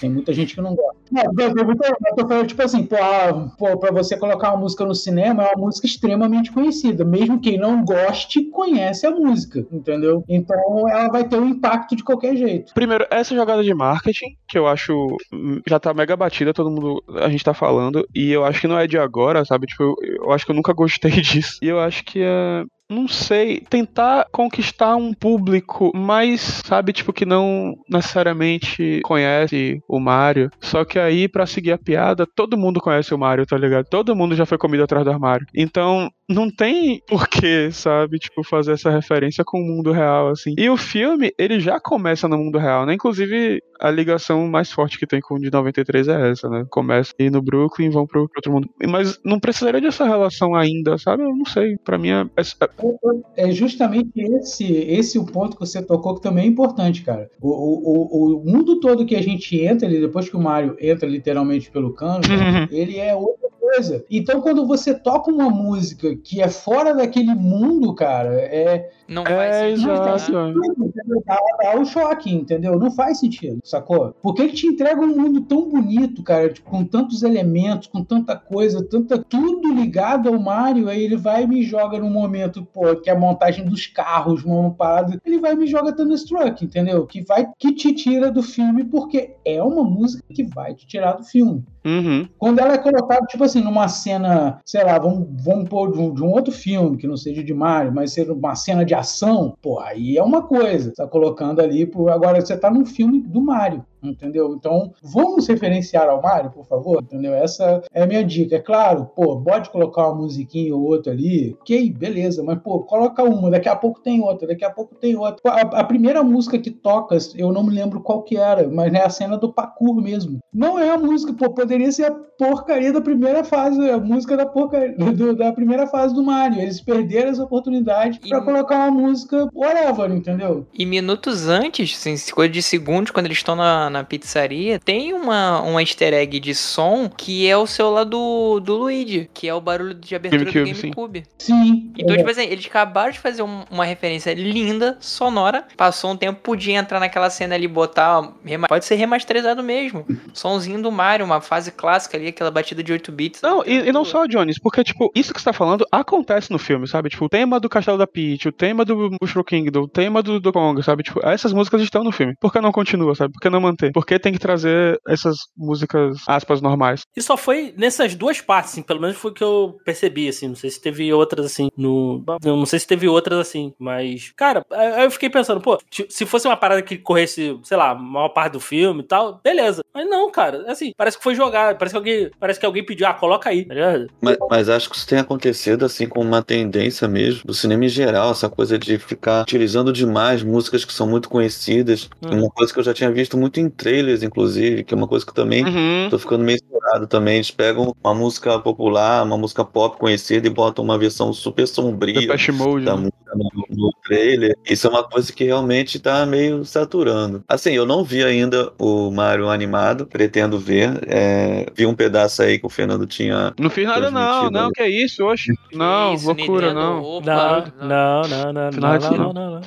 [0.00, 0.96] Tem muita gente que não gosta.
[1.14, 5.44] Eu tô- eu tô falando, tipo assim, pô, pra você colocar uma música no cinema,
[5.44, 7.04] é uma música extremamente conhecida.
[7.04, 10.24] Mesmo quem não goste, conhece a música, entendeu?
[10.28, 12.74] Então ela vai ter um impacto de qualquer jeito.
[12.74, 14.92] Primeiro, essa jogada de marketing, que eu acho
[15.32, 18.68] hum, já tá mega batida, todo mundo a gente tá falando, e eu acho que
[18.68, 19.66] não é de agora, sabe?
[19.66, 21.58] Tipo, eu, eu acho que eu nunca gostei disso.
[21.62, 27.26] E eu acho que é não sei, tentar conquistar um público mais, sabe, tipo, que
[27.26, 30.50] não necessariamente conhece o Mario.
[30.60, 33.86] Só que aí, pra seguir a piada, todo mundo conhece o Mario, tá ligado?
[33.86, 35.46] Todo mundo já foi comido atrás do armário.
[35.54, 40.54] Então, não tem porquê, sabe, tipo, fazer essa referência com o mundo real, assim.
[40.58, 42.94] E o filme, ele já começa no mundo real, né?
[42.94, 46.64] Inclusive, a ligação mais forte que tem com o de 93 é essa, né?
[46.68, 48.68] Começa aí no Brooklyn, vão pro, pro outro mundo.
[48.88, 51.22] Mas não precisaria dessa relação ainda, sabe?
[51.22, 51.76] Eu não sei.
[51.84, 56.44] Pra mim, é, é- É justamente esse, esse o ponto que você tocou que também
[56.44, 57.30] é importante, cara.
[57.40, 60.76] O, o, o, o mundo todo que a gente entra, ali, depois que o Mario
[60.80, 64.04] entra literalmente pelo cano, né, ele é outra coisa.
[64.10, 68.90] Então, quando você toca uma música que é fora daquele mundo, cara, é.
[69.08, 69.86] Não É, faz sentido.
[69.88, 70.54] Não faz exato.
[70.54, 71.22] sentido, entendeu?
[71.24, 72.78] Dá, dá o choque, entendeu?
[72.78, 74.14] Não faz sentido, sacou?
[74.20, 78.02] Por que, que te entrega um mundo tão bonito, cara, tipo, com tantos elementos, com
[78.02, 82.66] tanta coisa, tanta tudo ligado ao Mario, aí ele vai e me joga num momento,
[82.72, 86.64] pô, que é a montagem dos carros, uma parada, ele vai e me joga Thunderstruck,
[86.64, 87.06] entendeu?
[87.06, 91.12] Que vai que te tira do filme porque é uma música que vai te tirar
[91.12, 91.64] do filme.
[91.84, 92.28] Uhum.
[92.36, 96.14] Quando ela é colocada, tipo assim, numa cena, sei lá, vamos, vamos pôr de um,
[96.14, 99.56] de um outro filme, que não seja de Mario, mas ser uma cena de ação,
[99.60, 100.92] pô, aí é uma coisa.
[100.94, 103.84] Tá colocando ali, pô, agora você tá num filme do Mario.
[104.10, 104.54] Entendeu?
[104.54, 107.02] Então, vamos referenciar ao Mario, por favor?
[107.02, 107.34] Entendeu?
[107.34, 108.56] Essa é a minha dica.
[108.56, 113.22] É claro, pô, pode colocar uma musiquinha ou outra ali, ok, beleza, mas, pô, coloca
[113.22, 115.36] uma, daqui a pouco tem outra, daqui a pouco tem outra.
[115.50, 119.02] A, a primeira música que toca, eu não me lembro qual que era, mas é
[119.04, 120.38] a cena do parkour mesmo.
[120.52, 124.46] Não é a música, pô, poderia ser a porcaria da primeira fase, a música da
[124.46, 126.60] porcaria, do- da primeira fase do Mario.
[126.60, 130.66] Eles perderam essa oportunidade pra E- colocar uma música whatever, entendeu?
[130.72, 135.60] E minutos antes, assim, coisa de segundos, quando eles estão na, na pizzaria, tem uma,
[135.62, 139.60] uma easter egg de som que é o celular do, do Luigi, que é o
[139.60, 140.82] barulho de abertura GameCube, do sim.
[140.90, 141.22] GameCube.
[141.38, 141.92] Sim.
[141.98, 142.18] Então, é.
[142.18, 145.64] tipo assim, eles acabaram de fazer um- uma referência linda, sonora.
[145.76, 148.32] Passou um tempo, podia entrar naquela cena ali e botar.
[148.44, 150.06] rema- Pode ser remasterizado mesmo.
[150.32, 153.40] Sonzinho do Mario, uma fase clássica ali, aquela batida de 8 bits.
[153.42, 156.58] Não, e, e não só, Jones, porque, tipo, isso que você tá falando acontece no
[156.58, 157.08] filme, sabe?
[157.08, 160.38] Tipo, o tema do Castelo da Peach, o tema do Mushroom Kingdom, o tema do,
[160.40, 161.02] do Kong, sabe?
[161.02, 162.34] Tipo, essas músicas estão no filme.
[162.40, 163.32] Por que não continua, sabe?
[163.32, 163.92] Por que não manter?
[163.92, 167.02] Por que tem que trazer essas músicas, aspas, normais?
[167.14, 170.48] E só foi nessas duas partes, assim, pelo menos foi o que eu percebi, assim.
[170.48, 172.24] Não sei se teve outras, assim, no.
[172.44, 174.32] eu Não sei se teve outras, assim, mas.
[174.36, 177.94] Cara, aí eu fiquei pensando, pô, se fosse uma parada que corresse, sei lá, a
[177.94, 179.84] maior parte do filme e tal, beleza.
[179.94, 183.06] Mas não, cara, assim, parece que foi jogado, parece que alguém, parece que alguém pediu,
[183.06, 184.06] ah, coloca aí, tá ligado?
[184.20, 187.88] Mas, mas acho que isso tem acontecido assim com uma tendência mesmo do cinema em
[187.88, 192.08] geral, essa coisa de ficar utilizando demais músicas que são muito conhecidas.
[192.22, 192.40] Hum.
[192.40, 195.24] Uma coisa que eu já tinha visto muito em trailers, inclusive, que é uma coisa
[195.24, 196.08] que eu também Uhum.
[196.10, 197.36] tô ficando meio estourado também.
[197.36, 202.20] Eles pegam uma música popular, uma música pop conhecida e botam uma versão super sombria
[202.52, 202.84] Mode.
[202.84, 203.02] da né?
[203.02, 204.54] música no, no trailer.
[204.68, 207.42] Isso é uma coisa que realmente tá meio saturando.
[207.48, 211.00] Assim, eu não vi ainda o Mario animado, pretendo ver.
[211.06, 213.52] É, vi um pedaço aí que o Fernando tinha.
[213.58, 215.52] Não fiz nada, não, não, que é isso, oxe.
[215.72, 217.02] Não, Isso, loucura, Nintendo, não.
[217.02, 219.32] opa, Não, não, não, não, não, aqui, não, não.
[219.32, 219.60] não, não.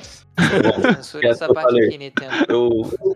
[1.22, 1.86] É, essa eu parte falei.
[1.88, 2.32] aqui, Nintendo.
[2.48, 2.70] Eu,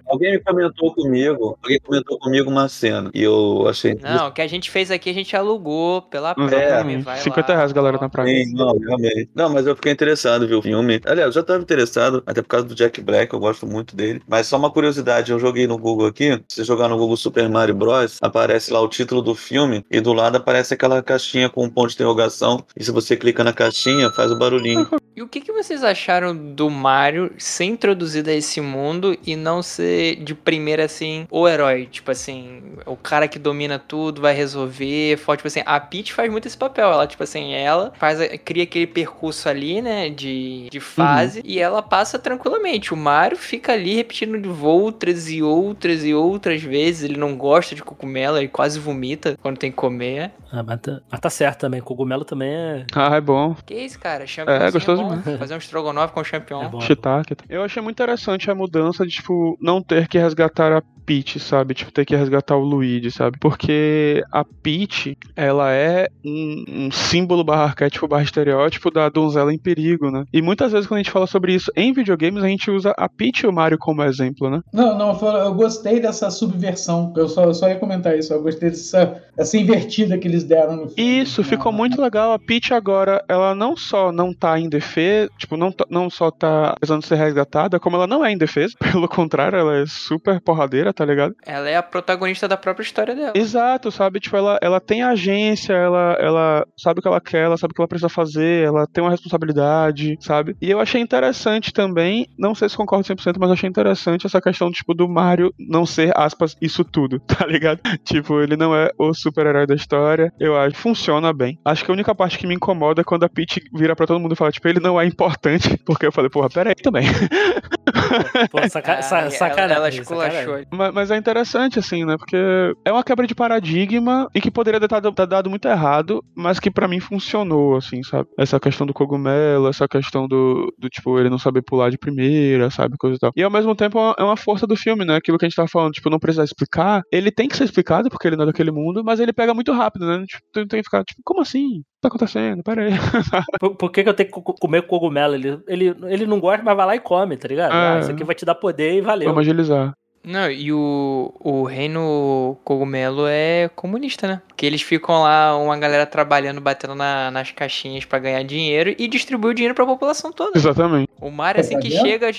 [0.07, 3.95] alguém me comentou comigo, alguém comentou comigo uma cena e eu achei.
[4.01, 7.59] Não, o que a gente fez aqui, a gente alugou pela Prime, vai 50 lá.
[7.59, 8.45] reais, galera, na Prime.
[8.45, 9.31] Sim, não, realmente.
[9.35, 11.01] Não, mas eu fiquei interessado ver o filme.
[11.05, 14.23] Aliás, eu já estava interessado, até por causa do Jack Black, eu gosto muito dele.
[14.29, 16.33] Mas só uma curiosidade, eu joguei no Google aqui.
[16.49, 20.01] Se você jogar no Google Super Mario Bros, aparece lá o título do filme e
[20.01, 22.65] do lado aparece aquela caixinha com um ponto de interrogação.
[22.77, 24.89] E se você clica na caixinha, faz o barulhinho.
[25.17, 29.63] E o que, que vocês acharam do Mario ser introduzido a esse mundo e não
[29.63, 31.87] ser de primeira assim o herói?
[31.91, 35.17] Tipo assim, o cara que domina tudo, vai resolver.
[35.19, 36.89] Fala, tipo assim, a Peach faz muito esse papel.
[36.91, 40.11] Ela, tipo assim, ela faz, cria aquele percurso ali, né?
[40.11, 42.93] De, de fase e ela passa tranquilamente.
[42.93, 47.05] O Mario fica ali repetindo de outras e outras e outras vezes.
[47.05, 50.31] Ele não gosta de cogumelo, ele quase vomita quando tem que comer.
[50.53, 52.87] Ah, mas, tá, mas tá certo também, cogumelo também é.
[52.95, 53.57] Ah, é bom.
[53.67, 54.27] Que isso, cara?
[54.27, 55.19] Championzinho É, gostoso bom.
[55.19, 55.39] demais.
[55.39, 56.63] Fazer um estrogonofe com champignon.
[56.65, 56.81] É bom.
[56.95, 57.37] Shiitake.
[57.49, 61.75] Eu achei muito interessante a mudança de, tipo, não ter que resgatar a Peach, sabe?
[61.75, 63.37] Tipo, ter que resgatar o Luigi, sabe?
[63.39, 69.59] Porque a Peach, ela é um, um símbolo barra arquétipo barra estereótipo da donzela em
[69.59, 70.25] perigo, né?
[70.33, 73.07] E muitas vezes quando a gente fala sobre isso em videogames, a gente usa a
[73.07, 74.61] Peach e o Mario como exemplo, né?
[74.73, 77.13] Não, não, eu- gostei dessa subversão.
[77.17, 78.33] Eu só, eu só ia comentar isso.
[78.33, 81.21] Eu gostei dessa, dessa invertida que eles deram no filme.
[81.21, 82.33] Isso, ficou muito legal.
[82.33, 86.31] A Peach agora, ela não só não tá em defesa, tipo, não, tá- não só
[86.31, 88.75] tá precisando ser resgatada, como ela não é indefesa.
[88.93, 91.35] Pelo contrário, ela é super porradeira, tá ligado?
[91.45, 93.33] Ela é a protagonista da própria história dela.
[93.35, 94.21] Exato, sabe?
[94.21, 97.75] Tipo, ela, ela tem agência, ela, ela sabe o que ela quer, ela sabe o
[97.75, 100.57] que ela precisa fazer, ela tem uma responsabilidade, sabe?
[100.61, 104.71] E eu achei interessante também, não sei se concordo 100%, mas achei interessante essa questão,
[104.71, 107.81] tipo, do Mario não ser, aspas, isso tudo, tá ligado?
[108.05, 111.59] Tipo, ele não é o super-herói da história, eu acho funciona bem.
[111.65, 114.21] Acho que a única parte que me incomoda é quando a Peach vira pra todo
[114.21, 117.05] mundo e fala, tipo, ele não é importante, porque eu falei, porra, pera aí também.
[118.51, 119.77] Pô, saca, Ah, sacanagem.
[119.77, 120.65] Ela esculachou.
[120.71, 122.17] Mas, mas é interessante, assim, né?
[122.17, 122.37] Porque
[122.85, 126.59] é uma quebra de paradigma e que poderia ter dado, ter dado muito errado, mas
[126.59, 128.29] que pra mim funcionou, assim, sabe?
[128.39, 132.71] Essa questão do cogumelo, essa questão do, do tipo, ele não saber pular de primeira,
[132.71, 132.97] sabe?
[132.99, 133.33] Coisa e tal.
[133.37, 135.17] E ao mesmo tempo é uma, é uma força do filme, né?
[135.17, 137.03] Aquilo que a gente tava falando, tipo, não precisar explicar.
[137.13, 139.73] Ele tem que ser explicado, porque ele não é daquele mundo, mas ele pega muito
[139.73, 140.25] rápido, né?
[140.27, 141.79] Tipo, tem tem que ficar, tipo, como assim?
[141.79, 142.63] O que tá acontecendo?
[142.63, 142.93] Pera aí.
[143.61, 145.35] Por, por que, que eu tenho que co- comer cogumelo?
[145.35, 147.73] Ele, ele, ele não gosta, mas vai lá e come, tá ligado?
[147.73, 147.97] É.
[147.97, 149.29] Ah, isso aqui vai te dar poder e valeu.
[149.29, 149.93] Vamos agilizar.
[150.27, 154.41] Não, e o, o reino cogumelo é comunista, né?
[154.49, 159.07] Porque eles ficam lá, uma galera trabalhando, batendo na- nas caixinhas pra ganhar dinheiro e
[159.07, 160.57] distribui o dinheiro pra população toda.
[160.59, 161.11] Exatamente.
[161.21, 162.01] O Mario, assim Tá que vendo?
[162.07, 162.31] chega,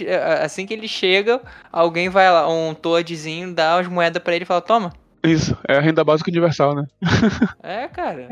[0.44, 1.40] assim que ele chega,
[1.72, 4.92] alguém vai lá, um toadzinho, dá as moedas pra ele e fala, toma.
[5.24, 5.56] Isso.
[5.68, 6.86] É a renda básica universal, né?
[7.64, 8.28] É, cara.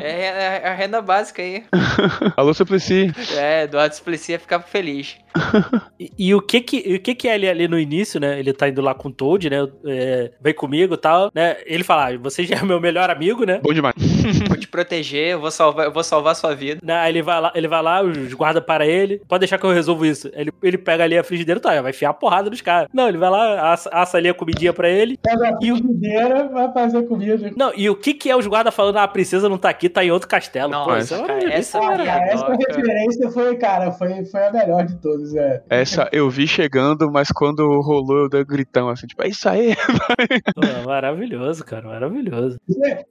[0.00, 1.64] é, é a renda básica aí.
[2.36, 3.10] Alô, Suplicy.
[3.36, 5.16] É, Eduardo Suplicy ia ficar feliz.
[5.98, 8.38] E, e o que que, o que que é ele ali no início, né?
[8.38, 9.66] Ele tá indo lá com o Toad, né?
[9.86, 11.56] É, vem comigo e tal, né?
[11.64, 13.60] Ele fala, ah, você já é meu melhor amigo, né?
[13.62, 13.94] Bom demais.
[14.46, 16.80] Vou te proteger, eu vou salvar, eu vou salvar a sua vida.
[16.82, 19.22] Né, Aí ele vai lá, ele vai lá, os guarda para ele.
[19.26, 20.30] Pode deixar que eu resolvo isso.
[20.34, 21.80] Ele, ele pega ali a frigideira, tá?
[21.80, 22.88] Vai enfiar a porrada nos caras.
[22.92, 25.18] Não, ele vai lá, assa, assa ali a comidinha pra ele.
[25.22, 27.52] Pega a frigideira, vai fazer comida.
[27.56, 28.98] Não, e o que que é os guardas falando?
[28.98, 30.72] Ah, a princesa não tá aqui, tá em outro castelo.
[30.72, 32.10] Pô, Nossa, isso é cara, essa é é.
[32.10, 35.25] Ah, essa referência foi, cara, foi, foi a melhor de todas.
[35.34, 35.62] É.
[35.70, 39.48] Essa eu vi chegando, mas quando rolou eu dei um gritão assim, tipo, é isso
[39.48, 39.74] aí.
[40.54, 42.58] Pô, maravilhoso, cara, maravilhoso.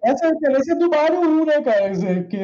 [0.04, 1.82] Essa referência é do Mario 1, né, cara?
[1.82, 2.38] Quer dizer, Que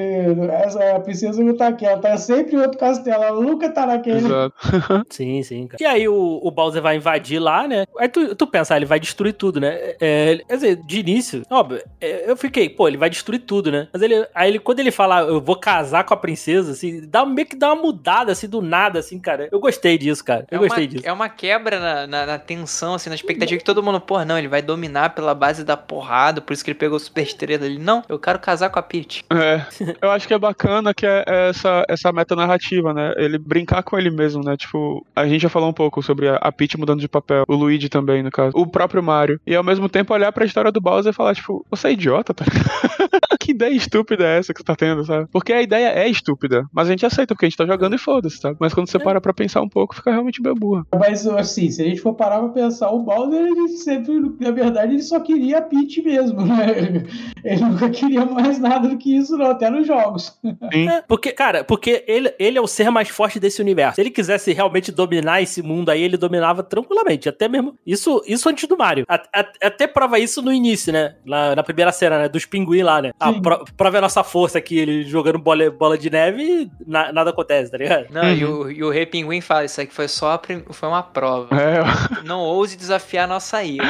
[0.52, 4.18] essa princesa não tá aqui, ela tá sempre em outro castelo, ela nunca tá naquele.
[4.18, 4.56] Exato.
[5.10, 5.81] Sim, sim, cara.
[5.81, 7.85] E aí o, o Bowser vai invadir lá, né?
[7.98, 9.95] Aí tu, tu pensa, ah, ele vai destruir tudo, né?
[9.99, 13.88] É, quer dizer, de início, óbvio, é, eu fiquei, pô, ele vai destruir tudo, né?
[13.91, 17.02] Mas ele, aí ele, quando ele fala, "Ah, eu vou casar com a princesa, assim,
[17.07, 19.48] dá meio que dá uma mudada, assim, do nada, assim, cara.
[19.52, 20.46] Eu gostei disso, cara.
[20.52, 21.08] Eu é, uma, gostei disso.
[21.08, 24.38] é uma quebra na, na- na tensão, assim, na expectativa que todo mundo, porra, não,
[24.38, 27.78] ele vai dominar pela base da porrada, por isso que ele pegou super estrela ali.
[27.80, 29.24] Não, eu quero casar com a Peach.
[29.32, 29.66] É,
[30.02, 33.14] eu acho que é bacana que é essa, essa metanarrativa, né?
[33.18, 34.58] Ele brincar com ele mesmo, né?
[34.58, 37.56] Tipo, a gente já falou um pouco sobre a, a Peach mudando de papel, o
[37.56, 39.40] Luigi também, no caso, o próprio Mario.
[39.46, 42.34] E ao mesmo tempo olhar pra história do Bowser e falar, tipo, você é idiota,
[42.34, 42.46] tá?
[43.40, 45.28] que ideia estúpida é essa que você tá tendo, sabe?
[45.32, 47.98] Porque a ideia é estúpida, mas a gente aceita porque a gente tá jogando e
[47.98, 48.58] foda-se, sabe?
[48.60, 50.86] Mas quando você para pra pensar um pouco, fica realmente bem burra.
[50.98, 54.94] Mas assim, se a gente for parar pra pensar, o Bowser, ele sempre, na verdade,
[54.94, 57.03] ele só queria a Peach mesmo, né?
[57.44, 60.38] Ele nunca queria mais nada do que isso, não, até nos jogos.
[60.72, 60.88] Sim.
[60.88, 63.95] É, porque, cara, porque ele, ele é o ser mais forte desse universo.
[63.95, 67.28] Se ele quisesse realmente dominar esse mundo aí, ele dominava tranquilamente.
[67.28, 67.73] Até mesmo.
[67.86, 69.06] Isso, isso antes do Mario.
[69.10, 71.15] A- a- até prova isso no início, né?
[71.26, 72.30] Lá, na primeira cena, né?
[72.30, 73.11] Dos pinguins lá, né?
[73.19, 77.11] Ah, pro, prova a nossa força aqui, ele jogando bola, bola de neve e na-
[77.11, 78.06] nada acontece, tá ligado?
[78.11, 80.90] Não, e, o, e o Rei Pinguim fala, isso aqui foi só a prim- foi
[80.90, 81.49] uma prova.
[81.56, 81.82] É,
[82.28, 83.86] Não ouse desafiar a nossa ira.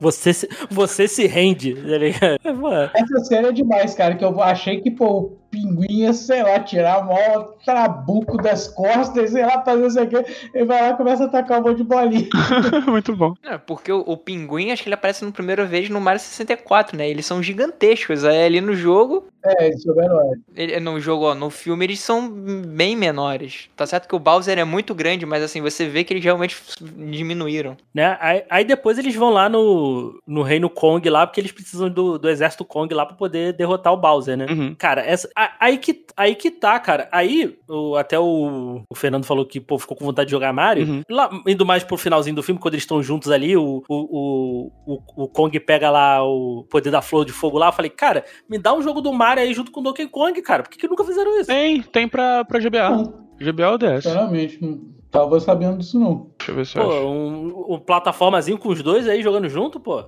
[0.00, 2.38] Você se, você se rende, tá ligado?
[2.72, 6.42] É, Essa cena é demais, cara, que eu achei que, pô, o pinguim ia, sei
[6.42, 10.16] lá, tirar o maior trabuco das costas, sei lá, fazer isso aqui.
[10.54, 12.28] Ele vai lá e começa a atacar um monte de bolinha.
[12.88, 13.34] muito bom.
[13.44, 16.96] Não, porque o, o Pinguim, acho que ele aparece no primeira vez no Mario 64,
[16.96, 17.08] né?
[17.10, 18.24] Eles são gigantescos.
[18.24, 20.36] Aí ali no jogo, É, isso é herói.
[20.54, 23.68] ele- no jogo, ó, no filme, eles são bem menores.
[23.76, 26.56] Tá certo que o Bowser é muito grande, mas assim, você vê que eles realmente
[26.80, 27.76] diminuíram.
[27.94, 28.16] né?
[28.20, 32.18] Aí, aí depois eles vão lá no, no Reino Kong lá, porque eles precisam do,
[32.18, 34.46] do exército Kong lá pra poder derrotar o Bowser, né?
[34.50, 34.74] Uhum.
[34.78, 37.08] Cara, essa, a- aí, que, aí que tá, cara.
[37.10, 40.86] Aí, o- até o, o Fernando falou que pô, ficou com vontade de jogar Mario.
[40.86, 41.02] Uhum.
[41.08, 44.94] Lá, indo mais pro finalzinho do filme, quando eles estão juntos ali, o, o, o,
[45.16, 47.68] o, o Kong pega lá o poder da flor de fogo lá.
[47.68, 50.40] Eu falei, cara, me dá um jogo do Mario aí junto com o Donkey Kong,
[50.42, 50.62] cara.
[50.62, 51.46] Por que, que nunca fizeram isso?
[51.46, 52.90] Tem, tem pra, pra GBA.
[52.90, 54.02] Não, GBA é o DS.
[54.04, 54.99] sinceramente, não.
[55.10, 56.30] Tava sabendo disso não.
[56.38, 57.06] Deixa eu ver se eu Pô, acho.
[57.06, 60.04] um, um plataformazinho com os dois aí jogando junto, pô.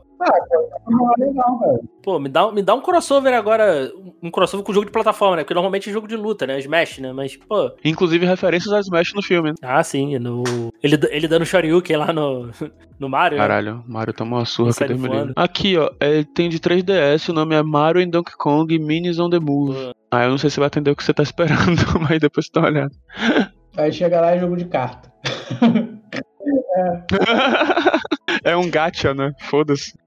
[0.88, 1.88] Não, é legal, velho.
[2.04, 3.90] Pô, me dá, me dá um crossover agora.
[4.22, 5.42] Um crossover com jogo de plataforma, né?
[5.42, 6.56] Porque normalmente é jogo de luta, né?
[6.60, 7.12] Smash, né?
[7.12, 7.72] Mas, pô.
[7.84, 9.50] Inclusive referências a Smash no filme.
[9.50, 9.56] né?
[9.62, 10.16] Ah, sim.
[10.20, 10.44] No...
[10.80, 12.50] Ele, ele dando Shoryuken lá no,
[13.00, 13.38] no Mario.
[13.38, 13.42] né?
[13.42, 15.32] Caralho, Mario tomou uma surra que Deus.
[15.34, 19.28] Aqui, ó, é, tem de 3DS, o nome é Mario and Donkey Kong Minis on
[19.28, 19.74] the Move.
[19.74, 19.92] Pô.
[20.12, 21.56] Ah, eu não sei se vai atender o que você tá esperando,
[22.08, 22.92] mas depois você dá uma olhada.
[23.76, 25.10] Aí chega lá e jogo de carta.
[28.44, 29.32] é um gacha, né?
[29.40, 30.00] Foda-se.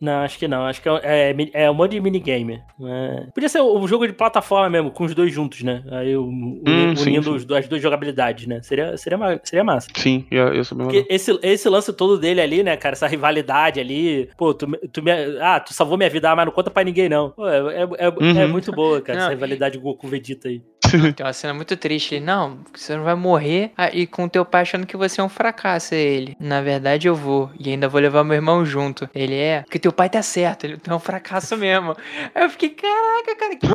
[0.00, 0.64] Não, acho que não.
[0.64, 2.60] Acho que é, é, é um monte de minigame.
[2.84, 3.26] É.
[3.34, 5.82] Podia ser o jogo de plataforma mesmo, com os dois juntos, né?
[5.90, 6.62] Aí Hum,
[6.94, 7.36] sim, unindo sim.
[7.46, 8.60] os- as duas jogabilidades, né?
[8.62, 9.88] Seria, seria, seria massa.
[9.96, 11.06] Sim, Porque legal.
[11.10, 12.92] esse, esse lance todo dele ali, né, cara?
[12.92, 14.30] Essa rivalidade ali.
[14.38, 15.10] Pô, tu, tu me,
[15.40, 17.30] ah, tu salvou minha vida, ah, mas não conta pra ninguém, não.
[17.30, 18.40] Pô, é, é, é- Uhum.
[18.40, 20.62] é muito boa, cara, Não, essa rivalidade Goku Vegeta aí.
[21.16, 22.16] Tem uma cena muito triste.
[22.16, 23.72] Ele, não, você não vai morrer.
[23.76, 26.36] Ah, e com teu pai achando que você é um fracasso, é ele.
[26.38, 27.50] Na verdade, eu vou.
[27.58, 29.08] E ainda vou levar meu irmão junto.
[29.14, 29.62] Ele é.
[29.62, 30.64] Porque teu pai tá certo.
[30.64, 31.96] Ele é um fracasso mesmo.
[32.34, 33.74] Aí eu fiquei, caraca, cara, que bom.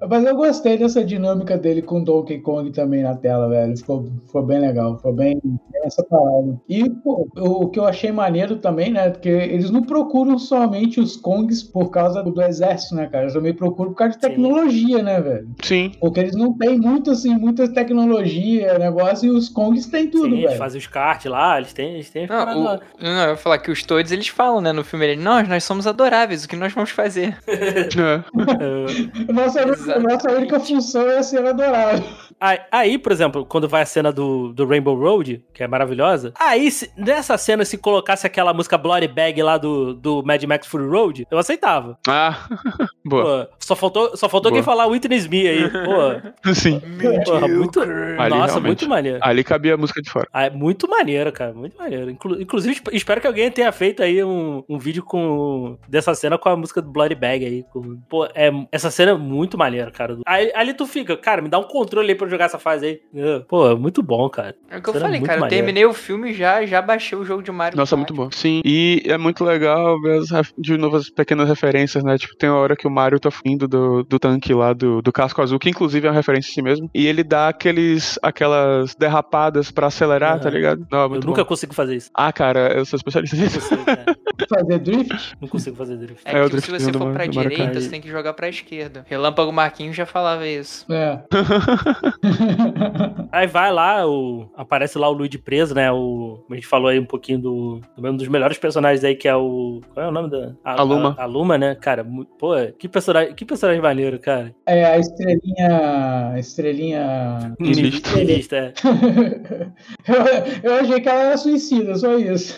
[0.08, 3.76] Mas eu gostei dessa dinâmica dele com Donkey Kong também na tela, velho.
[3.76, 4.96] Ficou, ficou bem legal.
[4.96, 5.40] Ficou bem
[5.84, 6.60] essa parada.
[6.68, 9.10] E pô, o que eu achei maneiro também, né?
[9.10, 13.24] Porque eles não procuram somente os Kongs por causa do, do exército, né, cara?
[13.24, 14.28] Eles também procuram por causa de Sim.
[14.28, 15.48] tecnologia, né, velho?
[15.62, 15.92] Sim.
[16.00, 20.32] Porque eles não têm muito, assim, muita tecnologia, negócio, e os Kongs têm tudo, Sim,
[20.38, 20.58] eles velho.
[20.58, 22.80] fazem os kart lá, eles têm, eles têm Não, o, lá.
[23.00, 25.06] não, eu ia falar que os Toads, eles falam, né, no filme.
[25.06, 26.44] Ele, nós, nós somos adoráveis.
[26.44, 27.36] O que nós vamos fazer?
[27.54, 27.84] É.
[27.84, 29.64] É, Nossa,
[30.00, 32.04] nossa única função é ser adorável.
[32.40, 36.32] Aí, aí, por exemplo, quando vai a cena do, do Rainbow Road, que é maravilhosa,
[36.38, 40.66] aí, se- nessa cena, se colocasse aquela música Bloody Bag lá do, do Mad Max
[40.66, 41.98] Fury Road, eu aceitava.
[42.08, 42.48] Ah,
[43.04, 43.46] boa.
[43.50, 44.60] Pô, só faltou, só faltou Boa.
[44.60, 45.70] quem falar Witness Me aí.
[45.70, 46.80] Pô, Sim.
[47.24, 47.80] porra, muito.
[47.80, 47.90] Ali,
[48.30, 48.62] nossa, realmente.
[48.66, 49.18] muito maneiro.
[49.22, 50.26] Ali cabia a música de fora.
[50.32, 52.10] Ah, é muito maneiro, cara, muito maneiro.
[52.10, 56.38] Inclu- inclusive, esp- espero que alguém tenha feito aí um, um vídeo com dessa cena
[56.38, 57.64] com a música do Bloody Bag aí.
[57.72, 60.16] com- pô, é, essa cena é muito maneira, cara.
[60.26, 62.86] Aí, ali tu fica, cara, me dá um controle aí pra eu jogar essa fase
[62.86, 63.00] aí.
[63.14, 64.54] É, Pô, é muito bom, cara.
[64.70, 65.38] É o que eu falei, cara.
[65.38, 65.48] Eu maneira.
[65.64, 67.76] terminei o filme e já, já baixei o jogo de Mario.
[67.76, 67.98] Nossa, Kart.
[68.10, 68.30] muito bom.
[68.32, 72.16] Sim, e é muito legal ver as, de novo as pequenas referências, né?
[72.18, 75.12] Tipo, tem uma hora que o Mario tá fugindo do, do tanque lá, do, do
[75.12, 76.88] casco azul, que inclusive é uma referência em si mesmo.
[76.94, 80.56] E ele dá aqueles, aquelas derrapadas pra acelerar, tá Aham.
[80.56, 80.86] ligado?
[80.90, 81.48] Não, é Eu nunca bom.
[81.48, 82.10] consigo fazer isso.
[82.14, 83.60] Ah, cara, eu sou especialista nisso.
[83.60, 84.16] consigo, cara.
[84.48, 85.36] Fazer drift?
[85.40, 86.22] Não consigo fazer drift.
[86.24, 89.04] É, É, que se driftzinho você for pra direita, você tem que jogar pra esquerda.
[89.08, 90.86] Relâmpago Marquinhos já falava isso.
[90.92, 91.20] É.
[93.32, 95.90] Aí vai lá, o, aparece lá o Luigi preso, né?
[95.90, 99.26] O, a gente falou aí um pouquinho do, do um dos melhores personagens aí, que
[99.26, 99.80] é o.
[99.92, 100.52] Qual é o nome da?
[100.64, 101.14] A Luma.
[101.18, 101.74] A, a Luma, né?
[101.74, 102.06] Cara,
[102.38, 104.54] pô, que personagem, que personagem maneiro, cara.
[104.66, 106.30] É a estrelinha.
[106.34, 107.54] a Estrelinha.
[107.58, 108.16] Niilista.
[108.16, 108.72] Niilista, é.
[110.62, 112.56] eu, eu achei que ela era suicida, só isso.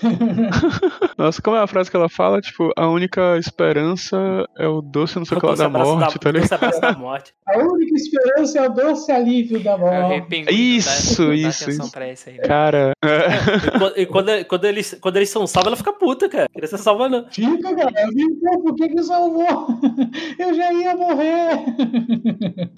[1.17, 2.41] Nossa, como é a frase que ela fala?
[2.41, 4.17] Tipo, a única esperança
[4.57, 6.43] é o doce não sei o que lá da morte, tá ligado?
[6.43, 7.35] doce abraço da morte.
[7.47, 9.95] A única esperança é o doce alívio da Eu morte.
[9.95, 10.53] arrependi.
[10.77, 11.99] Isso, dá, isso, isso.
[12.01, 12.39] essa aí.
[12.39, 14.01] Cara, é.
[14.01, 16.49] E quando, e quando, eles, quando eles são salvos, ela fica puta, cara.
[16.53, 17.25] Queria ser salva, não.
[17.31, 17.93] Fica, cara.
[18.09, 19.47] Fica, por que que salvou?
[20.41, 21.65] Eu já ia morrer.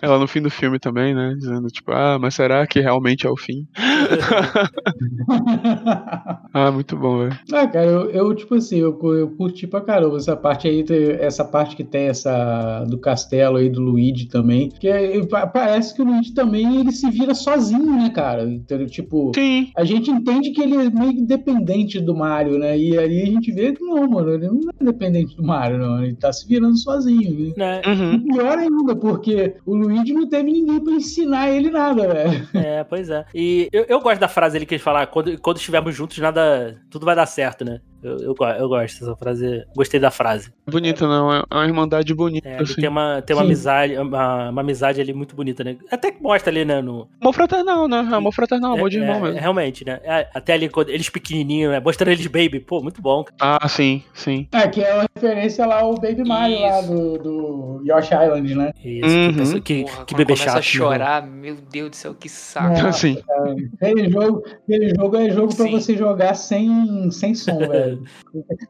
[0.02, 1.34] ela no fim do filme também, né?
[1.38, 3.66] Dizendo, tipo, ah, mas será que realmente é o fim?
[6.52, 7.38] Ah, muito bom, velho.
[7.52, 10.84] Ah, cara, eu, eu, tipo assim, eu, cu- eu curti pra caramba essa parte aí,
[11.20, 15.94] essa parte que tem essa do castelo aí do Luigi também, que é- pa- parece
[15.94, 18.44] que o Luigi também ele se vira sozinho, né, cara?
[18.44, 19.68] Então, tipo, Sim.
[19.76, 22.78] a gente entende que ele é meio independente do Mario, né?
[22.78, 26.02] E aí a gente vê que não, mano, ele não é dependente do Mario, não,
[26.02, 27.52] ele tá se virando sozinho.
[27.56, 27.82] Né?
[27.84, 28.20] E Uhum.
[28.24, 32.48] pior ainda, porque o Luigi não teve ninguém pra ensinar ele nada, velho.
[32.54, 33.24] É, pois é.
[33.34, 36.18] E eu, eu gosto da frase ali que eles falam, ah, quando, quando estivermos juntos,
[36.18, 36.76] nada.
[36.90, 37.80] Tudo vai dar certo, né?
[38.02, 39.64] Eu, eu, eu gosto dessa frase.
[39.74, 40.52] Gostei da frase.
[40.70, 41.32] Bonita, não.
[41.32, 42.74] É uma irmandade bonita, É, assim.
[42.76, 43.46] tem uma, tem uma Sim.
[43.48, 45.76] amizade, uma, uma amizade ali muito bonita, né?
[45.90, 46.80] Até que mostra ali, né?
[46.80, 47.98] No, Amor fraternal, né?
[48.12, 49.40] Amor fraternal, amor de é, irmão é, mesmo.
[49.40, 50.00] Realmente, né?
[50.04, 51.80] É, até ali, quando eles pequenininhos, né?
[51.80, 52.60] Mostrando eles baby.
[52.60, 53.24] Pô, muito bom.
[53.24, 53.58] cara.
[53.60, 54.46] Ah, sim, sim.
[54.52, 58.72] É, que é uma referência lá ao Baby Mario lá do, do Yoshi Island, né?
[58.84, 59.32] Isso, Uhum.
[59.32, 60.54] que, pessoa- que, Porra, que bebê começa chato.
[60.54, 60.62] a né?
[60.62, 62.68] chorar, meu Deus do céu, que saco.
[62.78, 62.88] É.
[62.88, 63.16] Assim.
[63.80, 65.70] Aquele jogo, aquele jogo é jogo pra Sim.
[65.72, 67.87] você jogar sem, sem som, velho.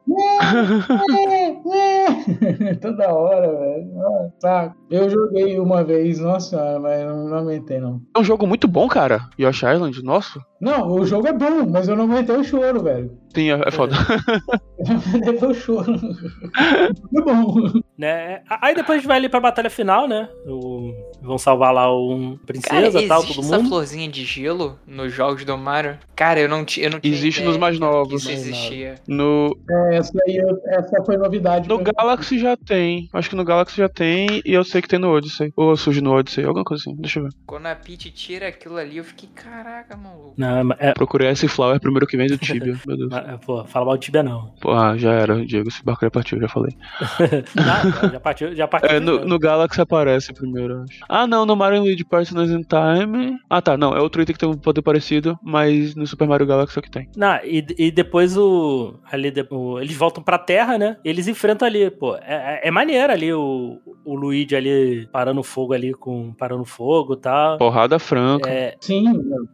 [0.08, 2.74] Ué, ué.
[2.80, 4.00] Toda hora, velho.
[4.00, 4.76] Ah, Saco.
[4.90, 8.00] Eu joguei uma vez, nossa senhora, mas não, não aguentei, não.
[8.16, 9.20] É um jogo muito bom, cara.
[9.38, 10.40] Yoshi Island, nossa.
[10.60, 13.10] Não, o jogo é bom, mas eu não aguentei o choro, velho.
[13.34, 13.94] Sim, é, é foda.
[15.24, 15.98] Levou choro.
[15.98, 17.54] Foi bom.
[17.96, 18.42] Né?
[18.48, 20.28] Aí depois a gente vai ali pra batalha final, né?
[20.46, 23.68] O- Vão salvar lá um princesa e tal, existe todo essa mundo.
[23.68, 25.98] florzinha de gelo nos jogos do Mario?
[26.14, 28.22] Cara, eu não, ti- eu não tinha Existe ideia nos mais novos.
[28.22, 28.94] isso existia.
[29.06, 30.38] No, É, essa aí
[30.68, 31.68] essa foi novidade.
[31.68, 31.92] no pra mim.
[31.96, 33.08] Galaxy já tem.
[33.12, 35.52] Acho que no Galaxy já tem e eu sei que tem no Odyssey.
[35.56, 36.94] Ou surge no Odyssey, alguma coisa assim.
[36.96, 37.30] Deixa eu ver.
[37.46, 40.34] Quando a Peach tira aquilo ali, eu fiquei, caraca, maluco.
[40.36, 42.78] Não, é, Procurei esse Flower primeiro que vem do Tibia.
[42.86, 43.10] Meu Deus.
[43.26, 44.52] É, pô, fala mal de Tibia não.
[44.60, 45.68] Porra, já era, Diego.
[45.68, 46.74] Esse barco já partiu, já falei.
[47.54, 48.90] Não, já partiu, já partiu.
[48.90, 51.00] É, no, no Galaxy aparece primeiro, eu acho.
[51.08, 53.38] Ah, não, no Mario Luigi Partners in Time.
[53.48, 56.46] Ah, tá, não, é outro item que tem um poder parecido, mas no Super Mario
[56.46, 57.08] Galaxy é o que tem.
[57.16, 58.94] Não, e, e depois o.
[59.10, 60.96] Ali, o- eles voltam pra terra, né?
[61.04, 62.16] E eles enfrentam ali, pô.
[62.16, 66.32] É, é, é maneiro ali o, o Luigi ali parando fogo ali com.
[66.34, 67.58] parando fogo e tal.
[67.58, 68.48] Porrada franca.
[68.48, 69.04] É, Sim.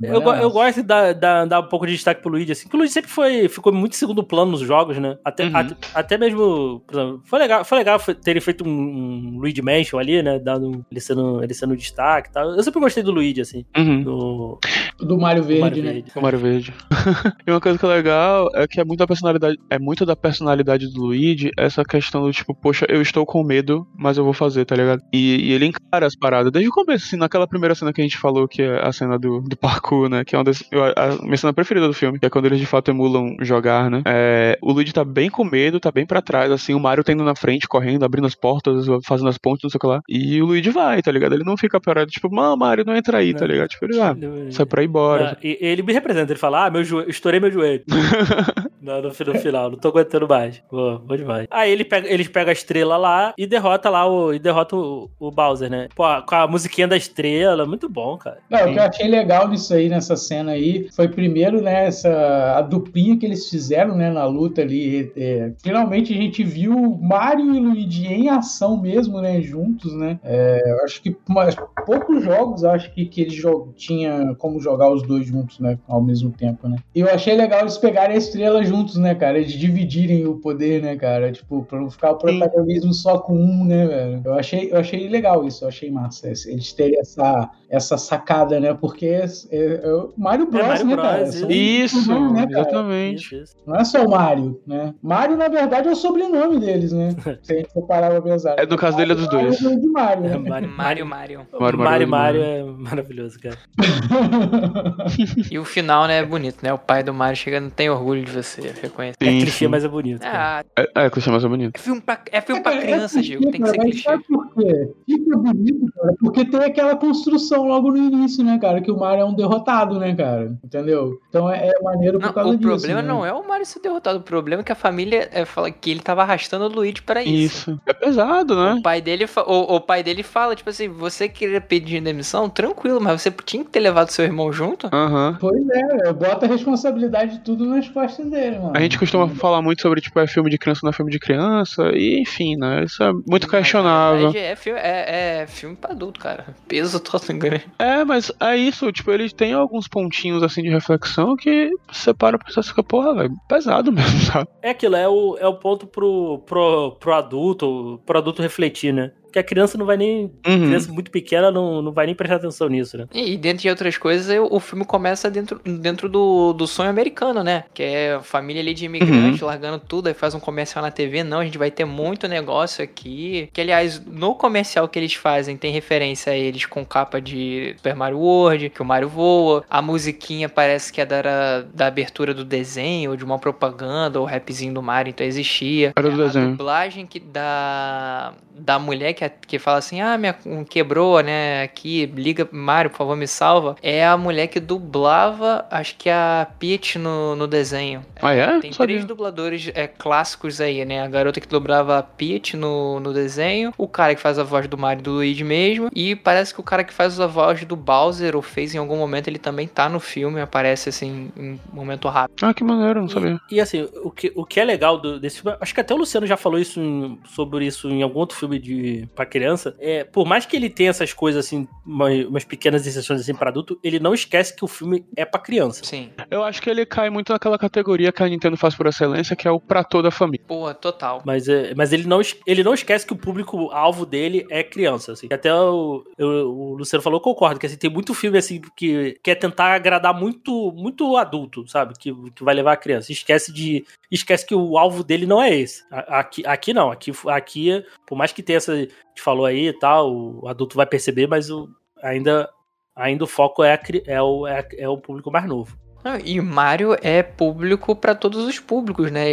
[0.03, 2.69] eu, eu gosto de dar, dar, dar um pouco de destaque pro Luigi, assim.
[2.69, 5.17] Que o Luigi sempre foi, ficou muito segundo plano nos jogos, né?
[5.25, 5.57] Até, Uhum.
[5.57, 6.83] até, até mesmo.
[6.87, 10.39] por exemplo, Foi legal, foi legal terem feito um, um Luigi Mansion ali, né?
[10.39, 12.51] Dando, ele, sendo, ele sendo destaque e tal.
[12.55, 13.65] Eu sempre gostei do Luigi, assim.
[13.77, 14.03] Uhum.
[14.03, 14.59] Do,
[15.01, 15.93] Do Mario do Verde, Mario né?
[15.93, 16.13] Verde.
[16.17, 16.75] O Mario Verde.
[17.47, 20.17] e uma coisa que é legal é que é muito da personalidade, é muito da
[20.17, 24.33] personalidade do Luigi, essa questão do tipo, poxa, eu estou com medo, mas eu vou
[24.33, 25.03] fazer, tá ligado?
[25.13, 28.05] E, e ele encara as paradas desde o começo, assim, naquela primeira cena que a
[28.05, 30.25] gente falou, que é a cena do, do parkour, né?
[30.25, 32.59] Que é uma das, eu- a minha cena preferida do filme, que é quando eles
[32.59, 34.03] de fato emulam jogar, né?
[34.07, 37.13] É, o Luigi tá bem com medo, tá bem pra trás, assim, o Mario tá
[37.13, 40.01] indo na frente, correndo, abrindo as portas, fazendo as pontes, não sei o que lá.
[40.09, 41.35] E o Luigi vai, tá ligado?
[41.35, 43.49] Ele não fica parado, tipo, não, Mario, não entra aí, tá Não.
[43.49, 43.69] ligado?
[43.69, 44.15] Tipo, ele, ah,
[44.51, 45.33] sai pra ir embora.
[45.33, 47.85] Ah, e ele me representa, ele fala: Ah, meu joelho, estourei meu joelho.
[48.81, 50.63] no, no, no final, não tô aguentando mais.
[50.69, 51.47] Pô, bom demais.
[51.51, 54.33] Aí ele pega, eles pegam a estrela lá e derrota lá o.
[54.33, 55.89] E derrota o, o Bowser, né?
[55.95, 58.39] Pô, com a musiquinha da estrela, muito bom, cara.
[58.51, 62.55] Não, o que eu achei legal nisso aí, nessa cena aí, foi primeiro, né, essa,
[62.57, 65.13] a duplinha que eles fizeram, né, na luta ali.
[65.17, 70.19] é, finalmente a gente viu Mario e Luigi em ação mesmo, né, juntos, né.
[70.23, 71.57] É, eu acho que mas,
[71.87, 73.43] poucos jogos, acho que, que eles
[73.77, 76.77] tinha como jogar os dois juntos, né, ao mesmo tempo, né.
[76.95, 80.83] E eu achei legal eles pegarem a estrela juntos, né, cara, eles dividirem o poder,
[80.83, 84.23] né, cara, tipo, pra não ficar o protagonismo só com um, né, velho.
[84.25, 88.75] Eu achei, eu achei legal isso, eu achei massa, eles terem essa, essa sacada, né,
[88.75, 91.53] porque é, é, é o Mario Bros, Mario né, Bros, cara?
[91.53, 92.13] isso.
[92.13, 92.61] Irmãos, né, cara?
[92.61, 93.24] exatamente.
[93.33, 93.57] Isso.
[93.67, 94.95] Não é só o Mario, né?
[95.03, 97.11] Mario, na verdade, é o sobrenome deles, né?
[97.43, 98.57] Se a gente for parar pra pensar.
[98.59, 99.61] É, no caso dele é dos dois.
[99.61, 100.37] Mario é de Mario, né?
[100.49, 101.47] Mario, Mario, Mario.
[101.53, 103.59] Mario, Mario, Mario, Mario é maravilhoso, cara.
[105.51, 106.73] E o final, né, é bonito, né?
[106.73, 109.17] O pai do Mario chegando, tem orgulho de você, reconhece.
[109.21, 109.69] É Sim, clichê, sim.
[109.69, 110.21] mas é bonito.
[110.21, 110.65] cara.
[110.77, 111.77] Ah, É, é, clichê mais é bonito.
[111.77, 113.51] é filme pra, é filme pra É, é criança, clichê, Diego.
[113.53, 114.11] Tem que ser cara, mas clichê.
[114.11, 114.91] Sabe por quê?
[115.07, 118.81] Fica bonito, cara, porque tem aquela construção logo no início, né, cara?
[118.81, 120.57] Que o Mario é um derrotado, né, cara?
[120.65, 121.19] Entendeu?
[121.29, 122.69] Então é, é maneiro por Não, causa o disso.
[122.69, 123.09] problema né?
[123.09, 124.19] não é o Mario ser derrotado.
[124.19, 127.23] O problema é que a família é, fala que ele tava arrastando o Luigi pra
[127.23, 127.35] isso.
[127.71, 127.81] Isso.
[127.85, 128.75] É pesado, né?
[128.79, 132.49] O pai, dele, fa- o, o pai dele fala, tipo assim, você queria pedir demissão,
[132.49, 134.89] tranquilo, mas você tinha que ter levado seu irmão junto?
[134.91, 135.37] Aham.
[135.39, 138.73] Pois é, bota a responsabilidade de tudo nas costas dele, mano.
[138.75, 141.19] A gente costuma falar muito sobre, tipo, é filme de criança, não é filme de
[141.19, 142.85] criança, e enfim, né?
[142.85, 144.33] Isso é muito questionável.
[144.35, 146.47] É, filme, é, é filme pra adulto, cara.
[146.69, 147.67] Peso todo grande.
[147.79, 152.39] É, mas é isso, tipo, eles têm alguns pontinhos, assim, de reflexão que você para
[152.39, 152.73] pra pensar, assim,
[153.05, 154.49] porra, velho, pesado mesmo, sabe?
[154.63, 159.13] É aquilo, é o, é o ponto pro, pro, pro adulto, pro adulto refletir, né?
[159.35, 160.31] Porque a criança não vai nem.
[160.47, 160.67] Uhum.
[160.67, 163.07] Criança muito pequena não, não vai nem prestar atenção nisso, né?
[163.13, 167.43] E dentro de outras coisas, eu- o filme começa dentro, dentro do, do sonho americano,
[167.43, 167.65] né?
[167.75, 171.25] Que é a família ali de imigrantes largando tudo, aí faz um comercial na TV.
[171.25, 173.49] Não, a gente vai ter muito negócio aqui.
[173.53, 177.97] Que, aliás, no comercial que eles fazem, tem referência a eles com capa de Super
[177.97, 179.65] Mario World, que o Mario voa.
[179.69, 184.27] A musiquinha parece que é da, da abertura do desenho, ou de uma propaganda, ou
[184.27, 185.93] rapzinho do Mario, então existia.
[185.97, 186.51] Era do a desenho.
[186.51, 190.35] dublagem que da, da mulher que, que fala assim, ah, minha
[190.69, 195.97] quebrou, né, aqui, liga, Mario, por favor, me salva, é a mulher que dublava, acho
[195.97, 198.05] que a Peach no, no desenho.
[198.23, 198.61] Ah, é?
[198.61, 198.97] Tem Sabia.
[198.97, 203.73] três dubladores é, clássicos aí, né, a garota que dublava a Peach no, no desenho,
[203.77, 206.61] o cara que faz a voz do Mario e do Luigi mesmo, e parece que
[206.61, 209.67] o cara que faz a voz do Bowser, ou fez em algum momento, ele também
[209.67, 212.45] tá no filme, aparece assim, em um momento rápido.
[212.47, 213.41] Ah, que maneiro, não sabia.
[213.51, 215.95] E, e, assim, o que, o que é legal do- desse filme, acho que até
[215.95, 219.77] o Luciano já falou isso em- sobre isso em algum outro filme de, pra criança,
[219.79, 223.51] é, por mais que ele tenha essas coisas assim, umas, umas pequenas exceções assim pra
[223.51, 225.85] adulto, ele não esquece que o filme é pra criança.
[225.85, 226.11] Sim.
[226.31, 229.47] Eu acho que ele cai muito naquela categoria que a Nintendo faz por excelência, que
[229.47, 230.45] é o pra toda a família.
[230.47, 231.23] Porra, total.
[231.25, 235.29] Mas, é, mas ele, não, ele não esquece que o público-alvo dele é criança, assim.
[235.33, 239.19] Até o, eu- o Luciano falou, eu concordo, que assim, tem muito filme assim que
[239.23, 241.95] quer tentar agradar muito, muito adulto, sabe?
[241.99, 243.13] Que, que vai levar a criança.
[243.13, 243.85] Esquece de.
[244.11, 245.83] Esquece que o alvo dele não é esse.
[245.91, 248.87] Aqui, aqui não, aqui, aqui, por mais que tenha essa.
[249.05, 251.69] A gente falou aí e tal, o adulto vai perceber, mas o,
[252.03, 252.51] ainda,
[252.95, 255.79] ainda o foco é, a é, o, é, é o público mais novo.
[256.05, 259.27] Não, e Mario é público pra todos os públicos, né?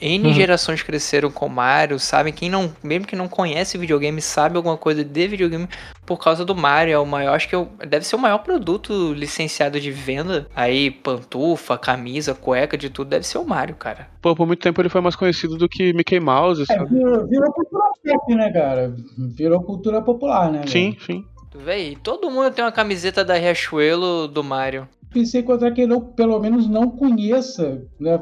[0.00, 0.32] N Uhum.
[0.34, 5.04] gerações cresceram com Mario, sabem quem não, mesmo que não conhece videogame, sabe alguma coisa
[5.04, 5.68] de videogame
[6.04, 6.92] por causa do Mario.
[6.94, 10.48] É o maior, acho que é o- deve ser o maior produto licenciado de venda.
[10.56, 14.08] Aí pantufa, camisa, cueca, de tudo, deve ser o Mario, cara.
[14.20, 16.96] Pô, por muito tempo ele foi mais conhecido do que Mickey Mouse, É, sabe?
[16.96, 18.92] virou, virou cultura pop, né, cara?
[19.16, 20.62] Virou cultura popular, né?
[20.66, 21.24] Sim, sim.
[21.66, 24.88] Aí, todo mundo tem uma camiseta da Riachuelo do Mario.
[25.08, 28.18] Difícil encontrar quem não, pelo menos não conheça, né?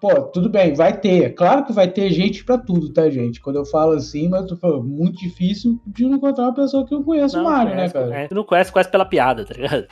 [0.00, 1.34] Pô, tudo bem, vai ter.
[1.34, 3.40] Claro que vai ter gente pra tudo, tá, gente?
[3.40, 6.86] Quando eu falo assim, mas eu tô falando, muito difícil de não encontrar uma pessoa
[6.86, 8.06] que não conhece o Mario, né, conhece, cara?
[8.06, 8.34] conhece.
[8.34, 9.88] não conhece, conhece pela piada, tá ligado?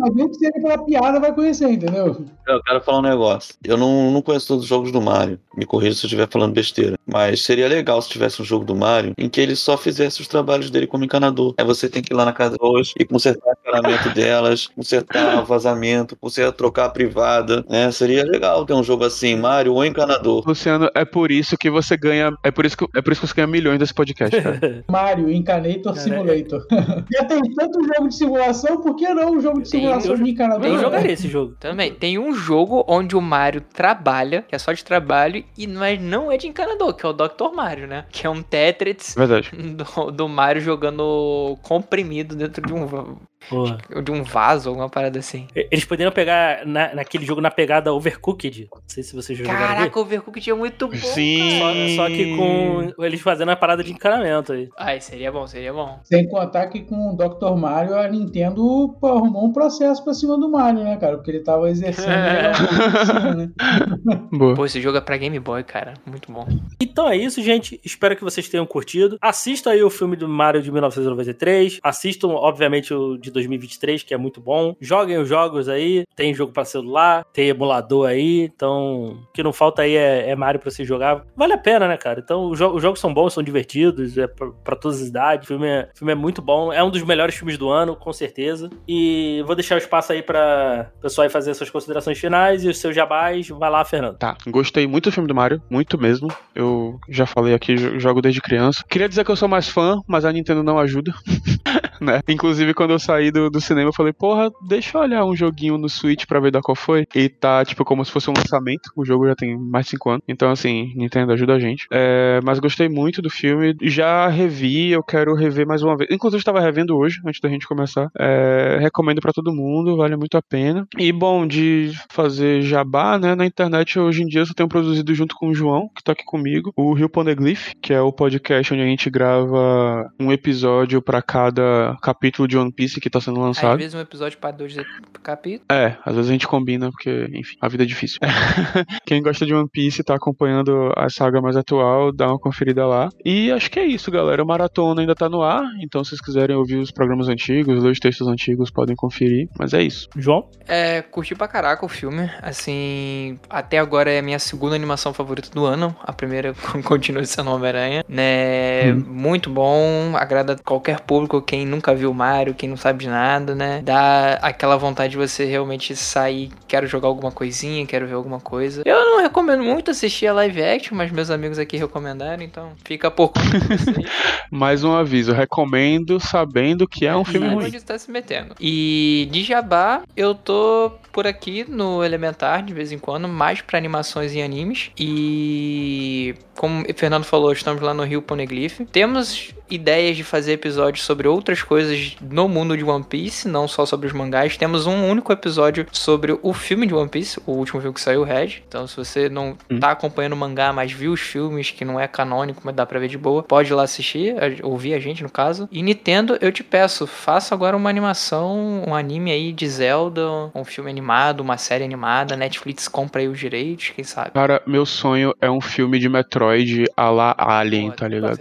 [0.00, 2.24] Alguém que seja pela piada vai conhecer, entendeu?
[2.46, 3.54] Eu quero falar um negócio.
[3.64, 5.40] Eu não, não conheço todos os jogos do Mario.
[5.56, 6.96] Me corrija se eu estiver falando besteira.
[7.06, 10.28] Mas seria legal se tivesse um jogo do Mario em que ele só fizesse os
[10.28, 11.54] trabalhos dele como encanador.
[11.58, 15.42] Aí você tem que ir lá na casa hoje e consertar o encanamento delas, consertar
[15.42, 17.90] o vazamento, consertar, trocar a privada, né?
[17.90, 20.44] Seria legal ter um jogo assim, Mario ou encanador.
[20.46, 22.30] Luciano, é por isso que você ganha.
[22.44, 24.84] É por isso que, é por isso que você ganha milhões desse podcast, cara.
[24.88, 26.66] Mario, Encanator, Simulator.
[27.12, 30.30] Já tem tanto jogo de simulação, por que não um jogo de Tem, simulação de
[30.30, 30.66] encanador?
[30.66, 31.56] Eu jogaria esse jogo.
[31.58, 36.00] Também, tem um jogo onde o Mario trabalha, que é só de trabalho, e mas
[36.00, 37.52] não é de encanador, que é o Dr.
[37.54, 38.06] Mario, né?
[38.10, 39.14] Que é um Tetris
[39.54, 44.02] do, do Mario jogando comprimido dentro de um, va- Porra.
[44.02, 45.46] de um vaso, alguma parada assim.
[45.54, 48.68] Eles poderiam pegar na- naquele jogo na pegada Overcooked.
[48.72, 49.74] Não sei se vocês já jogaram aqui.
[49.76, 51.58] Caraca, o Overcooked é muito bom, Sim.
[51.96, 54.68] Só, só que com eles fazendo a parada de encanamento aí.
[54.78, 55.98] Ai, seria bom, seria bom.
[56.04, 57.56] Sem contar que com o Dr.
[57.56, 61.16] Mario, a Nintendo pô, arrumou um processo pra cima do Mario, né, cara?
[61.16, 62.10] Porque ele tava exercendo
[63.06, 63.50] cima, né?
[64.32, 64.54] Boa.
[64.54, 65.94] Pô, esse jogo é pra Game Boy, cara.
[66.06, 66.46] Muito bom.
[66.80, 67.80] Então é isso, gente.
[67.84, 69.16] Espero que vocês tenham curtido.
[69.20, 71.78] Assistam aí o filme do Mario de 1993.
[71.82, 74.74] Assistam, obviamente, o de 2023, que é muito bom.
[74.80, 76.04] Joguem os jogos aí.
[76.16, 78.42] Tem jogo pra celular, tem emulador aí.
[78.54, 81.24] Então, o que não falta aí é, é Mario pra você jogar.
[81.36, 82.20] Vale a pena, né, cara?
[82.20, 85.44] Então, os, jo- os jogos são bons, são divertidos, é pra todas as idades.
[85.44, 86.72] O filme, é, o filme é muito bom.
[86.72, 88.70] É um dos melhores filmes do ano, com certeza.
[88.88, 92.68] E vou deixar o espaço aí pra o pessoal aí fazer suas considerações finais e
[92.68, 93.48] os seus jabás.
[93.48, 94.18] Vai lá, Fernando.
[94.18, 96.28] Tá, gostei muito do filme do Mario, muito mesmo.
[96.54, 98.84] Eu já falei aqui, jo- jogo desde criança.
[98.88, 101.12] Queria dizer que eu sou mais fã, mas a Nintendo não ajuda.
[102.00, 102.20] né?
[102.28, 105.76] Inclusive, quando eu saí do, do cinema, eu falei, porra, deixa eu olhar um joguinho
[105.76, 107.06] no Switch pra ver da qual foi.
[107.12, 108.92] E tá, tipo, como se fosse um lançamento.
[108.96, 110.22] O jogo já tem mais de 5 anos.
[110.28, 111.86] Então, assim, Nintendo ajuda a gente.
[111.90, 113.74] É, mas gostei muito do filme.
[113.82, 116.08] Já revi, eu quero rever mais uma vez.
[116.10, 118.08] Inclusive, estava revendo hoje, antes da gente começar.
[118.16, 120.86] É, recomendo pra todo mundo, vale muito a pena.
[120.96, 123.34] E, bom, de fazer jabá, né?
[123.34, 126.12] Na internet, hoje em dia, eu só tenho produzido junto com o João, que tá
[126.12, 131.02] aqui comigo, o Rio Poneglyph, que é o podcast onde a gente grava um episódio
[131.02, 133.78] pra cada capítulo de One Piece que tá sendo Às lançado.
[133.78, 134.76] vezes um episódio pra dois
[135.22, 135.66] capítulos.
[135.70, 138.18] É, às vezes a gente combina, porque, enfim, a vida é difícil.
[139.06, 142.86] Quem gosta de One Piece e tá acompanhando a saga mais atual, dá uma conferida
[142.86, 143.08] lá.
[143.24, 144.42] E acho que é isso, galera.
[144.42, 147.90] O Maratona ainda tá no ar, então se vocês quiserem ouvir os programas antigos, ler
[147.90, 149.48] os textos antigos, podem conferir.
[149.58, 150.08] Mas é isso.
[150.16, 150.48] João?
[150.66, 152.30] É, curti pra caraca o filme.
[152.42, 155.94] Assim, até agora é a minha segunda animação favorita do ano.
[156.02, 156.54] A primeira
[156.84, 158.04] continua sendo Homem-Aranha.
[158.08, 158.92] Né?
[158.92, 160.16] Muito bom.
[160.16, 163.80] Agrada qualquer público, quem nunca viu Mario, quem não sabe de nada, né?
[163.82, 166.50] Dá aquela vontade de você realmente sair.
[166.68, 168.82] Quero jogar alguma coisinha, quero ver alguma coisa.
[168.84, 173.10] Eu não recomendo muito assistir a live action, mas meus amigos aqui recomendaram, então fica
[173.10, 174.06] por conta de vocês.
[174.50, 177.66] Mais um aviso, recomendo sabendo que é um filme Sabe ruim.
[177.66, 178.54] onde tá se metendo.
[178.60, 183.78] E de Jabá, eu tô por aqui no Elementar de vez em quando, mais pra
[183.78, 184.90] animações e animes.
[184.98, 188.80] E como o Fernando falou, estamos lá no Rio Poneglyph.
[188.92, 193.86] Temos ideias de fazer episódios sobre outras coisas no mundo de One Piece, não só
[193.86, 194.58] sobre os mangás.
[194.58, 198.24] Temos um único episódio sobre o filme de One Piece, o último filme que saiu,
[198.24, 198.62] Red.
[198.68, 199.80] Então, se você não Hum.
[199.80, 202.98] tá acompanhando o mangá, mas viu os filmes, que não é canônico, mas dá pra
[202.98, 205.66] ver de boa, pode ir lá assistir, ouvir a gente, no caso.
[205.72, 210.64] E Nintendo, eu te peço, faça agora uma animação, um anime aí de Zelda, um
[210.64, 212.36] filme animado, uma série animada.
[212.36, 214.32] Netflix compra aí os direitos, quem sabe.
[214.32, 216.49] Cara, meu sonho é um filme de Metroid
[216.96, 218.38] a la Alien, tá ligado?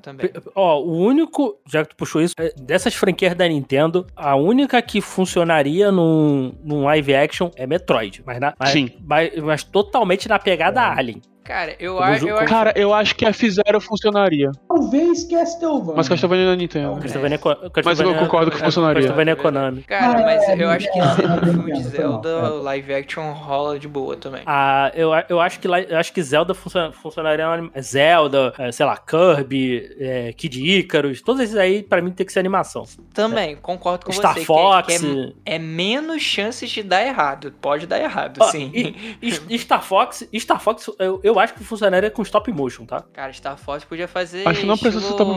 [0.00, 0.28] também.
[0.28, 4.34] P- Ó, o único, já que tu puxou isso, é, dessas franquias da Nintendo, a
[4.36, 8.22] única que funcionaria num, num live action é Metroid.
[8.26, 8.90] Mas, na, mas, Sim.
[9.06, 11.20] mas, mas totalmente na pegada Alien.
[11.44, 14.50] Cara, eu, ju- eu acho Cara, eu acho que a F-Zero funcionaria.
[14.68, 15.94] Talvez Castlevania.
[15.96, 16.96] Mas Castlevania não Nintendo.
[17.00, 19.02] Castlevania, Mas Castlevania- eu concordo que é, funcionaria.
[19.02, 19.82] Castlevania Konami.
[19.82, 22.28] Cara, Ah, mas é, eu acho que é, sendo é, um filme de é, Zelda,
[22.28, 22.42] é.
[22.50, 24.42] o live action rola de boa também.
[24.46, 27.44] Ah, eu, eu, acho que, eu acho que Zelda funciona- funcionaria
[27.80, 32.32] Zelda, é, sei lá, Kirby, é, Kid Icarus, todos esses aí, pra mim, tem que
[32.32, 32.84] ser animação.
[33.12, 34.40] Também, concordo com Star você.
[34.40, 34.98] que- Fox.
[35.00, 37.52] Que, é, é menos chances de dar errado.
[37.60, 38.70] Pode dar errado, Ó, sim.
[38.74, 43.04] e- e Star Fox, Star Fox eu, eu acho que funcionaria com stop motion, tá?
[43.12, 44.46] Cara, Star Fox podia fazer.
[44.48, 45.30] Acho que não precisa ser stop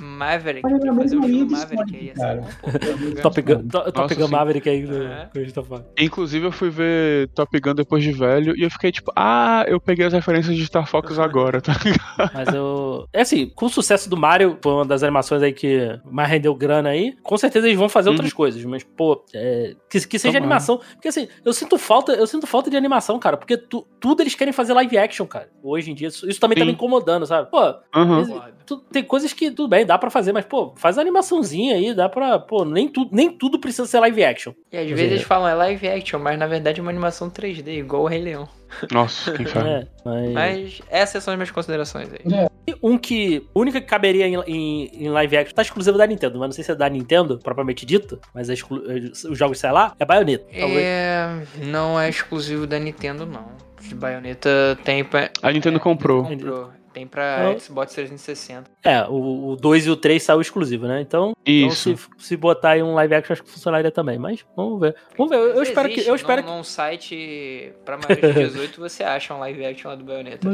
[0.00, 0.66] Maverick.
[0.66, 2.12] Olha, Podia fazer um Maverick aí.
[2.60, 2.70] Pô.
[3.22, 4.28] Top Gun, to- Top Gun.
[4.28, 5.28] Maverick aí do, É.
[5.36, 5.86] gente tá falando.
[5.98, 9.80] Inclusive, eu fui ver Top Gun depois de velho e eu fiquei tipo, ah, eu
[9.80, 12.30] peguei as referências de Star Fox agora, tá ligado?
[12.34, 13.06] Mas eu.
[13.12, 16.54] É assim, com o sucesso do Mario, foi uma das animações aí que mais rendeu
[16.54, 17.14] grana aí.
[17.22, 20.44] Com certeza eles vão fazer outras coisas, mas, pô, é, que, que seja Tomara.
[20.44, 20.80] animação.
[20.94, 23.36] Porque assim, eu sinto falta, eu sinto falta de animação, cara.
[23.36, 25.48] Porque tu- tudo eles querem fazer live action, cara.
[25.62, 26.66] Hoje em dia, isso, isso também tá Sim.
[26.68, 27.50] me incomodando, sabe?
[27.50, 27.74] Pô.
[27.94, 28.28] Mas,
[28.66, 31.94] tu- tem coisas que tudo bem, dá pra fazer, mas, pô, faz uma animaçãozinha aí,
[31.94, 32.38] dá pra.
[32.38, 34.52] Pô, nem, tu, nem tudo precisa ser live action.
[34.72, 37.78] E às vezes eles falam é live action, mas na verdade é uma animação 3D,
[37.78, 38.48] igual o Rei Leão.
[38.90, 39.68] Nossa, que inferno.
[39.68, 40.32] É, mas...
[40.32, 42.20] Mas essas são as minhas considerações aí.
[42.66, 43.46] E Um que.
[43.52, 46.52] O único que caberia em, em- em live action tá exclusivo da Nintendo, mas não
[46.52, 49.94] sei se é da Nintendo, propriamente dito, mas é exclu- é- os jogos, sei lá,
[49.98, 50.44] é Bayonetta.
[50.58, 50.78] Talvez.
[50.80, 53.44] É, não é exclusivo da Nintendo, não.
[53.88, 55.04] De Bayonetta tem.
[55.42, 56.24] A Nintendo comprou.
[56.24, 56.70] comprou.
[56.92, 57.58] Tem pra Não.
[57.58, 58.70] Xbox 360.
[58.84, 61.00] É, o, o 2 e o 3 saiu exclusivo, né?
[61.00, 61.96] Então, então Isso.
[61.96, 64.18] se, se botar aí um live action, acho que funcionaria também.
[64.18, 64.94] Mas vamos ver.
[65.16, 65.38] Vamos ver.
[65.38, 65.94] Eu, eu Mas espero que.
[65.94, 66.54] existe, Eu espero num, que.
[66.56, 70.48] num site pra maiores de 18 você acha um live action lá do Bayonetta.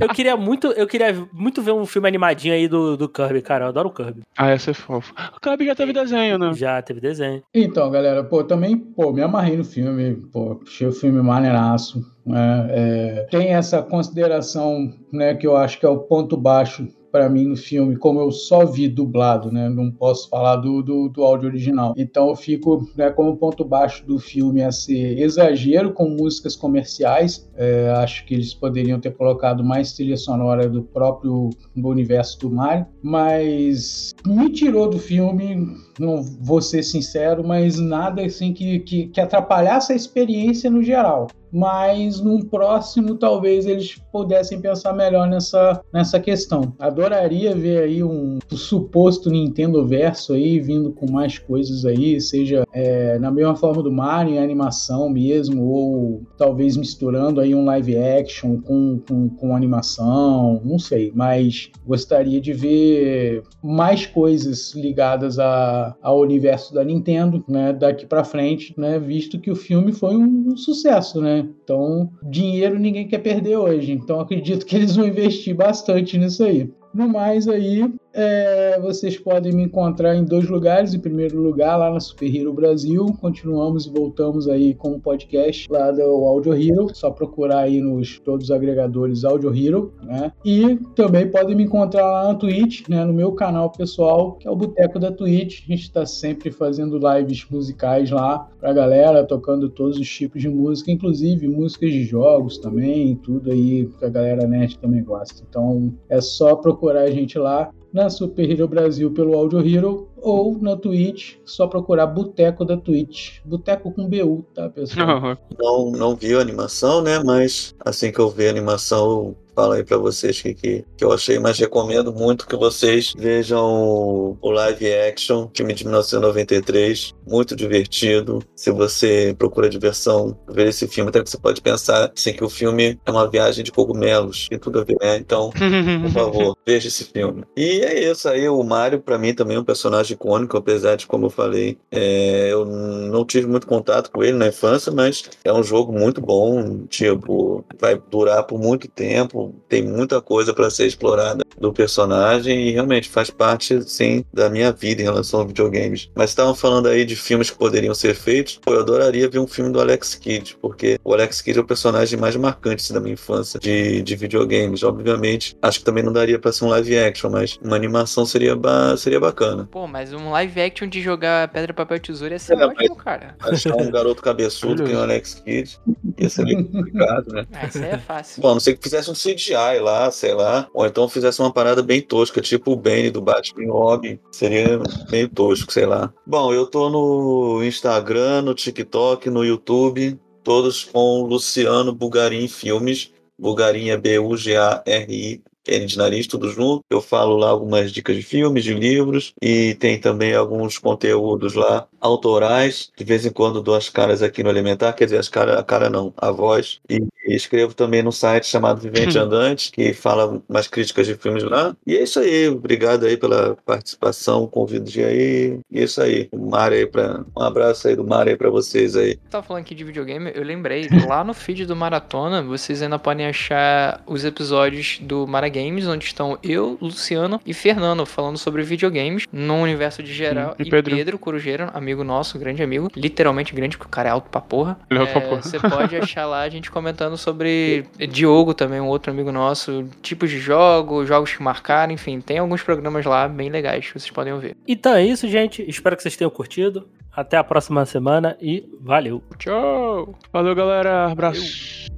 [0.00, 0.68] Eu queria muito.
[0.68, 3.64] Eu queria muito ver um filme animadinho aí do, do Kirby, cara.
[3.64, 4.22] Eu adoro o Kirby.
[4.36, 5.14] ah, essa é fofo.
[5.36, 6.52] O Kirby já teve desenho, né?
[6.54, 7.42] Já teve desenho.
[7.54, 12.00] Então, galera, pô, também, pô, me amarrei no filme, pô, achei o filme maneiraço,
[12.30, 12.66] né?
[12.70, 17.46] É, tem essa consideração, né, que eu acho que é o ponto baixo para mim
[17.46, 21.48] no filme, como eu só vi dublado, né, não posso falar do, do, do áudio
[21.48, 21.94] original.
[21.96, 27.48] Então eu fico, né, como ponto baixo do filme a ser exagero com músicas comerciais.
[27.56, 32.50] É, acho que eles poderiam ter colocado mais trilha sonora do próprio do universo do
[32.50, 39.06] Mario, mas me tirou do filme não vou ser sincero, mas nada assim que, que,
[39.08, 41.26] que atrapalhasse a experiência no geral.
[41.52, 46.74] Mas num próximo, talvez eles pudessem pensar melhor nessa, nessa questão.
[46.78, 53.18] Adoraria ver aí um, suposto Nintendo Verso aí vindo com mais coisas aí, seja é,
[53.18, 58.60] na mesma forma do Mario, em animação mesmo, ou talvez misturando aí um live action
[58.60, 61.12] com, com, com animação, não sei.
[61.14, 68.24] Mas gostaria de ver mais coisas ligadas a, ao universo da Nintendo, né, daqui para
[68.24, 71.39] frente, né, visto que o filme foi um, um, sucesso, né?
[71.40, 73.92] Então, dinheiro ninguém quer perder hoje.
[73.92, 76.70] Então, acredito que eles vão investir bastante nisso aí.
[76.94, 80.94] No mais aí, é, vocês podem me encontrar em dois lugares.
[80.94, 83.06] Em primeiro lugar, lá na Super Hero Brasil.
[83.20, 86.94] Continuamos e voltamos aí com o podcast lá do Audio Hero.
[86.94, 90.32] Só procurar aí nos todos os agregadores Audio Hero, né?
[90.44, 93.04] E também podem me encontrar lá na Twitch, né?
[93.04, 95.62] No meu canal pessoal, que é o Boteco da Twitch.
[95.64, 100.48] A gente está sempre fazendo lives musicais lá pra galera, tocando todos os tipos de
[100.48, 105.42] música, inclusive músicas de jogos também, tudo aí que a galera nerd também gosta.
[105.48, 110.58] Então é só procurar a gente lá na Super Hero Brasil pelo Audio Hero ou
[110.60, 113.40] na Twitch, só procurar Boteco da Twitch.
[113.44, 115.36] Boteco com BU, tá, pessoal?
[115.58, 117.18] Não, não vi a animação, né?
[117.22, 121.12] Mas assim que eu ver a animação, falo aí pra vocês que, que, que eu
[121.12, 127.54] achei, mas recomendo muito que vocês vejam o, o live action, filme de 1993, muito
[127.54, 128.42] divertido.
[128.56, 132.48] Se você procura diversão, ver esse filme, até que você pode pensar assim, que o
[132.48, 135.18] filme é uma viagem de cogumelos, tem tudo a ver, né?
[135.18, 135.50] Então,
[136.02, 137.44] por favor, veja esse filme.
[137.54, 141.06] E é isso aí, o Mario, pra mim, também é um personagem icônico, apesar de,
[141.06, 145.52] como eu falei, é, eu não tive muito contato com ele na infância, mas é
[145.52, 150.70] um jogo muito bom, tipo, vai durar por muito tempo, Então tem muita coisa para
[150.70, 155.44] ser explorada do personagem e realmente faz parte, sim, da minha vida em relação a
[155.44, 156.10] videogames.
[156.14, 158.58] Mas estavam falando aí de filmes que poderiam ser feitos.
[158.62, 161.66] Pô, eu adoraria ver um filme do Alex Kidd, porque o Alex Kidd é o
[161.66, 164.82] personagem mais marcante assim, da minha infância de, de videogames.
[164.82, 168.56] Obviamente, acho que também não daria para ser um live action, mas uma animação seria,
[168.56, 169.68] ba seria bacana.
[169.70, 172.96] Pô, mas um live action de jogar pedra, papel e tesoura ia ser É, ótimo,
[172.96, 173.36] cara.
[173.40, 175.78] Achar um garoto cabeçudo que é o Alex Kidd
[176.18, 177.46] ia ser meio complicado, né?
[177.52, 178.42] Ah, isso aí é fácil.
[178.42, 180.68] Bom, a não sei que fizesse um CGI lá, sei lá.
[180.74, 184.18] Ou então fizesse uma parada bem tosca, tipo o Bane do Batman Robin.
[184.32, 184.80] Seria
[185.10, 186.12] meio tosco, sei lá.
[186.26, 190.18] Bom, eu tô no Instagram, no TikTok, no YouTube.
[190.42, 193.12] Todos com Luciano Bugarim Filmes.
[193.38, 195.42] Bugarim é B-U-G-A-R-I.
[195.68, 196.82] N de nariz, tudo junto.
[196.90, 201.86] Eu falo lá algumas dicas de filmes, de livros, e tem também alguns conteúdos lá
[202.00, 202.90] autorais.
[202.96, 205.62] De vez em quando dou as caras aqui no Elementar, quer dizer, as cara, a
[205.62, 206.80] cara não, a voz.
[206.88, 211.76] E escrevo também no site chamado Vivente Andante, que fala umas críticas de filmes lá.
[211.86, 215.60] E é isso aí, obrigado aí pela participação, convido de aí.
[215.70, 217.24] E é isso aí, o Mário aí pra.
[217.36, 219.16] Um abraço aí do Mário aí pra vocês aí.
[219.30, 223.26] Tava falando aqui de videogame, eu lembrei, lá no feed do Maratona, vocês ainda podem
[223.26, 229.26] achar os episódios do Mara Games, onde estão eu, Luciano e Fernando falando sobre videogames
[229.32, 230.54] no universo de geral.
[230.58, 230.96] E E, Pedro.
[230.96, 234.78] Pedro, Corujeiro, amigo nosso, grande amigo, literalmente grande, porque o cara é alto pra porra.
[234.90, 235.42] Ele é alto pra É, porra.
[235.42, 240.30] Você pode achar lá a gente comentando sobre Diogo também, um outro amigo nosso, tipos
[240.30, 244.32] de jogos, jogos que marcaram, enfim, tem alguns programas lá bem legais que vocês podem
[244.32, 244.56] ouvir.
[244.66, 245.64] Então é isso, gente.
[245.68, 246.88] Espero que vocês tenham curtido.
[247.12, 249.22] Até a próxima semana e valeu!
[249.36, 250.14] Tchau!
[250.32, 251.10] Valeu, galera.
[251.10, 251.90] Abraço.